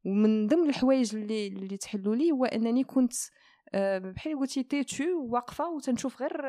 ومن 0.06 0.48
ضمن 0.48 0.70
الحوايج 0.70 1.16
اللي 1.16 1.48
اللي 1.48 1.78
تحلوا 1.78 2.16
لي 2.16 2.32
هو 2.32 2.46
انني 2.46 2.84
كنت 2.84 3.14
بحال 3.74 4.40
قلتي 4.40 4.64
تيتو 4.64 5.04
واقفه 5.30 5.70
وتنشوف 5.70 6.22
غير 6.22 6.42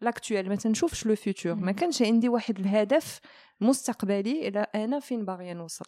l'actuel 0.00 0.48
ما 0.48 0.56
تنشوفش 0.56 1.06
le 1.06 1.16
futur 1.16 1.54
ما 1.54 1.72
كانش 1.72 2.02
عندي 2.02 2.28
واحد 2.28 2.58
الهدف 2.58 3.20
مستقبلي 3.60 4.48
إلى 4.48 4.66
أنا 4.74 5.00
فين 5.00 5.24
باغيه 5.24 5.52
نوصل 5.52 5.84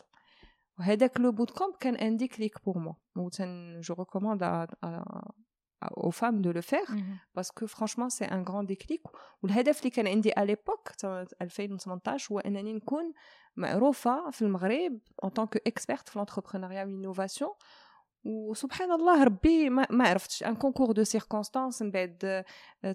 وهذاك 0.79 1.21
le 1.21 1.33
bootcamp 1.33 1.75
كان 1.81 1.95
un 1.97 2.17
déclic 2.17 2.65
pour 2.65 2.79
moi 2.79 2.95
و 3.17 3.81
je 3.81 3.95
recommande 3.99 4.67
aux 5.97 6.11
femmes 6.21 6.41
de 6.41 6.51
le 6.59 6.63
faire 6.71 6.91
mm 6.91 6.99
-hmm. 6.99 7.17
parce 7.37 7.51
que 7.59 7.65
franchement 7.67 8.09
c'est 8.17 8.29
un 8.37 8.43
grand 8.43 8.65
déclic. 8.73 9.03
والهدف 9.43 9.79
اللي 9.79 9.91
كان 9.91 10.07
عندي 10.07 10.31
à 10.31 10.45
l'époque 10.45 11.07
2018 11.43 12.33
هو 12.33 12.39
أنني 12.39 12.73
نكون 12.73 13.13
معروفة 13.57 14.31
في 14.31 14.43
المغرب 14.43 14.99
en 15.27 15.29
tant 15.29 15.47
que 15.47 15.59
experte 15.71 16.11
في 16.11 16.19
l'entrepreneuriat 16.25 16.87
وال 16.87 16.98
innovation 16.98 17.53
وسبحان 18.25 18.91
الله 18.93 19.25
ربي 19.25 19.71
ما, 19.71 19.87
ما 19.91 20.09
عرفتش. 20.09 20.43
un 20.43 20.57
concours 20.57 20.93
de 20.93 21.05
circonstances 21.05 21.83
من 21.83 21.91
بعد 21.91 22.45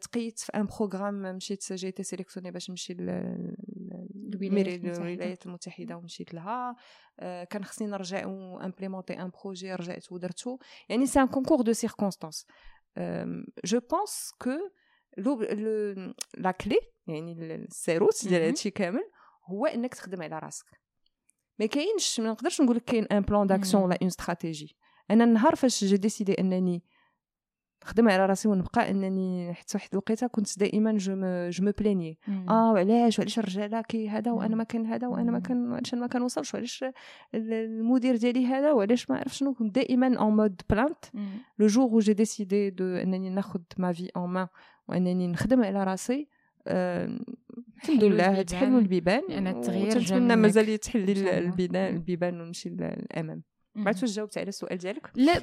تقيت 0.02 0.40
في 0.40 0.52
un 0.56 0.66
programme 0.66 1.36
مشيت 1.36 1.74
j'ai 1.74 1.92
été 1.92 2.04
sélectionnée 2.04 2.52
باش 2.52 2.70
نمشي 2.70 2.96
للولايات 4.36 5.46
المتحدة 5.46 5.98
ومشيت 5.98 6.34
لها. 6.34 6.76
كان 7.20 7.64
خصني 7.64 7.88
نرجع 7.88 8.26
و 8.28 8.36
implémenter 8.36 9.22
un 9.22 9.32
projet 9.44 9.76
رجعت 9.76 10.12
ودرتو 10.12 10.58
يعني 10.90 11.06
c'est 11.06 11.20
un 11.22 11.28
concours 11.28 11.62
de 11.62 11.74
circonstances 11.74 12.46
je 13.66 13.80
pense 13.80 14.32
que 14.42 14.50
la 16.38 16.52
clé 16.52 16.80
يعني 17.08 17.56
السيكريت 17.56 18.28
ديال 18.28 18.42
هادشي 18.42 18.70
كامل 18.70 19.04
هو 19.46 19.66
إنك 19.66 19.94
تخدم 19.94 20.22
على 20.22 20.40
راسك. 20.40 20.66
ما 21.60 21.66
كاينش 21.66 22.20
ما 22.20 22.30
نقدرش 22.30 22.62
نقول 22.62 22.76
لك 22.76 22.84
كاين 22.84 23.06
un 23.06 23.22
plan 23.22 23.48
d'action 23.48 23.84
ولا 23.84 23.98
une 24.02 24.08
stratégie 24.08 24.78
أنا 25.12 25.24
النهار 25.24 25.56
فاش 25.56 25.84
j'ai 25.84 25.98
décidé 25.98 26.34
أنني 26.34 26.84
نخدم 27.84 28.10
على 28.10 28.26
راسي 28.26 28.48
ونبقى 28.48 28.92
انني 28.92 29.54
حتى 29.54 29.78
واحد 29.78 29.90
الوقيته 29.94 30.28
كنت 30.28 30.60
دائما 30.60 30.98
je 30.98 31.16
me 31.16 31.50
je 31.50 31.66
me 31.66 31.72
plaignais 31.80 32.18
آه 32.50 32.74
وعلاش 32.74 33.20
وعلاش 33.20 33.40
الرجاله 33.40 33.82
كي 33.82 34.10
هذا 34.10 34.32
وأنا 34.32 34.56
ما 34.56 34.64
كان 34.64 34.86
هذا 34.86 35.08
وأنا 35.08 35.32
ما 35.32 35.40
كان 35.40 35.74
علاش 35.74 35.94
ما 35.96 36.08
كنوصلش؟ 36.08 36.54
وعلاش 36.54 36.86
المدير 37.36 38.16
ديالي 38.16 38.46
هذا 38.46 38.72
وعلاش 38.72 39.10
ما 39.10 39.18
عرف 39.18 39.36
شنو؟ 39.36 39.54
كنت 39.54 39.76
دائما 39.76 40.18
en 40.18 40.36
mode 40.36 40.62
plainte 40.70 41.06
le 41.60 41.68
jour 41.68 42.00
j'ai 42.00 42.14
décidé 42.14 42.70
de 42.70 42.86
انني 42.86 43.30
ناخذ 43.30 43.62
ma 43.78 43.92
vie 43.92 44.10
en 44.16 44.30
main 44.30 44.48
وانني 44.88 45.28
نخدم 45.28 45.64
على 45.64 45.84
راسي 45.84 46.28
الحمد 46.68 48.04
لله 48.04 48.42
تحلوا 48.42 48.80
البيبان 48.80 49.22
لأن 49.30 49.48
التغيير 49.48 49.98
نتمنى 49.98 50.36
مازال 50.36 50.70
يتحل 50.70 51.10
البيبان 51.76 52.42
ونمشي 52.42 52.70
للامام 52.70 53.42
ما 53.80 53.88
عرفتش 53.88 54.16
جاوبت 54.16 54.38
على 54.38 54.48
السؤال 54.48 54.78
ديالك؟ 54.78 55.12
لا 55.16 55.42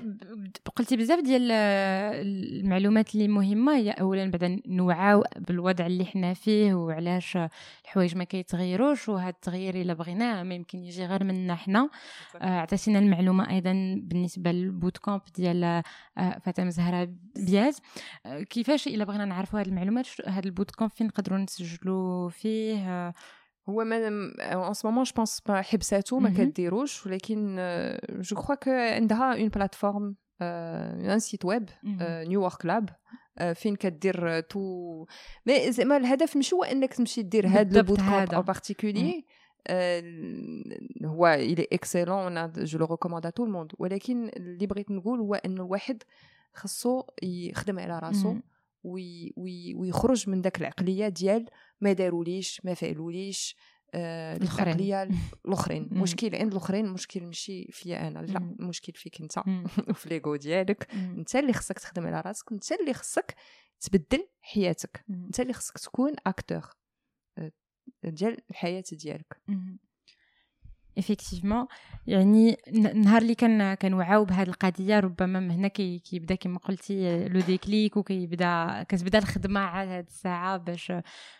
قلتي 0.77 0.97
بزاف 0.97 1.21
ديال 1.21 1.53
المعلومات 1.53 3.15
اللي 3.15 3.29
مهمة. 3.29 3.77
هي 3.77 3.91
اولا 3.91 4.31
بعدا 4.31 4.61
نوعاو 4.67 5.25
بالوضع 5.37 5.87
اللي 5.87 6.05
حنا 6.05 6.35
فيه 6.35 6.75
وعلاش 6.75 7.39
الحوايج 7.85 8.17
ما 8.17 8.25
كيتغيروش 8.25 9.09
وهذا 9.09 9.29
التغيير 9.29 9.75
إلا 9.75 9.95
بغيناه 9.95 10.43
ما 10.43 10.55
يمكن 10.55 10.79
يجي 10.79 11.07
غير 11.07 11.25
منا 11.25 11.55
حنا. 11.55 11.91
آه، 12.37 12.61
عطاتينا 12.61 12.99
المعلومة 12.99 13.51
أيضا 13.51 13.73
بالنسبة 14.03 14.53
للبوت 14.53 14.99
كامب 14.99 15.21
ديال 15.37 15.65
آه، 15.65 16.39
فاطمة 16.39 16.71
زهراء 16.71 17.09
بياز. 17.37 17.81
آه، 18.27 18.43
كيفاش 18.43 18.87
إلا 18.87 19.05
بغينا 19.05 19.25
نعرفوا 19.25 19.61
هذه 19.61 19.67
المعلومات 19.67 20.07
هذا 20.27 20.47
ال 20.47 20.71
bootcamp 20.71 20.91
فين 20.91 21.07
نقدروا 21.07 21.39
نسجلوا 21.39 22.29
فيه؟ 22.29 23.13
هو 23.69 23.85
ما 23.85 24.09
en 24.09 24.75
ce 24.75 24.89
moment 24.89 25.05
je 25.05 25.13
pense 25.17 25.43
حبساتو 25.49 26.19
ما 26.19 26.31
كديروش 26.31 27.07
ولكن 27.07 27.57
je 28.11 28.37
crois 28.37 28.55
que 28.55 28.71
عندها 28.71 29.35
une 29.41 29.49
plateforme 29.49 30.17
un 30.43 31.19
site 31.19 31.45
web 31.45 31.69
نيو 32.01 32.43
ورك 32.45 32.67
لاب 32.67 32.89
فين 33.55 33.77
كدير 33.77 34.41
tout. 34.41 35.05
mais 35.47 35.73
زعما 35.73 35.97
الهدف 35.97 36.37
مش 36.37 36.55
هو 36.55 36.65
إنك 36.65 36.95
تمشي 36.95 37.23
دير 37.23 37.47
هاد 37.47 37.77
ال 37.77 37.99
bootcamp 37.99 38.33
en 38.35 38.43
particulier 38.43 39.25
هو 41.05 41.27
il 41.27 41.67
est 41.73 41.93
excellent 41.93 42.53
je 42.53 42.79
le 42.79 42.87
recommande 42.87 43.27
à 43.27 43.31
tout 43.31 43.45
le 43.45 43.53
monde 43.53 43.73
ولكن 43.79 44.31
اللي 44.37 44.67
بغيت 44.67 44.91
نقول 44.91 45.21
هو 45.21 45.35
ان 45.35 45.53
الواحد 45.57 46.03
خصو 46.55 47.03
يخدم 47.23 47.79
على 47.79 47.99
راسو 47.99 48.35
oui 48.85 49.33
oui 49.37 49.75
ويخرج 49.75 50.31
من 50.31 50.41
داك 50.41 50.61
العقلية 50.61 51.09
ديال 51.09 51.47
ما 51.81 51.93
داروليش 51.93 52.61
ما 52.65 52.75
فعلوليش 52.75 53.57
آه 53.95 54.37
العقليه 54.37 55.09
الاخرين 55.45 55.89
مشكل 56.03 56.37
عند 56.37 56.53
الأخرين 56.53 56.87
مشكل 56.87 57.23
ماشي 57.25 57.73
فيا 57.73 58.09
أنا 58.09 58.19
لا 58.19 58.39
المشكل 58.61 58.93
فيك 58.93 59.21
أنت 59.21 59.39
وفي 59.91 60.09
l'ego 60.09 60.37
ديالك. 60.37 60.89
أنت 60.93 61.37
اللي 61.37 61.53
خصك 61.53 61.79
تخدم 61.79 62.07
على 62.07 62.21
راسك 62.21 62.53
أنت 62.53 62.73
اللي 62.73 62.95
خصك 62.95 63.35
تبدل 63.81 64.29
حياتك. 64.41 65.05
أنت 65.11 65.41
اللي 65.41 65.53
خصك 65.53 65.79
تكون 65.79 66.13
acteur 66.27 66.71
ديال 68.05 68.37
الحياة 68.51 68.85
ديالك. 68.93 69.41
effectivement 70.99 71.67
يعني 72.07 72.57
النهار 72.69 73.23
اللي 73.23 73.35
كان 73.35 73.75
كنوعاو 73.75 74.25
بهذه 74.25 74.49
القضية 74.49 75.01
ربما 75.01 75.41
من 75.41 75.51
هنا 75.51 75.69
كيبدا 75.69 76.35
كما 76.35 76.59
قلتي 76.59 77.29
le 77.29 77.41
déclic 77.41 77.97
وكيبدا 77.97 78.83
كتبدا 78.89 79.19
الخدمة 79.19 79.61
على 79.61 79.91
هذه 79.91 80.05
الساعة 80.05 80.57
باش 80.57 80.93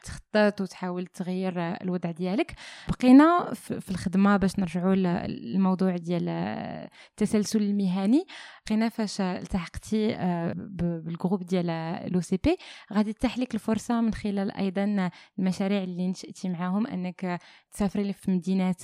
تخطط 0.05 0.61
وتحاول 0.61 1.07
تغير 1.07 1.53
الوضع 1.59 2.11
ديالك. 2.11 2.55
بقينا 2.89 3.55
في 3.55 3.91
الخدمة 3.91 4.37
باش 4.37 4.59
نرجعوا 4.59 4.95
للموضوع 4.95 5.97
ديال 5.97 6.29
التسلسل 6.29 7.63
المهني. 7.63 8.27
بقينا 8.67 8.89
فاش 8.89 9.21
التحقتي 9.21 10.17
بال 10.57 10.78
groupe 10.78 11.43
ديال 11.43 11.67
OCP. 12.13 12.57
غادي 12.93 13.13
تتاح 13.13 13.39
لك 13.39 13.55
الفرصة 13.55 14.01
من 14.01 14.15
خلال 14.15 14.51
أيضا 14.53 15.11
المشاريع 15.39 15.83
اللي 15.83 16.09
نشأتي 16.09 16.49
معاهم 16.49 16.87
أنك 16.87 17.41
تسافري 17.73 18.13
في 18.13 18.31
مدينات 18.31 18.83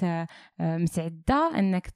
متعدة 0.63 1.53
أنك 1.59 1.87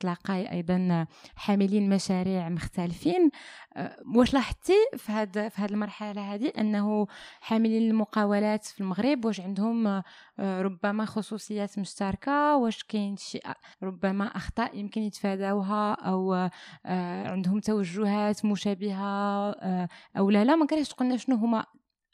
تلاقاي 0.00 0.50
أيضا 0.50 1.06
حاملين 1.36 1.88
مشاريع 1.88 2.48
مختلفين. 2.48 3.30
أه، 3.76 3.96
واش 4.16 4.34
لاحظتي 4.34 4.72
في 4.96 5.12
هذا 5.12 5.48
في 5.48 5.62
هذه 5.62 5.70
المرحلة 5.70 6.34
هذه 6.34 6.52
أنه 6.58 7.06
حاملين 7.40 7.90
المقاولات 7.90 8.64
في 8.64 8.80
المغرب 8.80 9.24
واش 9.24 9.40
عندهم 9.40 9.86
أه، 9.86 10.02
ربما 10.38 11.04
خصوصيات 11.04 11.78
مشتركة 11.78 12.56
واش 12.56 12.84
كاين 12.84 13.16
شي 13.16 13.40
ربما 13.82 14.24
أخطاء 14.24 14.78
يمكن 14.78 15.02
يتفاداوها 15.02 15.96
أه، 16.04 16.50
عندهم 17.28 17.60
توجهات 17.60 18.44
مشابهة 18.44 19.50
أو 20.16 20.30
لا 20.30 20.44
لا 20.44 20.56
ما 20.56 20.66
كرهتش 20.66 20.88
تقولنا 20.88 21.16
شنو 21.16 21.36
هما 21.36 21.66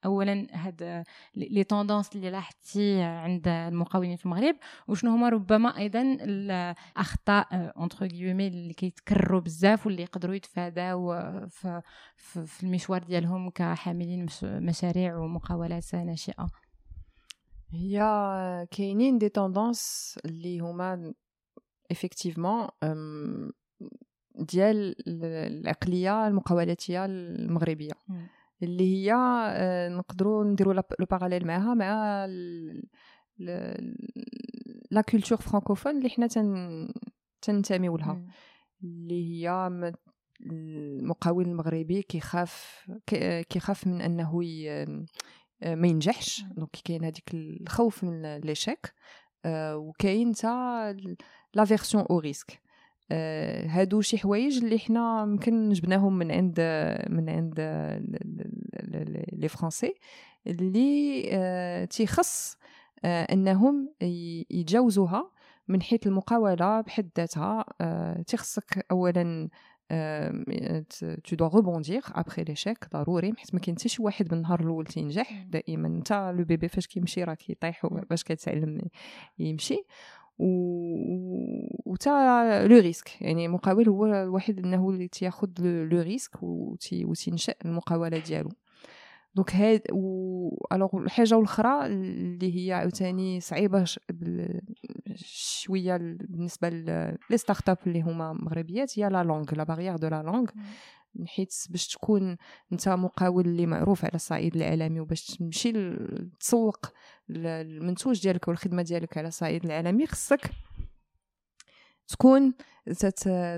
اولا 0.05 0.47
هاد 0.53 1.05
les 1.35 1.65
tendances 1.65 2.17
اللي 2.17 2.31
لاحظتي 2.31 3.03
عند 3.03 3.49
المقاولين 3.49 4.17
في 4.17 4.27
المغرب 4.27 4.57
وشنو 4.89 5.11
هما 5.11 5.29
ربما 5.29 5.79
أيضا 5.79 6.03
الأخطاء 6.21 7.47
entre 7.53 8.07
guillemets 8.07 8.47
اللي 8.47 8.75
كيتكرروا 8.75 9.41
بزاف 9.41 9.87
واللي 9.87 10.03
يقدروا 10.03 10.35
يتفاداو 10.35 11.13
في, 11.49 11.83
في 12.47 12.63
المشوار 12.63 13.03
ديالهم 13.03 13.51
كحاملين 13.51 14.27
مشاريع 14.43 15.17
ومقاولات 15.17 15.95
ناشئة. 15.95 16.47
هي 17.73 17.99
كاينين 18.71 19.19
des 19.19 19.29
tendances 19.29 20.15
اللي 20.25 20.61
هما 20.61 21.13
effectivement 21.91 22.69
ديال 24.35 24.95
العقلية 25.09 26.27
المقاولاتية 26.29 27.05
المغربية. 27.05 27.93
اللي 28.63 28.85
هي 28.85 29.15
آه، 29.51 29.89
نقدروا 29.89 30.45
نديروا 30.45 30.75
le 30.75 31.07
parallèle 31.11 31.47
معاها 31.47 31.75
مع 31.75 32.27
la 34.91 35.01
culture 35.01 35.39
francophone 35.39 35.97
اللي 35.97 36.09
حنا 36.09 36.29
تنتميو 37.43 37.97
لها. 37.97 38.25
اللي 38.83 39.45
هي 39.45 39.71
المقاول 40.41 41.45
المغربي 41.45 42.03
كيخاف 42.03 42.87
كيخاف 43.49 43.87
من 43.87 44.01
أنه 44.01 44.41
ما 45.63 45.89
ينجحش. 45.89 46.45
donc 46.57 46.71
كاين 46.85 47.05
هذيك 47.05 47.35
الخوف 47.35 48.05
من 48.05 48.37
l'échec 48.37 48.95
آه، 49.45 49.77
وكاين 49.77 50.33
تا 50.33 50.97
l'aversion 51.55 52.05
au 52.11 52.19
risque 52.19 52.53
آه، 52.53 52.59
هادو 53.67 54.01
شي 54.01 54.19
حوايج 54.19 54.65
اللي 54.65 54.79
حنا 54.79 55.23
يمكن 55.23 55.73
جبناهم 55.73 56.19
من 56.19 56.31
عند 56.33 56.61
من 57.09 57.31
عند 57.31 57.61
les 59.33 59.49
Français 59.49 59.95
اللي 60.47 61.25
آه، 61.33 61.85
تيخص 61.85 62.57
آه، 63.05 63.23
انهم 63.23 63.95
يتجاوزوها 64.51 65.31
من 65.69 65.83
حيث 65.83 66.07
المقاولة 66.07 66.81
بحد 66.81 67.11
ذاتها. 67.19 67.65
تيخصك 68.27 68.87
اولا 68.91 69.49
tu 71.25 71.37
dois 71.37 71.47
rebondir 71.47 72.03
après 72.09 72.45
l'échec 72.45 72.89
ضروري 72.93 73.33
حيت 73.37 73.55
ما 73.55 73.61
كاين 73.61 73.77
حتى 73.77 73.89
شي 73.89 74.03
واحد 74.03 74.33
من 74.33 74.39
النهار 74.39 74.61
الأول 74.61 74.87
تينجح 74.87 75.45
دائما 75.49 75.89
انت 75.89 76.13
le 76.37 76.45
bébé 76.45 76.69
فاش 76.69 76.87
كيمشي 76.87 77.25
راه 77.25 77.35
كيطيح 77.35 77.87
باش 77.87 78.25
كيتعلم 78.25 78.81
يمشي. 79.39 79.85
وتا 81.87 82.67
le 82.67 82.79
risque. 82.79 83.23
يعني 83.23 83.47
المقاول 83.47 83.89
هو 83.89 84.07
الوحيد 84.07 84.59
انه 84.59 84.91
اللي 84.91 85.09
تياخذ 85.09 85.49
le 85.61 86.01
risque 86.01 86.43
وتينشا 86.43 87.55
المقاوله 87.65 88.19
ديالو. 88.19 88.51
donc 89.35 89.55
هاد 89.55 89.83
و 89.93 90.67
alors 90.73 90.97
الحاجة 90.97 91.39
الاخرى 91.39 91.87
اللي 91.87 92.57
هي 92.69 92.73
عاوتاني 92.73 93.41
صعيبه 93.41 93.85
شوية 95.15 95.97
بالنسبة 95.97 96.69
les 96.69 97.37
startups 97.37 97.79
اللي 97.87 98.03
هما 98.03 98.33
مغربيات 98.33 98.99
هي 98.99 99.09
la 99.09 99.25
langue 99.25 99.55
la 99.55 99.65
barrière 99.65 99.97
de 99.97 100.09
la 100.09 100.23
langue. 100.23 100.47
حيت 101.27 101.55
باش 101.71 101.89
تكون 101.89 102.37
انت 102.73 102.89
مقاول 102.89 103.47
اللي 103.47 103.67
معروف 103.67 104.05
على 104.05 104.15
الصعيد 104.15 104.57
العالمي 104.57 105.01
وباش 105.01 105.27
تمشي 105.27 105.73
تسوق 106.41 106.87
المنتوج 107.31 108.23
ديالك 108.23 108.49
والخدمة 108.49 108.83
ديالك 108.83 109.19
على 109.19 109.29
الصعيد 109.29 109.65
العالمي 109.65 110.07
خصك 110.07 110.51
تكون 112.09 112.55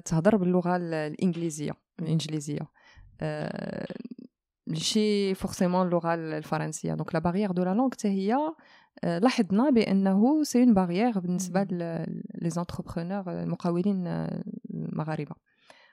تهضر 0.04 0.36
باللغة 0.36 0.76
الإنجليزية 0.76 1.72
الإنجليزية. 2.00 2.68
أه 3.20 3.86
ماشي 4.66 5.34
forcément 5.34 5.86
اللغة 5.86 6.14
الفرنسية. 6.14 6.94
donc 6.94 7.14
la 7.14 7.20
barrière 7.20 7.52
de 7.52 7.62
la 7.62 7.74
langue 7.74 7.90
حتى 7.92 8.08
هي 8.08 8.36
آه، 9.04 9.18
لاحظنا 9.18 9.70
بأنه 9.70 10.42
c'est 10.42 10.62
une 10.62 10.74
barrière 10.74 11.18
بالنسبة 11.18 11.62
les 11.62 12.50
entrepreneurs 12.50 13.42
المقاولين 13.42 14.06
المغاربة. 14.74 15.34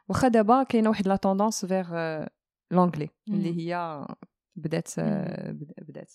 واخا 0.09 0.27
دابا 0.27 0.63
كاينة 0.63 0.89
واحد 0.89 1.07
la 1.07 1.15
tendance 1.15 1.65
vers 1.65 2.23
l'anglais 2.71 3.09
اللي 3.27 3.57
هي 3.57 4.05
بدات 4.55 4.89
بدات. 5.77 6.11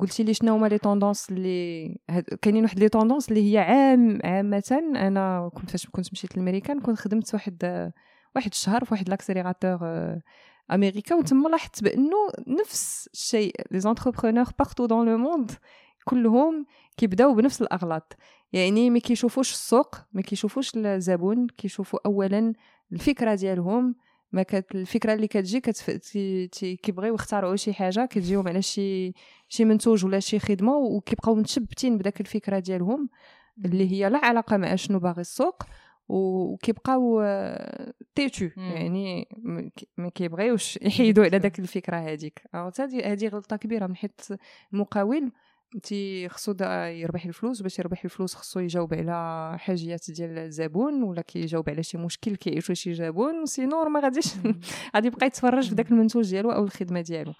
قلتي 0.00 0.22
لي 0.22 0.34
شنو 0.34 0.54
هما 0.54 0.66
les 0.66 0.78
tendances 0.78 1.30
اللي 1.30 1.98
كاينين 2.42 2.62
واحد 2.62 2.78
les 2.78 2.88
tendances 2.88 3.28
اللي 3.28 3.52
هي 3.52 3.58
عام 3.58 4.18
عامة. 4.24 4.82
أنا 4.96 5.50
كنت 5.54 5.70
فاش 5.70 5.86
كنت 5.86 6.12
مشيت 6.12 6.36
للميريكان 6.36 6.80
كنت 6.80 6.98
خدمت 6.98 7.34
واحد 7.34 7.92
واحد 8.36 8.50
الشهر 8.50 8.84
في 8.84 8.94
واحد 8.94 9.08
l'accélérateur 9.08 9.78
أمريكا 10.72 11.14
وتما 11.14 11.48
لاحظت 11.48 11.84
بأنه 11.84 12.16
نفس 12.46 13.08
الشيء 13.12 13.54
les 13.70 13.80
entrepreneurs 13.80 14.44
partout 14.58 14.86
dans 14.86 15.08
le 15.08 15.18
monde 15.18 15.50
كلهم 16.04 16.66
كيبداو 16.96 17.34
بنفس 17.34 17.62
الأغلاط. 17.62 18.16
يعني 18.52 18.90
ما 18.90 18.98
كيشوفوش 18.98 19.52
السوق 19.52 19.96
ما 20.12 20.22
كيشوفوش 20.22 20.76
الزبون 20.76 21.46
كيشوفوا 21.46 21.98
اولا 22.06 22.52
الفكرة 22.92 23.34
ديالهم. 23.34 23.94
ما 24.32 24.42
كانت 24.42 24.74
الفكرة 24.74 25.14
اللي 25.14 25.26
كتجي 25.26 25.60
كتف... 25.60 25.90
كيبغيو 26.82 27.14
يختاروا 27.14 27.56
شي 27.56 27.72
حاجة 27.72 28.06
كتجيهم 28.06 28.48
على 28.48 28.62
شي 28.62 29.12
شي 29.48 29.64
منتوج 29.64 30.04
ولا 30.04 30.20
شي 30.20 30.38
خدمة 30.38 30.76
وكيبقاو 30.76 31.34
متشبتين 31.34 31.98
بداك 31.98 32.20
الفكرة 32.20 32.58
ديالهم 32.58 33.08
اللي 33.64 33.92
هي 33.92 34.10
لا 34.10 34.18
علاقة 34.18 34.56
مع 34.56 34.74
شنو 34.74 34.98
باغي 34.98 35.20
السوق 35.20 35.62
وكيبقاو 36.08 37.22
têtus 38.14 38.48
يعني 38.56 39.28
ما 39.96 40.08
كيبغيوش 40.08 40.76
يحيدوا 40.82 41.24
على 41.24 41.38
داك 41.38 41.58
الفكرة 41.58 41.96
هذيك 41.96 42.42
هذه 42.54 43.12
هذه 43.12 43.28
غلطة 43.28 43.56
كبيرة 43.56 43.86
من 43.86 43.96
حيت 43.96 44.20
المقاول 44.72 45.32
تي 45.82 46.28
خصو 46.28 46.54
يربح 46.86 47.24
الفلوس 47.24 47.62
باش 47.62 47.78
يربح 47.78 48.04
الفلوس 48.04 48.34
خصو 48.34 48.60
يجاوب 48.60 48.94
على 48.94 49.58
حاجيات 49.58 50.10
ديال 50.10 50.38
الزبون 50.38 51.02
ولا 51.02 51.22
كيجاوب 51.22 51.70
على 51.70 51.82
شي 51.82 51.98
مشكل 51.98 52.36
كيعيشو 52.36 52.74
شي 52.74 52.94
زبون 52.94 53.46
sinon 53.46 53.84
ما 53.84 54.00
غاديش 54.00 54.34
غادي 54.94 55.06
يبقى 55.06 55.26
يتفرج 55.26 55.68
في 55.68 55.74
داك 55.74 55.90
المنتوج 55.90 56.30
ديالو 56.30 56.52
أو 56.52 56.64
الخدمة 56.64 57.00
ديالو. 57.00 57.32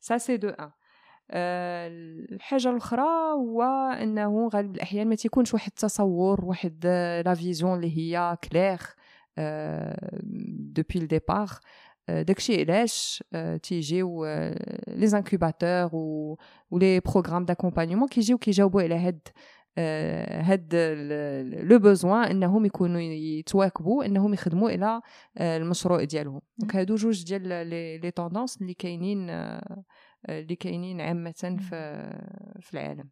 ça 0.00 0.18
c'est 0.18 0.36
de 0.36 0.48
un 0.48 2.26
الحاجة 2.32 2.70
الأخرى 2.70 3.32
هو 3.32 3.62
إنه 4.02 4.48
غالب 4.48 4.74
الأحيان 4.74 5.08
ما 5.08 5.14
تيكونش 5.14 5.54
واحد 5.54 5.70
التصور 5.70 6.44
واحد 6.44 6.86
la 7.26 7.34
vision 7.34 7.76
اللي 7.76 7.98
هي 7.98 8.36
claire 8.44 8.78
depuis 10.74 10.98
le 10.98 11.11
départ 11.11 11.48
داكشي 12.08 12.60
علاش 12.60 13.24
تيجيو 13.62 14.26
les 14.88 15.06
incubateurs 15.06 15.90
و 15.92 16.36
les 16.72 17.00
programmes 17.00 17.44
d'accompagnement 17.44 18.08
كيجيو 18.08 18.38
كيجاوبوا 18.38 18.82
على 18.82 18.94
هاد 18.94 19.28
هاد 19.78 20.74
le 21.62 21.78
besoin 21.78 22.24
إنهم 22.24 22.64
يكونوا 22.64 23.00
يتواكبوا 23.00 24.04
إنهم 24.04 24.34
يخدموا 24.34 24.70
إلى 24.70 25.00
المشروع 25.40 26.04
ديالهم. 26.04 26.40
donc 26.58 26.76
هادو 26.76 26.94
جوج 26.94 27.24
ديال 27.24 27.42
les 28.00 28.10
tendances 28.10 28.62
اللي 28.62 28.74
كاينين 28.74 29.30
اللي 30.28 30.56
كاينين 30.60 31.00
عامة 31.00 31.32
في 31.68 31.68
في 32.60 32.74
العالم. 32.74 33.10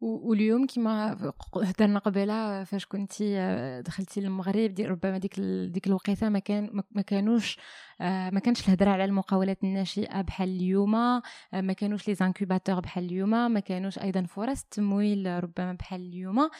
واليوم 0.00 0.66
كما 0.66 1.12
هضرنا 1.54 1.98
قبيلة 1.98 2.64
فاش 2.64 2.86
كنتي 2.86 3.38
آه، 3.38 3.80
دخلتي 3.80 4.20
للمغرب 4.20 4.74
دي 4.74 4.86
ربما 4.86 5.18
ديك 5.18 5.40
ديك 5.40 5.86
الوقيتة 5.86 6.28
ما 6.28 6.38
كان 6.38 6.82
ما 6.90 7.02
كانوش 7.02 7.58
ما 8.00 8.40
كانش 8.40 8.68
الهضرة 8.68 8.90
على 8.90 9.04
المقاولات 9.04 9.64
الناشئة 9.64 10.20
بحال 10.20 10.48
اليوم 10.48 10.94
آه، 10.94 11.22
ما 11.52 11.72
كانوش 11.72 12.08
les 12.08 12.14
incubateurs 12.14 12.80
بحال 12.80 13.04
اليوم 13.04 13.30
ما 13.30 13.60
كانوش 13.60 13.98
أيضا 13.98 14.22
فرص 14.22 14.62
التمويل 14.62 15.44
ربما 15.44 15.72
بحال 15.72 16.00
اليوم. 16.00 16.50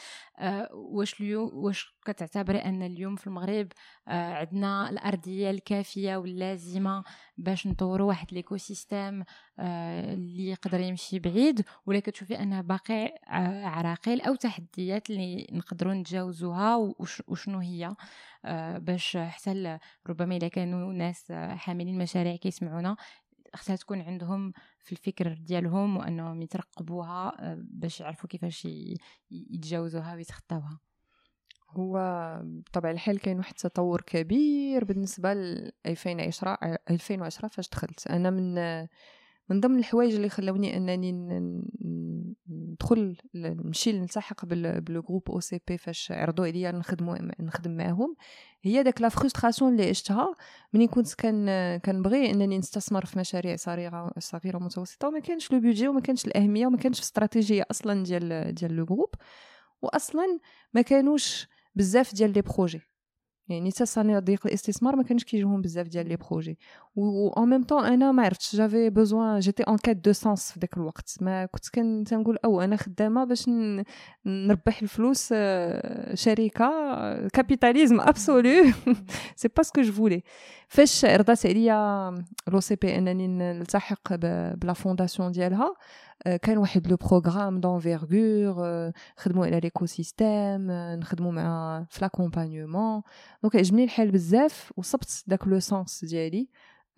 واش 0.73 1.21
اليوم 1.21 1.49
واش 1.53 1.95
كتعتبري 2.05 2.57
أن 2.57 2.83
اليوم 2.83 3.15
في 3.15 3.27
المغرب 3.27 3.67
عندنا 4.07 4.89
الأرضية 4.89 5.49
الكافية 5.49 6.17
واللازمة 6.17 7.03
باش 7.37 7.67
نطوروا 7.67 8.07
واحد 8.07 8.27
l'écosystème 8.33 9.23
اللي 9.59 10.49
يقدر 10.49 10.79
يمشي 10.79 11.19
بعيد 11.19 11.65
ولا 11.85 11.99
كتشوفي 11.99 12.39
أنها 12.39 12.61
باقي 12.61 13.19
عراقيل 13.65 14.21
أو 14.21 14.35
تحديات 14.35 15.09
اللي 15.09 15.47
نقدروا 15.51 15.93
نتجاوزوها 15.93 16.75
وشنو 17.27 17.59
هي؟ 17.59 17.85
آه، 17.85 17.95
باش 18.77 19.17
حتى 19.17 19.79
ربما 20.07 20.35
اذا 20.35 20.47
كانوا 20.47 20.93
ناس 20.93 21.31
حاملين 21.31 21.97
مشاريع 21.97 22.35
كيسمعونا 22.35 22.95
خصها 23.55 23.75
تكون 23.75 24.01
عندهم 24.01 24.53
في 24.79 24.91
الفكر 24.91 25.33
ديالهم 25.33 25.97
وأنهم 25.97 26.41
يترقبوها 26.41 27.35
آه، 27.39 27.57
باش 27.59 27.99
يعرفوا 27.99 28.29
كيفاش 28.29 28.67
يتجاوزوها 29.31 30.15
ويتخطاوها. 30.15 30.79
هو 31.69 31.99
بطبع 32.43 32.91
الحال 32.91 33.19
كاين 33.19 33.37
واحد 33.37 33.51
التطور 33.51 34.01
كبير 34.01 34.85
بالنسبة 34.85 35.33
ل 35.33 35.71
2010 35.85 36.57
2010 36.89 37.47
فاش 37.47 37.69
دخلت. 37.69 38.07
أنا 38.07 38.29
من 38.29 38.57
من 39.49 39.59
ضمن 39.59 39.79
الحوايج 39.79 40.15
اللي 40.15 40.29
خلوني 40.29 40.77
أنني 40.77 41.11
ندخل 42.49 43.17
نمشي 43.35 43.91
نلتحق 43.91 44.45
بال 44.45 44.66
groupe 44.66 45.29
OCP 45.29 45.77
فاش 45.77 46.11
عرضوا 46.11 46.45
عليا 46.45 46.71
نخدموا 46.71 47.17
نخدم 47.39 47.77
معاهم. 47.77 48.15
هي 48.63 48.83
داك 48.83 49.01
la 49.01 49.09
frustration 49.09 49.71
اللي 49.71 49.89
عشتها. 49.89 50.35
ملي 50.73 50.87
كنت 50.87 51.13
كان 51.13 51.77
كنبغي 51.77 52.31
أنني 52.31 52.57
نستثمر 52.57 53.05
في 53.05 53.19
مشاريع 53.19 53.55
صغيره 53.55 54.11
صغيرة 54.19 54.57
متوسطه 54.57 55.07
وما 55.07 55.19
كانش 55.19 55.51
le 55.51 55.59
budget 55.59 55.87
وما 55.87 56.01
كانش 56.01 56.25
الأهمية 56.25 56.67
وما 56.67 56.77
كانش 56.77 56.99
استراتيجيه 56.99 57.65
أصلا 57.71 58.03
ديال 58.03 58.53
ديال 58.55 58.75
le 58.75 58.85
groupe 58.85 59.15
واصلا 59.81 60.39
ما 60.73 60.81
كانوش 60.81 61.47
بزاف 61.75 62.13
ديال 62.15 62.33
les 62.33 62.41
projets 62.41 62.81
يعني 63.49 63.71
حتى 63.71 63.85
صنايع 63.85 64.19
ضيق 64.19 64.47
الاستثمار 64.47 64.95
ما 64.95 65.03
كانش 65.03 65.23
كيجيهم 65.23 65.61
بزاف 65.61 65.87
ديال 65.87 66.07
les 66.09 66.15
projets. 66.15 66.57
و 66.95 67.29
en 67.29 67.49
même 67.49 67.63
temps 67.63 67.85
أنا 67.85 68.11
ما 68.11 68.23
عرفتش 68.23 68.55
j'avais 68.55 68.89
besoin 68.89 69.39
j'étais 69.39 69.63
en 69.63 69.77
quête 69.77 69.97
de 69.97 70.13
sens 70.13 70.51
في 70.51 70.59
داك 70.59 70.77
الوقت. 70.77 71.15
ما 71.21 71.45
كنت 71.45 71.69
كن 71.69 72.03
تنقول 72.07 72.37
أو 72.45 72.61
أنا 72.61 72.75
خدامة 72.75 73.23
باش 73.23 73.49
نربح 74.25 74.81
الفلوس 74.81 75.29
آه، 75.33 76.15
شركة 76.15 76.69
capitalisme 77.27 78.01
absolu 78.01 78.71
c'est 79.35 79.47
pas 79.57 79.63
ce 79.63 79.70
que 79.70 79.81
je 79.81 79.91
voulais 79.91 80.23
فاش 80.67 81.05
عرضات 81.05 81.45
عليا 81.45 82.15
l'OCP 82.47 82.97
أنني 82.97 83.27
نلتحق 83.27 84.15
ب 84.55 84.61
la 84.61 84.73
fondation 84.73 85.31
ديالها 85.31 85.75
كان 86.41 86.57
واحد 86.57 86.87
le 86.87 86.95
programme 86.95 87.59
d'envergure 87.59 88.91
خدموا 89.17 89.45
على 89.45 89.59
l'écosystème 89.59 90.71
نخدموا 90.71 91.31
مع 91.31 91.85
في 91.89 92.01
l'accompagnement 92.01 93.01
donc 93.43 93.55
عجبني 93.55 93.83
الحال 93.83 94.11
بزاف 94.11 94.73
وصبت 94.77 95.23
داك 95.27 95.47
le 95.47 95.59
sens 95.59 96.05
ديالي. 96.05 96.49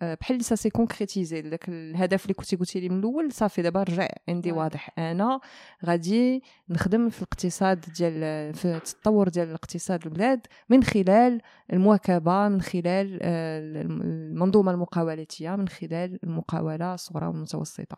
آه، 0.02 0.14
بحال 0.20 0.36
اللي 0.36 0.56
s'est 0.56 0.70
concrétisé 0.70 1.42
داك 1.42 1.68
الهدف 1.68 2.22
اللي 2.22 2.34
كنتي 2.34 2.56
قلتي 2.56 2.80
لي 2.80 2.88
من 2.88 2.98
الأول 2.98 3.32
صافي 3.32 3.62
دابا 3.62 3.82
رجع 3.82 4.08
عندي 4.28 4.52
واضح 4.52 4.90
أنا. 4.98 5.40
غادي 5.86 6.42
نخدم 6.68 7.08
في 7.08 7.18
الاقتصاد 7.18 7.80
ديال 7.80 8.54
في 8.54 8.76
التطور 8.76 9.28
ديال 9.28 9.48
الاقتصاد 9.48 10.06
البلاد 10.06 10.46
من 10.68 10.84
خلال 10.84 11.40
المواكبة 11.72 12.48
من 12.48 12.60
خلال 12.60 13.18
آه، 13.22 13.58
المنظومة 13.58 14.72
المقاولاتية 14.72 15.56
من 15.56 15.68
خلال 15.68 16.18
المقاولة 16.24 16.94
الصغرى 16.94 17.26
والمتوسطة. 17.26 17.96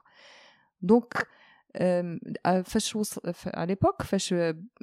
donc 0.86 1.28
فاش 2.64 2.96
وصل 2.96 3.20
على 3.46 3.66
l'époque 3.66 4.02
فاش 4.02 4.34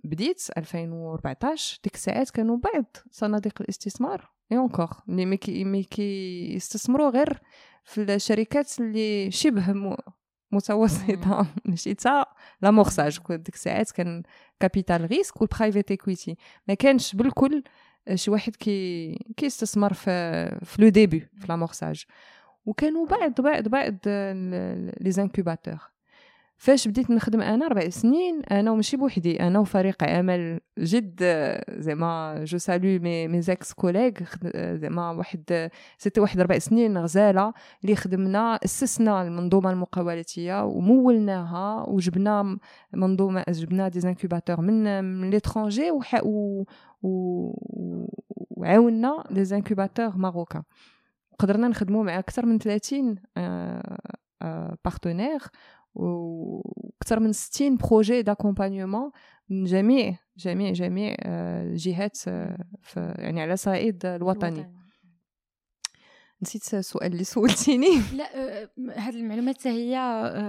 بديت 0.03 0.47
2014 0.57 1.79
ديك 1.83 1.95
الساعات 1.95 2.29
كانوا 2.29 2.57
بعض 2.57 2.97
صناديق 3.11 3.61
الاستثمار 3.61 4.29
et 4.51 4.57
encore 4.57 4.89
اللي 5.09 5.25
mais 5.65 5.83
كيستثمروا 5.83 7.09
غير 7.09 7.39
في 7.83 8.01
الشركات 8.15 8.79
اللي 8.79 9.31
شبه 9.31 9.95
متوسطه 10.51 11.47
ماشي 11.65 11.93
تا 11.93 12.25
l'amorçage 12.61 13.19
ديك 13.29 13.55
الساعات 13.55 13.91
كان 13.91 14.23
capital 14.59 15.11
risque 15.11 15.41
وال 15.41 15.53
private 15.53 15.91
equity 15.91 16.37
ما 16.67 16.73
كانش 16.73 17.15
بالكل 17.15 17.63
شي 18.13 18.31
واحد 18.31 18.55
كي 18.55 19.13
كيستثمر 19.37 19.93
في 19.93 20.11
في 20.65 20.81
le 20.81 20.89
début 20.89 21.19
في 21.19 21.47
l'amorçage 21.49 22.05
وكانوا 22.65 23.05
بعض 23.07 23.41
بعض 23.41 23.67
بعض 23.67 23.95
les 25.01 25.11
incubateurs 25.11 25.91
فاش 26.57 26.87
بديت 26.87 27.09
نخدم 27.11 27.41
أنا 27.41 27.67
ربع 27.67 27.89
سنين 27.89 28.41
أنا 28.43 28.71
وماشي 28.71 28.97
بوحدي 28.97 29.39
أنا 29.39 29.59
وفريق 29.59 30.03
عمل 30.03 30.59
جد 30.79 31.23
زعما 31.77 32.35
je 32.43 32.57
salue 32.57 32.99
mes 33.03 33.27
mes 33.27 33.41
ex-collègues 33.41 34.11
زعما 34.55 35.11
واحد 35.11 35.69
c'était 35.97 36.21
واحد 36.21 36.39
ربع 36.41 36.57
سنين 36.57 36.97
غزالة 36.97 37.53
اللي 37.83 37.95
خدمنا 37.95 38.59
أسسنا 38.65 39.21
المنظومة 39.21 39.71
المقاولاتية 39.71 40.63
ومولناها 40.65 41.89
وجبنا 41.89 42.57
منظومة 42.93 43.45
جبنا 43.49 43.87
des 43.87 43.99
incubateurs 43.99 44.61
من 44.61 45.03
من 45.03 45.29
l'étranger 45.29 45.91
وعاوننا 48.57 49.23
des 49.31 49.45
incubateurs 49.45 50.17
marocains 50.17 50.63
قدرنا 51.41 51.67
نخدموا 51.67 52.03
مع 52.03 52.19
أكثر 52.19 52.45
من 52.45 52.57
30 52.59 53.15
partenaires 54.85 55.39
وأكثر 55.93 57.19
من 57.19 57.33
60 57.33 57.77
projets 57.77 58.21
d'accompagnement 58.21 59.11
من 59.49 59.63
جميع 59.63 60.17
جميع 60.37 60.71
جميع 60.71 61.15
الجهات 61.25 62.17
يعني 62.95 63.41
على 63.41 63.53
الصعيد 63.53 64.05
الوطني. 64.05 64.80
نسيت 66.41 66.73
السؤال 66.73 67.11
اللي 67.11 67.23
سولتيني. 67.33 68.01
لا 68.13 68.29
هذه 68.95 69.15
المعلومات 69.15 69.67
هي 69.67 69.97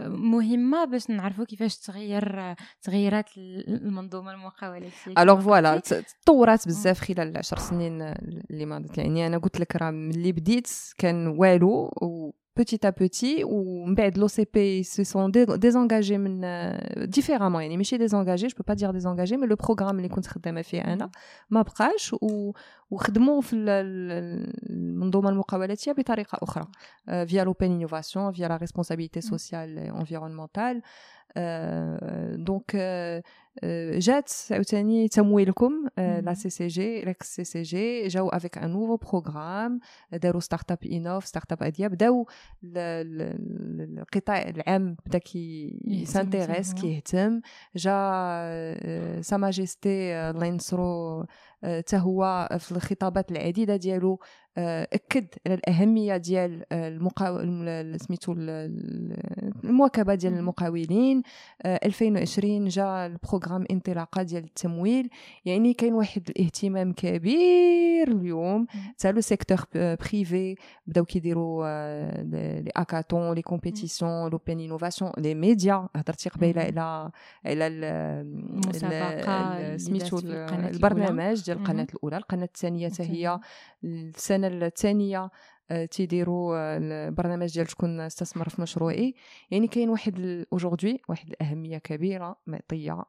مهمة 0.08 0.84
باش 0.84 1.10
نعرفوا 1.10 1.44
كيفاش 1.44 1.76
تغير 1.78 2.54
تغيرات 2.82 3.26
المنظومة 3.38 4.32
المقاولاتيه 4.32 5.14
alors 5.18 5.40
voilà 5.40 5.82
تطورات 6.24 6.68
بزاف 6.68 7.00
خلال 7.00 7.28
العشر 7.28 7.58
سنين 7.58 8.02
اللي 8.50 8.66
مضت. 8.66 8.98
يعني 8.98 9.26
أنا 9.26 9.38
قلت 9.38 9.60
لك 9.60 9.76
راه 9.76 9.90
ملي 9.90 10.32
بديت 10.32 10.68
كان 10.98 11.26
والو 11.26 11.90
petit 12.57 12.85
à 12.87 12.91
petit 12.91 13.43
ou 13.43 13.85
l'OCP 14.21 14.83
se 14.83 15.03
sont 15.03 15.29
désengagés 15.29 16.17
euh, 16.17 17.05
différemment 17.05 17.59
يعني 17.61 17.77
ماشي 17.77 17.97
désengagés 17.97 18.49
je 18.49 18.55
peux 18.55 18.63
pas 18.63 18.75
dire 18.75 18.93
désengagés 18.93 19.37
mais 19.37 19.47
le 19.47 19.55
programme 19.55 19.97
اللي 19.97 20.09
كنت 20.09 20.27
خدامه 20.27 20.61
فيه 20.61 20.81
انا 20.81 21.09
ما 21.49 21.61
بقاش 21.61 22.15
وخدموا 22.91 23.41
في 23.41 23.55
المنظومه 23.55 25.29
المقاولاتيه 25.29 25.91
بطريقه 25.91 26.37
اخرى 26.41 26.65
via 27.07 27.45
l'open 27.45 27.71
innovation 27.71 28.31
via 28.31 28.47
la 28.47 28.57
responsabilité 28.57 29.21
sociale 29.21 29.77
et 29.77 29.91
environnementale 29.91 30.81
دونك 32.35 32.75
جات 33.94 34.32
عاوتاني 34.50 35.08
تمويلكم 35.08 35.86
لا 35.98 36.34
سي 36.34 36.50
سي 36.50 36.66
جي 36.66 37.00
ريكس 37.00 37.36
سي 37.36 37.44
سي 37.44 37.62
جي 37.62 38.08
جاو 38.08 38.28
avec 38.28 38.58
un 38.58 38.70
nouveau 38.70 38.96
programme 38.96 39.80
داروا 40.12 40.40
start-up 40.40 40.78
Innov 40.84 41.26
start-up 41.26 41.62
Idea 41.62 41.88
بداو 41.88 42.26
القطاع 42.64 44.42
العام 44.48 44.96
بدا 45.06 45.18
كي 45.18 45.78
s'intéresse 46.04 46.74
كيهتم 46.74 47.40
جا 47.76 49.20
sa 49.20 49.36
majesté 49.36 50.14
الله 50.14 50.46
ينصرو 50.46 51.24
حتى 51.62 51.96
هو 51.96 52.48
في 52.58 52.72
الخطابات 52.72 53.32
العديده 53.32 53.76
ديالو 53.76 54.20
أكد 54.58 55.26
على 55.46 55.54
الأهمية 55.54 56.16
ديال 56.16 56.64
المقاو 56.72 57.38
سميتو 57.96 58.34
المواكبة 59.64 60.14
ديال 60.14 60.34
المقاولين. 60.34 61.22
2020 61.66 62.68
جا 62.68 63.06
ال 63.06 63.12
programme 63.12 63.64
انطلاقة 63.70 64.22
ديال 64.22 64.44
التمويل. 64.44 65.08
يعني 65.44 65.74
كاين 65.74 65.94
واحد 65.94 66.28
الاهتمام 66.28 66.92
كبير 66.92 68.08
اليوم. 68.08 68.66
حتى 68.70 69.12
le 69.12 69.20
secteur 69.20 69.58
privé 69.74 70.54
بداو 70.86 71.04
كيديروا 71.04 71.66
les 72.60 72.70
hackathons 72.76 73.34
les 73.34 73.42
compétitions 73.42 74.30
l'open 74.30 74.60
innovation 74.60 75.12
les 75.18 75.34
médias 75.34 75.88
هضرتي 75.96 76.28
قبيلة 76.28 76.62
على 76.62 77.10
على 77.46 77.66
المسابقة 77.66 79.76
سميتو 79.76 80.18
البرنامج 80.18 81.44
ديال 81.44 81.58
القناة 81.58 81.86
الأولى. 81.94 82.16
القناة 82.16 82.44
الثانية 82.44 82.88
حتى 82.88 83.02
هي 83.02 83.40
السنة 83.84 84.41
الثانية 84.44 85.30
آه، 85.70 85.84
تيديروا 85.84 86.76
البرنامج 86.76 87.54
ديال 87.54 87.70
شكون 87.70 88.00
استثمر 88.00 88.48
في 88.48 88.62
مشروعي. 88.62 89.14
يعني 89.50 89.66
كاين 89.66 89.88
واحد 89.88 90.44
aujourd'hui 90.52 91.02
واحد 91.08 91.28
الأهمية 91.28 91.78
كبيرة 91.78 92.36
معطيه 92.46 93.04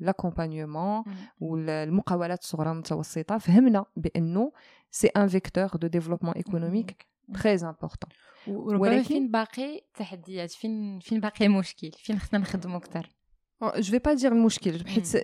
l'accompagnement 0.00 1.04
والمقاولات 1.40 2.42
الصغرى 2.42 2.68
والمتوسطه 2.68 3.38
فهمنا 3.38 3.84
بأنه 3.96 4.52
c'est 4.90 5.06
un 5.06 5.28
vecteur 5.28 5.66
de 5.66 5.86
développement 5.86 6.34
économique 6.34 7.06
très 7.42 7.52
important 7.54 8.10
وربما 8.46 9.02
فين 9.02 9.30
باقي 9.30 9.80
تحديات 9.94 10.50
فين 10.50 10.98
فين 10.98 11.20
باقي 11.20 11.48
مشكل 11.48 11.90
فين 11.92 12.18
خصنا 12.18 12.40
نخدموا 12.40 12.76
أكثر؟ 12.76 13.10
je 13.62 13.90
vais 13.90 13.98
pas 13.98 14.12
dire 14.12 14.32
المشكل 14.32 14.86
حيت 14.86 15.16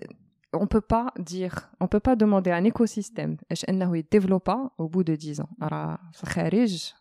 on 0.61 0.67
peut 0.67 0.87
pas 0.95 1.07
dire, 1.19 1.55
on 1.81 1.89
peut 1.89 2.01
pas 2.09 2.17
demander 2.17 2.51
à 2.51 2.57
un 2.57 2.65
écosystème 2.65 3.37
انه 3.69 3.97
ي 3.97 4.04
développer 4.04 4.71
au 4.83 4.89
bout 4.89 5.05
de 5.05 5.15
10 5.17 5.41
ans. 5.41 5.49
راه 5.63 5.99
في 6.13 6.23
الخارج 6.23 6.93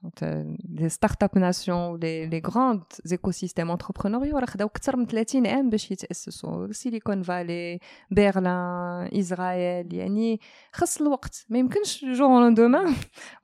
les 0.76 0.90
start-up 0.90 1.36
nations 1.36 1.98
les 2.02 2.30
les 2.30 2.42
grands 2.42 2.80
écosystèmes 3.14 3.70
entrepreneuriaux 3.70 4.36
راه 4.36 4.46
خداو 4.46 4.68
أكثر 4.68 4.96
من 4.98 5.06
30 5.06 5.48
عام 5.48 5.70
باش 5.70 5.92
يتاسسوا 5.92 6.72
Silicon 6.72 7.22
Valley 7.24 7.80
برلين 8.12 8.48
اسرائيل 9.20 9.94
يعني 9.94 10.40
خص 10.74 11.02
الوقت 11.02 11.46
ما 11.50 11.60
يمكنش 11.60 12.06
jour 12.06 12.26
au 12.26 12.54
lendemain 12.54 12.94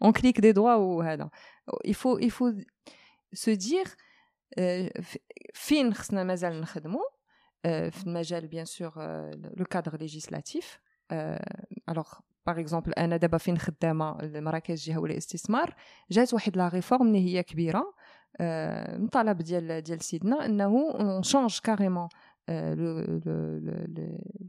un 0.04 0.12
clic 0.12 0.40
des 0.40 0.52
doigts 0.52 0.74
وهذا 0.74 1.30
il 1.88 1.94
faut 1.94 2.20
il 2.20 2.32
faut 2.32 2.54
se 3.36 3.52
dire 3.52 3.90
فين 5.54 5.94
خصنا 5.94 6.24
مازال 6.24 6.62
نخدموا 6.62 7.04
في 7.64 8.04
المجال 8.08 8.48
bien 8.48 8.66
sûr 8.66 8.92
le 9.58 9.66
cadre 9.70 9.98
législatif 9.98 10.80
alors 11.90 12.14
par 12.48 12.60
exemple 12.60 12.94
أنا 12.94 13.18
دابا 13.18 13.38
فين 13.38 13.58
خدامه 13.58 14.20
المراكز 14.20 14.90
الجهويه 14.90 15.12
للاستثمار 15.12 15.76
جات 16.12 16.34
واحد 16.34 16.58
la 16.58 16.68
réforme 16.68 17.08
اللي 17.08 17.20
هي 17.20 17.44
كبيره 17.44 17.94
من 18.98 19.08
طلب 19.08 19.38
ديال 19.38 19.82
ديال 19.82 20.02
سيدنا 20.04 20.46
انه 20.46 20.66
on 20.66 21.24
change 21.24 21.60
carrément 21.64 22.08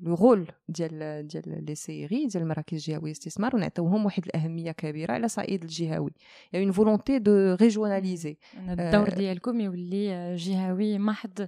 le 0.03 0.15
rôle 0.15 0.47
ديال 0.69 1.27
ديال 1.27 1.65
les 1.65 1.75
CRI 1.75 2.27
ديال 2.27 2.43
المراكز 2.43 2.75
الجهويه 2.75 3.05
للاستثمار 3.05 3.57
ونعطيوهم 3.57 4.05
واحد 4.05 4.25
الاهميه 4.27 4.73
كبيره 4.73 5.13
على 5.13 5.29
صعيد 5.29 5.63
الجهوي 5.63 6.13
يعني 6.53 6.65
une 6.65 6.73
volonté 6.73 7.19
de 7.19 7.55
régionaliser 7.55 8.37
الدور 8.69 9.09
ديالكم 9.09 9.61
يولي 9.61 10.37
جهوي 10.37 10.99
محض 10.99 11.47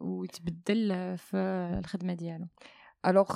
ويتبدل 0.00 1.18
في 1.18 1.36
الخدمة 1.78 2.14
ديالو. 2.14 2.46
alors 3.06 3.34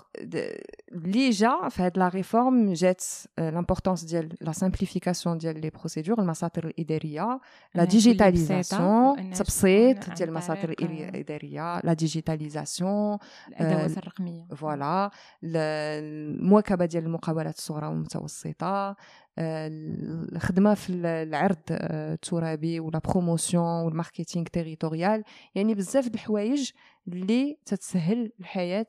اللي 0.93 1.31
جا 1.31 1.69
في 1.69 1.83
هاد 1.83 1.99
la 1.99 2.09
réforme 2.09 2.73
جات 2.73 3.05
l'importance 3.39 4.05
ديال 4.05 4.37
la 4.41 4.53
simplification 4.53 5.39
ديال 5.39 5.61
les 5.61 5.71
procédures 5.71 6.19
المساطر 6.21 6.67
الاداريه 6.67 7.41
la 7.75 7.85
digitalisation 7.85 9.31
تبسيط 9.31 10.11
ديال 10.11 10.29
المساطر 10.29 10.69
الاداريه 10.71 11.81
la 11.81 11.93
digitalisation 11.93 13.19
الادوات 13.49 13.99
الرقميه 13.99 14.47
voilà 14.57 15.11
المواكبه 15.45 16.85
ديال 16.85 17.05
المقاولات 17.05 17.59
الصغرى 17.59 17.87
والمتوسطه 17.87 18.97
الخدمه 19.39 20.75
في 20.75 20.93
العرض 20.93 21.59
الترابي 21.71 22.81
و 22.81 22.87
la 22.87 22.99
promotion 22.99 23.85
وال 23.85 23.96
marketing 23.96 24.47
territorial 24.47 25.25
يعني 25.55 25.75
بزاف 25.75 26.09
د 26.09 26.15
الحوايج 26.15 26.71
اللي 27.09 27.59
تتسهل 27.67 28.33
الحياة 28.41 28.87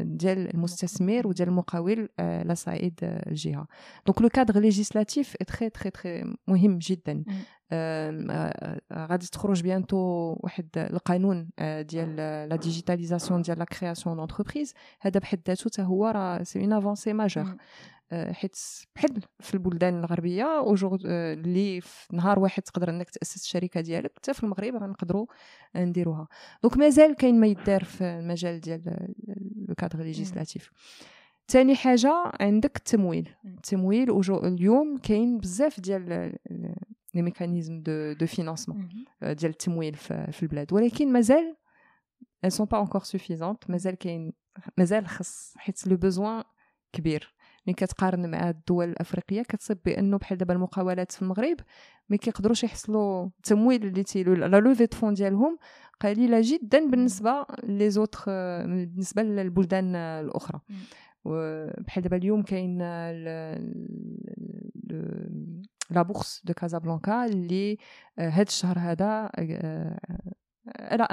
ديال 0.00 0.54
المستثمر 0.54 1.26
وديال 1.26 1.48
المقاول 1.48 2.08
على 2.18 2.54
صعيد 2.54 2.98
الجهه 3.02 3.66
donc 4.06 4.22
le 4.22 4.28
cadre 4.28 4.60
législatif 4.60 5.36
très 5.36 5.70
très 5.70 5.90
très 5.90 6.34
مهم 6.48 6.78
جدا. 6.78 7.24
غادي 8.92 9.26
تخرج 9.26 9.62
bientôt 9.62 9.96
واحد 10.40 10.68
القانون 10.76 11.50
ديال 11.60 12.16
la 12.48 12.56
digitalisation 12.56 13.42
ديال 13.42 13.58
la 13.58 13.64
création 13.64 14.16
d'entreprises 14.16 14.74
هذا 15.00 15.20
بحد 15.20 15.40
ذاته 15.46 15.64
حتى 15.64 15.82
هو 15.82 16.06
راه 16.06 16.42
c'est 16.42 16.60
une 16.60 16.72
avancée 16.72 17.12
majeure 17.12 17.56
حيت 18.12 18.56
بحال 18.94 19.22
في 19.40 19.54
البلدان 19.54 19.98
الغربية 19.98 20.64
اللي 21.04 21.80
في 21.80 22.16
نهار 22.16 22.38
واحد 22.38 22.62
تقدر 22.62 22.90
إنك 22.90 23.10
تأسس 23.10 23.42
الشركة 23.44 23.80
ديالك 23.80 24.12
حتى 24.16 24.34
في 24.34 24.42
المغرب 24.42 24.76
غنقدروا 24.76 25.26
نديروها. 25.76 26.28
donc 26.62 26.76
مازال 26.76 27.14
كاين 27.16 27.40
ما 27.40 27.46
يدار 27.46 27.84
في 27.84 28.04
المجال 28.04 28.60
ديال 28.60 29.08
le 29.68 29.74
cadre 29.74 30.02
législatif. 30.02 30.70
ثاني 31.48 31.76
حاجة 31.76 32.32
عندك 32.40 32.76
التمويل. 32.76 33.34
التمويل 33.44 34.20
اليوم 34.30 34.98
كاين 34.98 35.38
بزاف 35.38 35.80
ديال 35.80 36.32
les 37.14 37.22
mécanismes 37.22 37.82
de 37.82 38.12
de 38.12 38.26
financement 38.26 38.88
ديال 39.22 39.50
التمويل 39.50 39.94
في 39.94 40.42
البلاد. 40.42 40.72
ولكن 40.72 41.12
مازال 41.12 41.56
elles 42.46 42.52
sont 42.52 42.66
pas 42.66 42.80
encore 42.86 43.04
suffisantes. 43.04 43.68
مازال 43.70 43.94
كاين 43.94 44.32
مازال 44.78 45.06
خص 45.08 45.54
حيت 45.56 45.86
le 45.86 45.96
besoin 45.96 46.44
كبير. 46.92 47.34
ملي 47.68 47.74
كتقارن 47.74 48.30
مع 48.30 48.50
الدول 48.50 48.88
الأفريقية 48.88 49.42
كتصيب 49.42 49.78
بأنه 49.84 50.18
بحال 50.18 50.38
دابا 50.38 50.54
المقاولات 50.54 51.12
في 51.12 51.22
المغرب 51.22 51.56
ما 52.08 52.16
كيقدروش 52.16 52.64
يحصلوا 52.64 53.26
التمويل 53.26 53.86
اللي 53.86 54.02
تيلو 54.02 54.34
la 54.34 54.56
levée 54.60 54.86
fonds 54.86 55.14
ديالهم 55.14 55.58
قليلة 56.00 56.40
جدا 56.42 56.90
بالنسبة 56.90 57.46
les 57.64 57.90
autres 57.90 58.22
بالنسبة 58.66 59.22
للبلدان 59.22 59.96
الأخرى. 59.96 60.60
بحال 61.78 62.02
دابا 62.02 62.16
اليوم 62.16 62.42
كاين 62.42 62.78
la 65.90 66.02
bourse 66.02 66.42
de 66.44 66.54
Casablanca 66.54 67.24
اللي 67.24 67.78
هاد 68.18 68.46
الشهر 68.46 68.78
هذا 68.78 69.30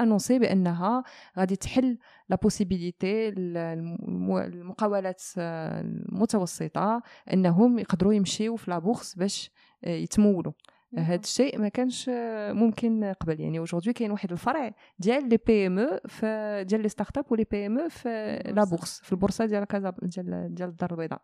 annoncé 0.00 0.32
بانها 0.32 1.04
غادي 1.38 1.56
تحل 1.56 1.98
la 2.28 2.36
possibilité 2.36 3.28
المقاولات 3.28 5.22
المتوسطة 5.38 7.02
إنهم 7.32 7.78
يقدروا 7.78 8.14
يمشيو 8.14 8.56
في 8.56 8.70
la 8.70 8.81
bourse 8.81 9.14
باش 9.14 9.50
يتمولوا. 9.86 10.52
هذا 10.98 11.20
الشيء 11.20 11.58
ما 11.58 11.68
كانش 11.68 12.10
ممكن 12.52 13.14
قبل. 13.20 13.40
يعني 13.40 13.58
aujourd'hui 13.58 13.92
كاين 13.92 14.10
واحد 14.10 14.32
الفرع 14.32 14.74
ديال 14.98 15.28
les 15.28 15.38
PME 15.46 15.98
في 16.08 16.64
ديال 16.68 16.80
les 16.80 16.88
start-up 16.88 17.24
و 17.30 17.34
les 17.34 17.46
PME 17.50 17.88
في 17.88 18.42
la 18.46 18.64
bourse 18.64 19.00
في 19.00 19.12
البورصة 19.12 19.46
ديال 19.46 19.64
كازا 19.64 19.94
ديال 20.02 20.54
ديال 20.54 20.68
الدار 20.68 20.90
البيضاء. 20.90 21.22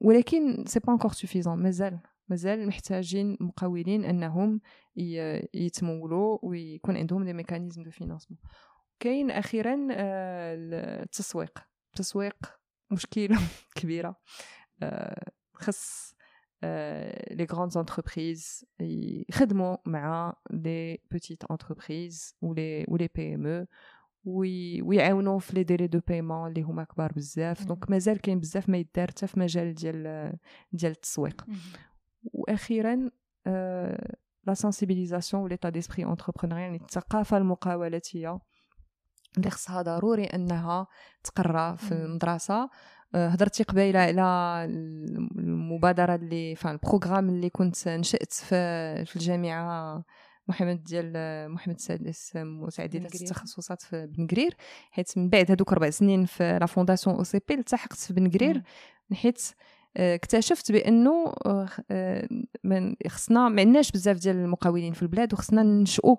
ولكن 0.00 0.64
c'est 0.66 0.80
pas 0.80 0.92
encore 0.92 1.12
suffisant 1.12 1.62
مازال. 1.62 1.98
مازال 2.32 2.66
محتاجين 2.66 3.36
مقاولين 3.40 4.04
أنهم 4.04 4.60
يتمولوا 5.54 6.38
ويكون 6.42 6.96
عندهم 6.96 7.24
des 7.24 7.32
mécanismes 7.32 7.82
de 7.82 7.90
financement 7.90 8.40
كاين 9.00 9.30
أخيرا 9.30 9.88
آه، 9.92 10.56
التسويق. 11.02 11.58
التسويق 11.90 12.36
مشكلة 12.90 13.38
كبيرة. 13.76 14.16
آه، 14.82 15.30
خص 15.54 16.14
les 17.32 17.46
grandes 17.52 17.76
entreprises 17.76 18.64
يخدموا 19.28 19.76
مع 19.86 20.36
les 20.50 20.98
petites 21.10 21.44
entreprises 21.50 22.34
و 22.42 22.84
les 22.88 23.08
و 23.14 23.34
les 23.34 23.46
PME 23.46 23.66
ويعاونوا 24.88 25.38
في 25.38 25.54
les 25.54 25.62
délais 25.62 25.86
de 25.86 26.00
paiement 26.08 26.48
اللي 26.48 26.62
هما 26.62 26.84
كبار 26.84 27.12
بزاف. 27.12 27.64
donc 27.64 27.90
مازال 27.90 28.20
كاين 28.20 28.40
بزاف 28.40 28.68
ما 28.68 28.78
يدار 28.78 29.08
حتى 29.08 29.26
في 29.26 29.40
مجال 29.40 29.74
ديال 29.74 30.32
ديال 30.72 30.92
التسويق. 30.92 31.44
وأخيرا 32.24 33.10
la 34.46 34.54
sensibilisation 34.54 35.42
و 35.42 35.46
l'état 35.46 35.68
d'esprit 35.68 36.04
entrepreneurial 36.04 36.60
يعني 36.60 36.76
الثقافه 36.76 37.36
المقاولاتيه 37.36 38.38
اللي 39.38 39.50
خصها 39.50 39.82
ضروري 39.82 40.24
انها 40.24 40.86
تقرا 41.24 41.76
في 41.76 41.92
المدرسة 41.92 42.70
هضرتي 43.14 43.62
قبيله 43.62 44.00
على 44.00 44.22
المبادره 45.38 46.14
اللي 46.14 46.54
enfin 46.54 46.72
ال 46.72 46.78
programme 46.78 47.28
اللي 47.28 47.50
كنت 47.50 47.88
نشات 47.88 48.32
في 48.32 49.04
في 49.04 49.16
الجامعة 49.16 50.04
محمد 50.48 50.84
ديال 50.84 51.12
محمد 51.50 51.74
السادس 51.74 52.32
متعددة 52.36 52.98
التخصصات 52.98 53.82
في 53.82 54.06
بن 54.06 54.26
قرير 54.26 54.56
حيت 54.90 55.18
من 55.18 55.28
بعد 55.28 55.50
هذوك 55.50 55.72
ربع 55.72 55.90
سنين 55.90 56.24
في 56.24 56.58
la 56.58 56.66
fondation 56.66 57.16
OCP 57.16 57.54
التحقت 57.54 57.96
في 57.96 58.12
بن 58.12 58.30
قرير 58.30 58.62
حيت 59.12 59.54
اكتشفت 59.96 60.72
بأنه 60.72 61.34
آه، 61.90 62.28
من 62.64 62.94
خصنا 63.08 63.48
ما 63.48 63.60
عندناش 63.60 63.90
بزاف 63.90 64.18
ديال 64.18 64.36
المقاولين 64.36 64.92
في 64.92 65.02
البلاد 65.02 65.32
وخصنا 65.32 65.62
ننشئوا 65.62 66.16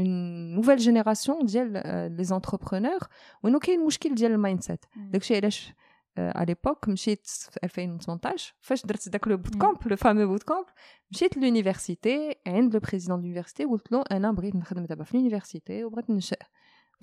une 0.00 0.54
nouvelle 0.54 0.76
génération 0.76 1.46
ديال 1.46 1.72
les 2.16 2.24
entrepreneurs 2.24 2.98
وإنه 3.42 3.58
كاين 3.58 3.86
مشكل 3.86 4.14
ديال 4.14 4.32
ال 4.32 4.60
mindset 4.60 4.84
داكشي 4.96 5.36
علاش 5.36 5.72
à 6.18 6.44
l'époque 6.44 6.88
مشيت 6.88 7.26
في 7.26 7.58
2018 7.64 8.54
فاش 8.60 8.86
درت 8.86 9.08
داك 9.08 9.28
le 9.28 9.36
bootcamp 9.36 9.76
le 9.86 9.96
fameux 9.96 10.26
bootcamp 10.26 10.64
مشيت 11.10 11.36
l'université 11.36 12.34
عند 12.46 12.74
le 12.74 12.80
président 12.80 13.20
l'université 13.20 13.64
قلت 13.64 13.92
له 13.92 14.04
أنا 14.10 14.32
بغيت 14.32 14.56
نخدم 14.56 14.84
دابا 14.84 15.04
في 15.04 15.16
l'université 15.16 15.84
وبغيت 15.84 16.10
ننشئ 16.10 16.38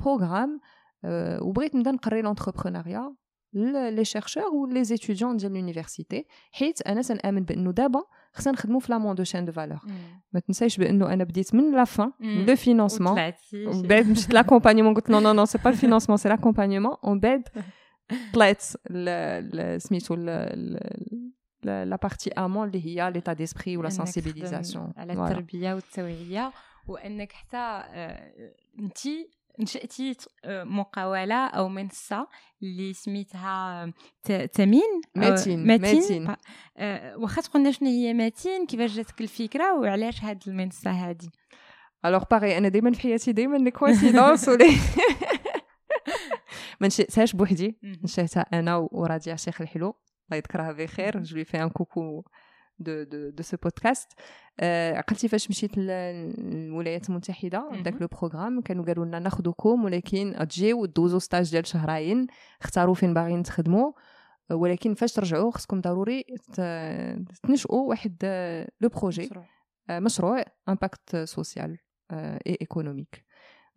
programme 0.02 0.60
وبغيت 1.42 1.76
نبدأ 1.76 1.92
نقري 1.92 2.22
l'entrepreneuriat 2.22 3.16
les 3.54 4.06
chercheurs 4.06 4.44
و 4.54 4.66
les 4.66 4.84
étudiants 4.84 5.38
ديال 5.38 5.54
l'université 5.54 6.26
حيت 6.52 6.82
أنا 6.82 7.02
تنامن 7.02 7.44
بأنه 7.44 7.72
دابا 7.72 8.04
خصنا 8.34 8.54
نخدمو 8.54 8.80
في 8.80 8.92
l'amont 8.92 9.16
de 9.16 9.24
chaîne 9.24 9.46
de 9.46 9.52
valeur 9.52 9.80
ما 10.34 10.40
تنساش 10.40 10.78
بأنه 10.78 11.14
أنا 11.14 11.24
بديت 11.24 11.56
من 11.56 11.76
la 11.76 11.84
fin 11.84 12.12
le 12.22 12.56
financement 12.56 13.32
ومن 13.54 13.82
بعد 13.82 14.08
مشيت 14.08 14.34
l'accompagnement 14.34 14.94
قلت 14.94 15.10
non 15.10 15.20
non 15.20 15.34
non 15.34 15.46
c'est 15.46 15.58
pas 15.58 15.70
le 15.70 15.77
financement 15.77 16.18
c'est 16.18 16.30
l'accompagnement 16.30 16.96
ومن 17.04 17.20
بعد 17.20 17.44
طلعت 18.34 18.62
سميتو 19.82 20.16
la 21.64 21.96
partie 22.02 22.32
amont 22.32 22.68
اللي 22.68 22.86
هي 22.86 23.12
l'état 23.12 23.34
d'esprit 23.34 23.78
و 23.78 23.82
la 23.82 23.90
sensibilisation 23.90 24.94
على 24.98 25.14
التربيه 25.14 25.74
والتوعيه 25.74 26.52
وانك 26.88 27.32
حتى 27.32 27.84
انت 28.80 28.98
نشأتي 29.60 30.16
مقاولة 30.48 31.48
أو 31.48 31.70
منصة 31.70 32.28
اللي 32.64 32.94
سميتها 32.94 33.94
تمين 34.54 35.02
ماتين 35.16 35.68
ماتين 35.68 36.36
واخا 37.16 37.42
تقولنا 37.42 37.72
شنو 37.72 37.90
هي 37.90 38.14
ماتين 38.14 38.66
كيفاش 38.66 38.96
جاتك 38.96 39.22
الفكرة 39.22 39.74
وعلاش 39.80 40.24
هاد 40.24 40.44
المنصة 40.48 40.92
هادي؟ 40.92 41.30
alors 42.06 42.24
باغي 42.32 42.58
أنا 42.58 42.68
دائما 42.68 42.92
في 42.92 43.02
حياتي 43.02 43.32
دائما 43.32 43.58
les 43.58 43.72
coïncidences 43.72 44.50
ولي 44.50 44.78
ما 46.82 46.88
نشأتهاش 46.88 47.36
بوحدي. 47.36 47.80
نشأتها 48.04 48.46
أنا 48.54 48.88
وراديا 48.92 49.36
شيخ 49.36 49.62
الحلو. 49.62 49.90
الله 49.90 50.38
يذكرها 50.38 50.72
بخير. 50.72 51.20
je 51.20 51.44
fais 51.44 51.64
un 51.64 51.70
coucou 51.70 52.24
de 52.80 53.04
de 53.04 53.30
de 53.30 53.44
ce 53.44 53.58
podcast 53.58 54.12
عقلتي 54.94 55.28
فاش 55.28 55.50
مشيت 55.50 55.78
للولايات 55.78 57.10
المتحدة 57.10 57.72
داك 57.84 58.02
le 58.02 58.08
programme 58.08 58.62
كانوا 58.62 58.86
قالوا 58.86 59.06
لنا 59.06 59.20
ناخذوكم 59.20 59.84
ولكن 59.86 60.36
تجيو 60.50 60.86
دوزو 60.86 61.20
stage 61.20 61.52
ديال 61.52 61.68
شهرين 61.68 62.28
اختاروا 62.62 62.94
فين 62.96 63.14
باغيين 63.14 63.44
تخدموا. 63.44 63.92
ولكن 64.52 64.94
فاش 64.94 65.14
ترجعوا 65.14 65.52
خصكم 65.52 65.82
ضروري 65.82 66.26
تنشئوا 67.44 67.90
واحد 67.90 68.16
le 68.82 68.90
projet. 68.90 69.30
مشروع. 69.90 70.44
impact 70.70 71.16
social 71.16 71.78
et 72.12 72.58
économique 72.62 73.26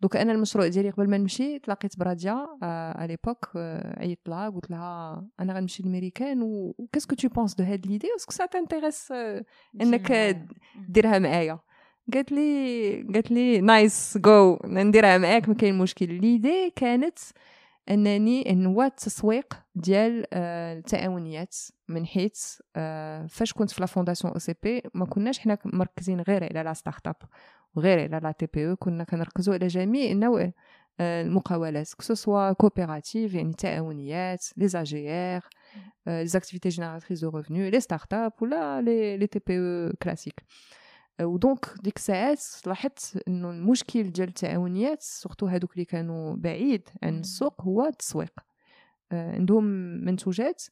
donc 0.01 0.15
أنا 0.15 0.31
المشروع 0.31 0.67
ديالي 0.67 0.89
قبل 0.89 1.09
ما 1.09 1.17
نمشي 1.17 1.59
تلاقيت 1.59 1.99
براديا 1.99 2.47
à 2.63 3.05
l'époque 3.07 3.51
عيطت 3.97 4.29
لها 4.29 4.49
قلت 4.49 4.71
لها 4.71 5.25
أنا 5.39 5.53
غنمشي 5.53 5.83
للميريكان 5.83 6.41
و 6.41 6.75
qu'est-ce 6.91 7.09
que 7.09 7.15
tu 7.15 7.27
penses 7.27 7.55
de 7.55 7.63
هاد 7.63 7.87
l'idée 7.87 8.07
est-ce 8.15 8.45
que 8.45 8.58
ça 8.58 8.66
t'intéresse 8.66 9.13
إنك 9.81 10.37
ديرها 10.89 11.19
معايا. 11.19 11.59
قالت 12.13 12.31
لي 12.31 13.01
قالت 13.13 13.31
لي 13.31 13.61
nice 13.61 14.17
جو 14.17 14.59
نديرها 14.65 15.17
معاك 15.17 15.49
ما 15.49 15.55
كاين 15.55 15.77
مشكل. 15.77 16.13
l'idée 16.13 16.73
كانت 16.75 17.19
أنني 17.89 18.43
نوا 18.53 18.85
التسويق 18.85 19.53
ديال 19.75 20.25
التعاونيات 20.33 21.55
من 21.87 22.05
حيث 22.05 22.59
فاش 23.29 23.53
كنت 23.53 23.71
في 23.71 23.81
la 23.81 23.87
fondation 23.87 24.33
OCP 24.33 24.83
ما 24.93 25.05
كناش 25.05 25.39
حنا 25.39 25.57
مركزين 25.65 26.21
غير 26.21 26.43
على 26.43 26.63
la 26.63 26.73
startup 26.73 27.15
وغير 27.75 27.99
على 27.99 28.19
la 28.23 28.31
TPE 28.31 28.75
كنا 28.75 29.03
كنركزوا 29.03 29.53
على 29.53 29.67
جميع 29.67 30.13
نوع 30.13 30.51
المقاولات 30.99 31.93
que 31.93 32.13
ce 32.13 32.26
soit 32.26 32.51
coopérative 32.51 33.33
يعني 33.33 33.53
تعاونيات 33.53 34.45
les 34.57 34.67
AGR 34.67 35.41
les 36.07 36.27
activités 36.27 36.69
génératrices 36.69 37.21
de 37.21 37.29
revenus 37.29 37.69
les 37.69 37.79
startups 37.79 38.33
ولا 38.41 38.81
les 38.81 39.17
les 39.17 39.27
TPE 39.27 39.57
classiques 39.59 40.43
و 41.21 41.30
donc 41.30 41.65
ديك 41.83 41.97
الساعات 41.97 42.43
لاحظت 42.65 43.23
إنه 43.27 43.49
المشكل 43.49 44.03
ديال 44.03 44.27
التعاونيات 44.27 45.01
surtout 45.01 45.45
هادوك 45.45 45.73
اللي 45.73 45.85
كانوا 45.85 46.35
بعيد 46.35 46.89
عن 47.03 47.19
السوق 47.19 47.61
هو 47.61 47.85
التسويق. 47.85 48.39
عندهم 49.11 49.63
منتوجات 50.05 50.63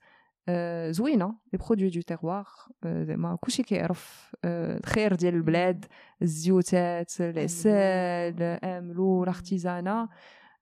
زوينة 0.90 1.36
les 1.54 1.60
produits 1.60 1.90
de 1.90 2.02
terroir 2.02 2.48
زعما 2.86 3.36
كلشي 3.36 3.64
كيعرف 3.64 4.36
الخير 4.46 5.16
ديال 5.16 5.36
البلاد 5.36 5.86
الزيوتات 6.22 7.22
العسل 7.22 8.44
أملو 8.64 9.24
l'artisanat 9.24 10.10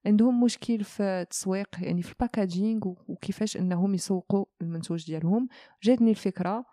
عندهم 0.06 0.44
مشكل 0.44 0.84
في 0.84 1.02
التسويق 1.02 1.68
يعني 1.78 2.02
في 2.02 2.12
ال 2.12 2.20
packaging 2.20 2.92
وكيفاش 3.08 3.56
إنهم 3.56 3.94
يسوقوا 3.94 4.44
المنتوج 4.62 5.06
ديالهم. 5.06 5.48
جاتني 5.82 6.10
الفكرة 6.10 6.64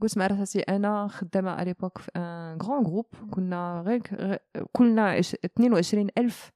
قلت 0.00 0.18
مع 0.18 0.26
راسي 0.26 0.60
أنا 0.60 1.08
خدامة 1.08 1.50
على 1.50 1.64
l'époque 1.64 1.98
في 1.98 2.10
un 2.16 2.58
grand 2.62 2.82
groupe 2.82 3.06
كنا 3.30 3.82
غير 3.86 4.02
كلنا 4.72 5.18
22 5.18 6.08
ألف 6.18 6.50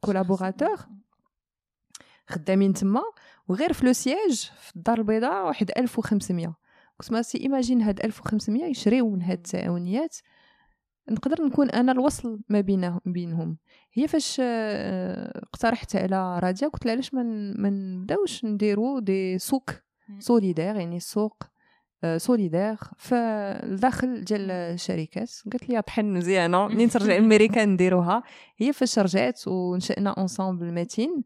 collaborateurs 0.00 0.76
خدامين 2.28 2.72
تما 2.72 3.02
وغير 3.48 3.72
في 3.72 3.86
le 3.86 3.92
siège 3.92 4.50
في 4.60 4.76
الدار 4.76 4.98
البيضاء 4.98 5.46
واحد 5.46 5.70
1500 5.76 6.56
قلت 7.00 7.12
mais 7.12 7.29
si 7.29 7.38
imagine 7.40 7.82
هاد 7.82 8.00
1500 8.04 8.64
يشريو 8.64 9.10
من 9.10 9.22
هاد 9.22 9.36
التعاونيات. 9.36 10.16
نقدر 11.10 11.44
نكون 11.44 11.70
أنا 11.70 11.92
الوصل 11.92 12.40
ما 12.48 12.60
بينهم 12.60 13.00
بينهم. 13.06 13.56
هي 13.92 14.08
فاش 14.08 14.36
اقترحت 14.40 15.96
على 15.96 16.38
راديا 16.38 16.68
قلت 16.68 16.86
لها 16.86 16.94
علاش 16.94 17.14
ما 17.14 17.22
نبداوش 17.70 18.44
نديرو 18.44 18.98
des 18.98 19.38
سوق 19.38 19.70
solidaires 20.18 20.76
يعني 20.76 21.00
سوق 21.00 21.42
solidaire 22.16 22.76
في 22.96 23.14
الداخل 23.64 24.24
ديال 24.24 24.50
الشركات. 24.50 25.30
قالت 25.52 25.68
لي 25.68 25.82
طحن 25.82 26.12
مزيانة. 26.12 26.68
منين 26.68 26.88
ترجع 26.88 27.12
لامريكا 27.14 27.64
نديروها؟ 27.64 28.22
هي 28.56 28.72
فاش 28.72 28.98
رجعت 28.98 29.48
ونشأنا 29.48 30.10
ensemble 30.10 30.72
ماتين 30.72 31.24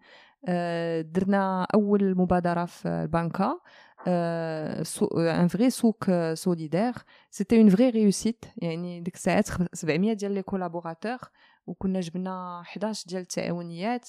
درنا 1.03 1.67
أول 1.75 2.17
مبادرة 2.19 2.65
في 2.65 2.89
البنكة 2.89 3.61
un 4.07 5.49
vrai 5.49 5.71
سوق 5.71 6.05
solidaire 6.35 6.93
c'était 7.31 7.59
une 7.61 7.69
vraie 7.69 7.91
réussite 7.91 8.45
يعني 8.57 9.01
ديك 9.01 9.15
الساعات 9.15 9.49
700 9.73 10.13
ديال 10.13 10.33
les 10.33 10.43
collaborateurs 10.43 11.19
وكنا 11.67 12.01
جبنا 12.01 12.61
11 12.61 13.05
ديال 13.09 13.21
التعاونيات 13.23 14.09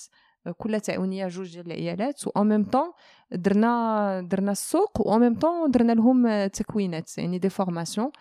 كل 0.58 0.80
تعاونية 0.80 1.28
جوج 1.28 1.54
ديال 1.54 1.66
العيالات. 1.66 2.28
و 2.28 2.32
en 2.38 2.48
même 2.50 2.64
temps 2.64 2.92
درنا 3.32 4.22
درنا 4.22 4.52
السوق 4.52 5.08
و 5.08 5.16
en 5.16 5.20
même 5.20 5.36
temps 5.40 5.72
درنا 5.72 5.92
لهم 5.92 6.46
تكوينات 6.48 7.18
يعني 7.18 7.40
des 7.40 7.50
formations 7.50 8.12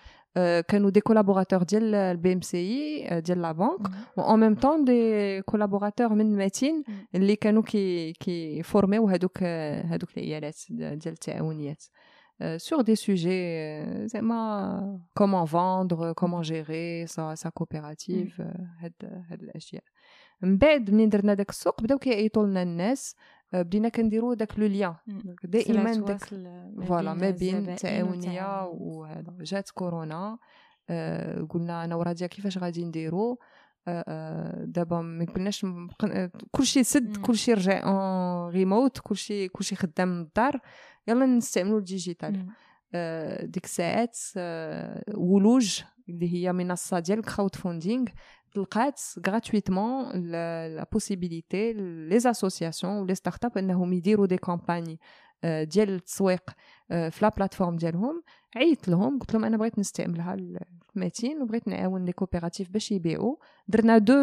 كانوا 0.69 0.91
des 0.91 1.01
collaborateurs 1.01 1.63
ديال 1.63 1.95
ال 1.95 2.33
BMCI 2.33 3.21
ديال 3.21 3.43
la 3.43 3.53
banque 3.53 3.81
و 4.17 4.35
en 4.35 4.41
même 4.41 4.55
temps 4.55 4.85
des 4.85 5.43
collaborateurs 5.43 6.15
من 6.15 6.37
ماتين 6.37 6.85
اللي 7.15 7.37
كانوا 7.37 7.63
كي 7.63 8.13
كي 8.13 8.63
فورميو 8.63 9.09
هادوك 9.09 9.43
هادوك 9.43 10.19
العيالات 10.19 10.57
ديال 10.71 11.07
التعاونيات 11.07 11.85
sur 12.57 12.83
des 12.83 12.97
sujets 12.97 14.07
زعما 14.07 15.01
comment 15.21 15.45
vendre 15.45 16.13
comment 16.21 16.43
gérer 16.43 17.05
sa 17.07 17.37
sa 17.37 17.51
coopérative 17.51 18.41
هاد 18.81 18.93
هاد 19.31 19.43
الاشياء 19.43 19.83
من 20.43 20.59
بعد 20.59 20.91
منين 20.91 21.09
درنا 21.09 21.35
داك 21.35 21.51
السوق 21.51 21.83
بداو 21.83 21.99
كيعيطوا 21.99 22.47
لنا 22.47 22.63
الناس 22.63 23.17
بدينا 23.53 23.89
كنديروا 23.89 24.35
داك 24.35 24.59
le 24.59 24.67
lien. 24.67 24.95
دائما 25.45 25.95
داك 25.95 26.25
voilà 26.87 27.15
ما 27.15 27.31
بين 27.31 27.69
التعاونيه 27.69 28.67
وهذا. 28.67 29.37
جات 29.41 29.71
كورونا. 29.71 30.39
آه 30.91 31.43
قلنا 31.43 31.85
أنا 31.85 31.95
وراديا 31.95 32.27
كيفاش 32.27 32.59
غادي 32.59 32.85
نديروا 32.85 33.37
آه 33.89 34.65
دابا 34.65 35.01
ما 35.01 35.25
كناش 35.25 35.67
كلشي 36.51 36.85
سد 36.85 37.17
كلشي 37.17 37.55
رجع 37.55 37.83
en 37.85 38.53
remote 38.53 38.99
كلشي 38.99 39.49
كلشي 39.49 39.77
خدام 39.77 40.09
من 40.09 40.21
الدار. 40.21 40.61
يلا 41.09 41.27
نستعملوا 41.27 41.79
ال 41.79 41.86
digital. 41.86 42.47
آه، 42.95 43.45
ديك 43.45 43.65
الساعات 43.65 44.19
آه، 44.37 45.05
ولوج 45.15 45.83
اللي 46.09 46.35
هي 46.35 46.53
منصة 46.53 46.99
ديال 46.99 47.19
ال 47.19 47.55
crowdfunding 47.55 48.05
لقات 48.57 49.01
gratuitement 49.27 50.13
la 50.31 50.87
possibilité 50.93 51.73
les 51.73 52.17
associations 52.17 52.93
و 52.93 53.15
les 53.15 53.45
startups 53.45 53.59
إنهم 53.59 53.93
يديروا 53.93 54.27
des 54.27 54.37
campagnes 54.37 55.01
ديال 55.45 55.89
التسويق 55.89 56.51
في 56.89 57.19
la 57.23 57.29
plateforme 57.29 57.77
ديالهم. 57.77 58.23
عيطت 58.57 58.89
لهم 58.89 59.19
قلت 59.19 59.35
لهم 59.35 59.45
أنا 59.45 59.57
بغيت 59.57 59.79
نستعملها 59.79 60.37
المتين 60.97 61.43
وبغيت 61.43 61.69
نعاون 61.69 62.05
les 62.05 62.13
coopératives 62.13 62.71
باش 62.71 62.93
يبيعوا. 62.93 63.37
درنا 63.69 63.99
deux 63.99 64.15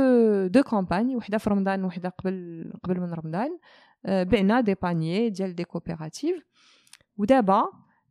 deux 0.47 0.63
campagnes 0.63 1.15
وحدة 1.15 1.37
في 1.37 1.49
رمضان 1.49 1.85
وحدة 1.85 2.09
قبل 2.09 2.73
قبل 2.83 2.99
من 2.99 3.13
رمضان. 3.13 3.59
بعنا 4.05 4.61
des 4.61 4.73
paniers 4.73 5.29
ديال 5.29 5.55
des 5.55 5.63
coopératives 5.63 6.43
ودابا 7.17 7.63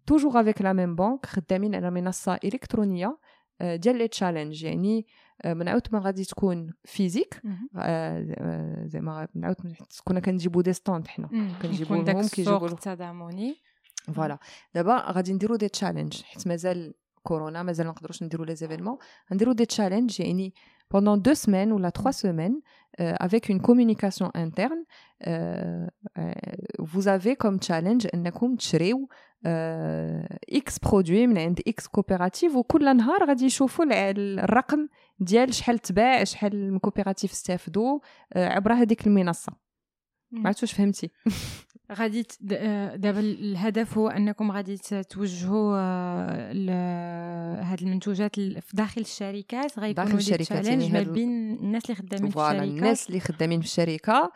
toujours 0.06 0.40
avec 0.40 0.62
la 0.62 0.72
même 0.72 0.94
banque 0.94 1.26
خدامين 1.26 1.74
على 1.74 1.90
منصة 1.90 2.38
إلكترونية 2.44 3.18
ديال 3.60 3.96
les 3.96 4.08
challenges 4.08 4.62
يعني 4.62 4.96
من 4.98 5.04
عاود 5.44 5.88
ما 5.92 5.98
غادي 5.98 6.24
تكون 6.24 6.72
physique. 6.84 7.40
زعما 8.84 9.28
من 9.34 9.44
عاود 9.44 9.56
كنا 10.04 10.20
كنجيبو 10.20 10.60
des 10.60 10.72
stands 10.72 11.08
حنا. 11.08 11.28
كنجيبو 11.62 11.94
لهم 11.94 12.28
كيجيبو 12.28 12.66
التضامني 12.66 13.56
voilà. 14.14 14.38
دابا 14.74 15.12
غادي 15.12 15.32
نديرو 15.32 15.56
des 15.56 15.68
challenges. 15.68 16.22
حيت 16.22 16.46
مازال 16.46 16.94
كورونا 17.22 17.62
مازال 17.62 17.86
ما 17.86 17.92
نقدروش 17.92 18.22
نديرو 18.22 18.44
les 18.44 18.54
événements. 18.54 18.98
نديرو 19.32 19.52
des 19.52 19.66
challenges 19.66 20.20
يعني 20.20 20.54
pendant 20.88 21.16
deux 21.16 21.34
semaines 21.34 21.72
ou 21.72 21.78
la 21.78 21.92
trois 21.92 22.12
semaines 22.12 22.58
euh, 23.00 23.14
avec 23.20 23.48
une 23.48 23.60
communication 23.60 24.30
interne 24.34 24.82
euh, 25.26 25.86
euh, 26.18 26.32
vous 26.78 27.06
avez 27.08 27.36
comme 27.36 27.62
challenge 27.62 28.06
انكم 28.14 28.56
تشريو 28.56 29.08
X 29.44 30.78
produits 30.78 31.26
من 31.26 31.38
عند 31.38 31.60
X 31.68 31.86
coopératives 31.86 32.56
وكل 32.56 32.96
نهار 32.96 33.24
غادي 33.28 33.44
يشوفوا 33.44 33.84
الرقم 33.90 34.88
ديال 35.20 35.54
شحال 35.54 35.78
تباع 35.78 36.24
شحال 36.24 36.74
ال 36.74 36.79
coopératives 36.79 37.32
استافدوا 37.32 37.98
عبر 38.36 38.72
هذيك 38.72 39.06
المنصه 39.06 39.67
ما 40.30 40.48
عرفتش 40.48 40.72
فهمتي. 40.72 41.10
غادي 41.92 42.26
دابا 42.96 43.20
الهدف 43.20 43.98
هو 43.98 44.08
أنكم 44.08 44.50
غادي 44.50 44.76
توجهوا 45.10 45.76
هاد 47.62 47.82
المنتوجات 47.82 48.40
في 48.40 48.60
داخل 48.72 49.00
الشركات 49.00 49.78
غيكونوا 49.78 50.06
داخل 50.06 50.18
الشركات 50.18 50.66
يعني 50.66 50.88
ما 50.88 51.02
بين 51.02 51.56
الناس 51.56 51.84
اللي 51.84 51.94
خدامين 51.94 52.30
في 52.30 52.36
الشركة. 52.36 52.64
الناس 52.64 53.08
اللي 53.08 53.20
خدامين 53.20 53.60
في 53.60 53.66
الشركة. 53.66 54.32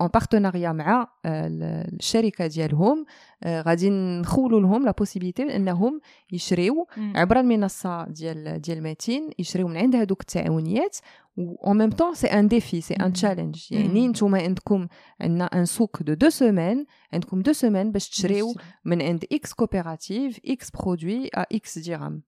en 0.00 0.08
partenariat 0.08 0.72
مع 0.72 1.08
الشركة 1.26 2.46
ديالهم 2.46 3.04
غادي 3.46 3.90
نخولوا 3.90 4.60
لهم 4.60 4.84
la 4.84 4.90
possibilité 4.90 5.56
انهم 5.56 6.00
يشريو 6.32 6.86
عبر 7.14 7.40
المنصه 7.40 8.04
ديال 8.04 8.60
ديال 8.60 8.82
ماتين 8.82 9.30
يشريو 9.38 9.68
من 9.68 9.76
عند 9.76 9.96
هذوك 9.96 10.20
التعاونيات 10.20 10.96
و 11.36 11.70
en 11.70 11.74
même 11.74 11.94
temps 11.94 12.14
c'est 12.14 12.30
un 12.30 12.44
défi 12.44 12.82
c'est 12.82 13.00
un 13.02 13.12
challenge. 13.12 13.72
يعني 13.72 14.08
نتوما 14.08 14.38
عندكم 14.42 14.86
عندنا 15.20 15.44
un 15.44 15.64
سوق 15.64 16.02
de 16.02 16.14
deux 16.14 16.30
semaines 16.30 16.86
عندكم 17.12 17.42
deux 17.42 17.52
semaines 17.52 17.92
باش 17.92 18.08
تشريو 18.08 18.54
من 18.84 19.02
عند 19.02 19.24
X 19.32 19.52
coopératives 19.52 20.40
X 20.46 20.70
produits 20.70 21.26
à 21.34 21.46
X 21.52 21.78
درهم 21.78 22.22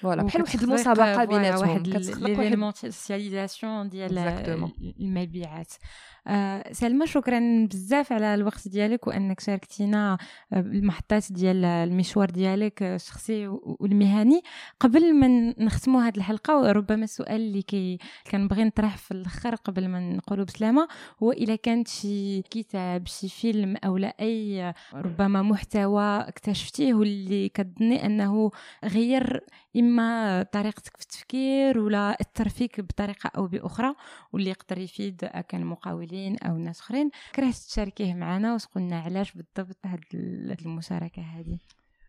voilà 0.00 0.22
بحال 0.22 0.42
واحد 0.42 0.62
المسابقه 0.62 1.24
بيناتهم 1.24 1.68
واحد 1.68 1.88
l'événementialisation 1.88 3.88
ديال 3.88 4.18
المبيعات 5.00 5.72
آه 6.26 6.72
سلمى 6.72 7.06
شكرا 7.06 7.68
بزاف 7.70 8.12
على 8.12 8.34
الوقت 8.34 8.68
ديالك 8.68 9.06
وانك 9.06 9.40
شاركتينا 9.40 10.18
المحطات 10.52 11.32
ديال 11.32 11.64
المشوار 11.64 12.30
ديالك 12.30 12.82
الشخصي 12.82 13.48
والمهني 13.48 14.42
قبل 14.80 15.14
ما 15.14 15.54
نختموا 15.58 16.02
هذه 16.02 16.16
الحلقة 16.16 16.72
ربما 16.72 17.04
السؤال 17.04 17.40
اللي 17.40 17.62
كي 17.62 17.98
كنبغي 18.30 18.64
نطرح 18.64 18.96
في 18.96 19.10
الآخر 19.10 19.54
قبل 19.54 19.88
ما 19.88 20.00
نقولوا 20.00 20.44
بسلامه 20.44 20.88
هو 21.22 21.32
اذا 21.32 21.56
كانت 21.56 21.88
شي 21.88 22.42
كتاب 22.42 23.06
شي 23.06 23.28
فيلم 23.28 23.76
أو 23.84 23.96
لا 23.96 24.16
اي 24.20 24.74
ربما 24.94 25.42
محتوى 25.42 26.20
اكتشفتيه 26.20 26.94
واللي 26.94 27.48
كتظني 27.48 28.06
انه 28.06 28.50
غير 28.84 29.41
إما 29.76 30.42
طريقتك 30.42 30.96
في 30.96 31.02
التفكير 31.02 31.78
ولا 31.78 32.16
اثر 32.20 32.48
فيك 32.48 32.80
بطريقة 32.80 33.30
أو 33.36 33.46
بأخرى 33.46 33.94
واللي 34.32 34.50
يقدر 34.50 34.78
يفيد 34.78 35.24
كان 35.48 35.66
مقاولين 35.66 36.38
أو 36.38 36.56
ناس 36.56 36.80
أخرين. 36.80 37.10
كرهت 37.34 37.54
تشاركيه 37.54 38.14
معنا 38.14 38.54
وتقولنا 38.54 39.00
علاش 39.00 39.32
بالضبط 39.32 39.78
هاد 39.86 40.04
المشاركة 40.62 41.22
هذه 41.22 41.58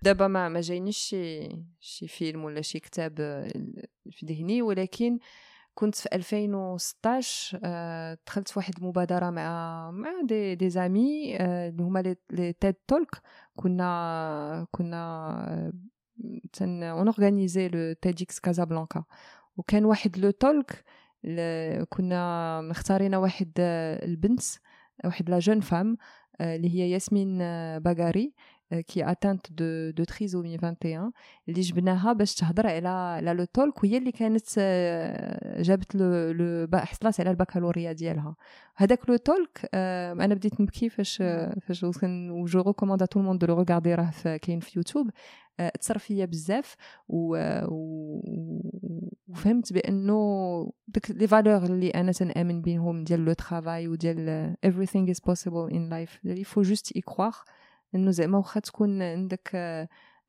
دابا 0.02 0.28
ما 0.28 0.50
ما 0.50 0.62
جاينيش 0.62 0.98
شي 0.98 1.50
شي 1.80 2.08
فيلم 2.08 2.44
ولا 2.44 2.62
شي 2.62 2.80
كتاب 2.80 3.16
في 4.12 4.26
ذهني 4.26 4.62
ولكن 4.62 5.20
كنت 5.76 5.96
في 5.96 6.10
2016 6.14 7.60
آه، 7.64 8.18
دخلت 8.28 8.48
في 8.48 8.60
واحد 8.60 8.74
المبادرة 8.78 9.30
مع 9.30 9.92
مع 9.92 10.10
دي 10.24 10.56
دي 10.56 10.70
زامي 10.70 11.38
آه، 11.40 11.70
اللي 11.70 11.84
هما 11.84 12.16
لي 12.32 12.54
تيد 12.54 12.76
تولك. 12.88 13.22
كنا 13.56 14.68
كنا 14.72 15.74
تن 16.54 16.84
on 16.84 17.08
organisait 17.08 17.68
le 17.68 17.94
TEDx 17.94 18.40
Casablanca 18.40 19.04
وكان 19.58 19.86
واحد 19.86 20.18
le 20.18 20.32
talk 20.32 20.84
كنا 21.90 22.62
مختارين 22.62 23.16
واحد 23.16 23.52
البنت 24.04 24.42
واحد 25.06 25.30
la 25.30 25.40
jeune 25.40 25.60
femme 25.60 25.98
اللي 26.42 26.70
هي 26.70 26.92
ياسمين 26.92 27.38
باغاري 28.72 28.84
qui 28.84 29.12
est 29.12 29.23
atteinte 29.23 29.52
de 29.52 29.92
de 29.92 30.04
trisomie 30.04 30.54
21 30.56 31.12
اللي 31.50 31.62
جبناها 31.62 32.14
باش 32.14 32.36
تهضر 32.36 32.68
على 32.68 32.90
على 32.90 33.34
le 33.34 33.46
talk 33.46 33.84
وهي 33.84 33.98
اللي 33.98 34.12
كانت 34.12 34.60
جابت 35.60 35.96
le 35.96 36.32
le 36.32 36.68
حصلت 36.78 37.20
على 37.20 37.30
البكالوريا 37.30 37.92
ديالها. 37.92 38.36
هذاك 38.76 39.10
le 39.10 39.16
talk 39.16 39.70
أنا 39.74 40.36
بديت 40.36 40.62
نبكي 40.62 40.90
فاش 40.90 41.18
فاش 41.68 41.84
et 41.84 41.92
je 42.46 42.62
recommande 42.62 43.06
tout 43.06 43.20
le 43.20 43.25
monde 43.25 43.40
de 43.40 43.48
le 43.48 43.60
regarder 43.60 43.96
راه 43.96 44.38
كاين 44.42 44.60
في 44.60 44.80
يوتيوب. 44.80 45.10
اثر 45.60 45.98
فيا 45.98 46.26
بزاف 46.26 46.76
و... 47.08 47.38
وفهمت 49.28 49.74
بأنه 49.74 50.72
ديك 50.88 51.12
les 51.12 51.28
valeurs 51.28 51.64
اللي 51.64 51.90
أنا 51.90 52.12
تنأمن 52.12 52.62
بهم 52.62 53.04
ديال 53.04 53.26
le 53.26 53.34
travail 53.34 53.88
وديال 53.88 54.56
everything 54.66 55.14
is 55.14 55.20
possible 55.32 55.70
in 55.70 55.90
life. 55.90 56.20
il 56.26 56.46
faut 56.46 56.64
juste 56.64 56.92
y 56.96 57.02
croire. 57.02 57.46
إنه 57.96 58.12
زعما 58.12 58.38
واخا 58.38 58.60
تكون 58.60 59.02
عندك 59.02 59.56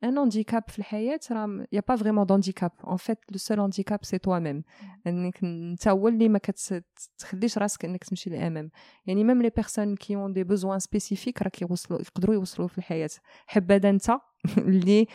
un 0.03 0.17
handicap 0.17 0.63
في 0.67 0.79
الحياة 0.79 1.19
راه 1.31 1.65
y 1.71 1.81
a 1.87 1.95
pas 1.95 2.25
vraiment 2.25 2.71
d'handicap 2.87 2.97
en 2.97 3.17
fait 3.31 3.37
le 3.37 3.59
seul 3.59 3.99
handicap 4.05 4.17
c'est 4.17 4.39
toi-même 4.39 4.63
إنك 5.07 5.43
أنت 5.43 5.87
هو 5.87 6.07
اللي 6.07 6.29
ما 6.29 6.39
كتخليش 6.39 7.57
راسك 7.57 7.85
إنك 7.85 8.03
تمشي 8.03 8.29
للامام 8.29 8.71
يعني 9.05 9.23
même 9.23 9.41
les 9.41 9.49
personnes 9.49 9.95
qui 9.95 10.15
ont 10.15 10.33
des 10.33 10.43
besoins 10.43 10.79
spécifiques 10.79 11.41
راه 11.41 11.49
كيوصلوا 11.49 12.01
يقدروا 12.01 12.35
يوصلوا 12.35 12.67
في 12.67 12.77
الحياة. 12.77 13.09
حبذا 13.47 13.89
أنت 13.89 14.09
اللي 14.57 15.07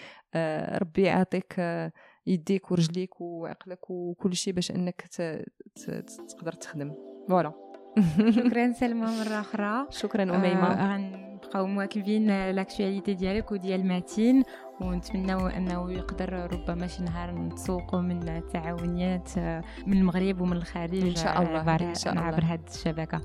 ربي 0.83 1.03
يعطيك 1.03 1.55
يديك 2.27 2.71
ورجليك 2.71 3.21
وعقلك 3.21 3.91
وكل 3.91 4.35
شيء 4.37 4.55
باش 4.55 4.71
إنك 4.71 5.05
تقدر 6.29 6.53
تخدم. 6.53 6.95
voilà 7.29 7.53
شكرا 8.31 8.73
سلمى 8.81 9.07
مرة 9.07 9.41
أخرى. 9.41 9.87
شكرا 9.91 10.23
أميمة. 10.23 11.30
غنبقاو 11.51 11.67
مواكبين 11.67 12.53
l'actualité 12.53 13.11
ديالك 13.11 13.53
وديال 13.53 13.87
ماتين. 13.87 14.43
ونتمناو 14.81 15.47
أنه 15.47 15.93
يقدر 15.93 16.33
ربما 16.53 16.87
شي 16.87 17.03
نهار 17.03 17.31
نتسوقوا 17.31 18.01
من 18.01 18.29
التعاونيات 18.29 19.39
من 19.87 19.99
المغرب 19.99 20.41
ومن 20.41 20.57
الخارج 20.57 21.05
إن 21.05 21.17
شاء 21.17 21.43
الله 21.43 21.59
عبر, 21.59 21.81
إن 21.81 21.95
شاء 21.95 22.13
الله. 22.13 22.25
عبر 22.25 22.45
هذه 22.45 22.61
الشبكة. 22.75 23.21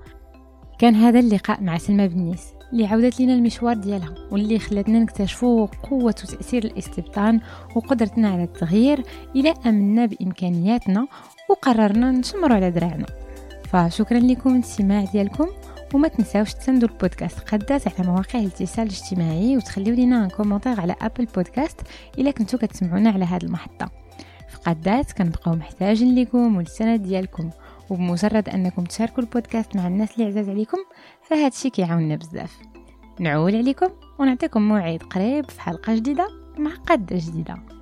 كان 0.79 0.95
هذا 0.95 1.19
اللقاء 1.19 1.61
مع 1.61 1.77
سلمى 1.77 2.07
بنيس 2.07 2.53
اللي 2.73 2.85
عودت 2.87 3.21
لنا 3.21 3.33
المشوار 3.33 3.75
ديالها 3.75 4.15
واللي 4.31 4.59
خلتنا 4.59 4.99
نكتشفوا 4.99 5.67
قوة 5.89 6.03
وتأثير 6.03 6.63
الاستبطان 6.63 7.39
وقدرتنا 7.75 8.29
على 8.29 8.43
التغيير 8.43 9.03
إلى 9.35 9.53
أمنا 9.65 10.05
بإمكانياتنا 10.05 11.07
وقررنا 11.49 12.11
نشمروا 12.11 12.55
على 12.55 12.71
دراعنا. 12.71 13.05
فشكرا 13.65 14.19
لكم 14.19 14.55
الاستماع 14.55 15.03
ديالكم. 15.03 15.47
وما 15.95 16.07
تنساوش 16.07 16.53
تسندوا 16.53 16.89
البودكاست 16.89 17.39
قدات 17.39 17.87
على 17.87 18.07
مواقع 18.07 18.39
الاتصال 18.39 18.87
الاجتماعي 18.87 19.57
وتخليو 19.57 19.95
لنا 19.95 20.23
un 20.23 20.29
commentaire 20.29 20.79
على 20.79 20.95
Apple 21.01 21.25
Podcasts 21.25 21.81
إلا 22.17 22.31
كنتو 22.31 22.57
كتسمعونا 22.57 23.09
على 23.09 23.25
هذه 23.25 23.43
المحطة. 23.43 23.91
في 24.49 24.57
قدات 24.65 25.11
كنبقاو 25.11 25.55
محتاجين 25.55 26.15
لكم 26.15 26.57
والسند 26.57 27.01
ديالكم. 27.01 27.49
وبمجرد 27.89 28.49
أنكم 28.49 28.83
تشاركوا 28.83 29.23
البودكاست 29.23 29.75
مع 29.75 29.87
الناس 29.87 30.13
اللي 30.13 30.25
عزاز 30.25 30.49
عليكم 30.49 30.77
فهاد 31.21 31.51
الشيء 31.51 31.71
كيعاوننا 31.71 32.15
بزاف. 32.15 32.57
نعول 33.19 33.55
عليكم 33.55 33.89
ونعطيكم 34.19 34.61
موعد 34.61 35.03
قريب 35.03 35.49
في 35.49 35.61
حلقة 35.61 35.95
جديدة 35.95 36.27
مع 36.57 36.71
قاده 36.75 37.17
جديدة. 37.19 37.74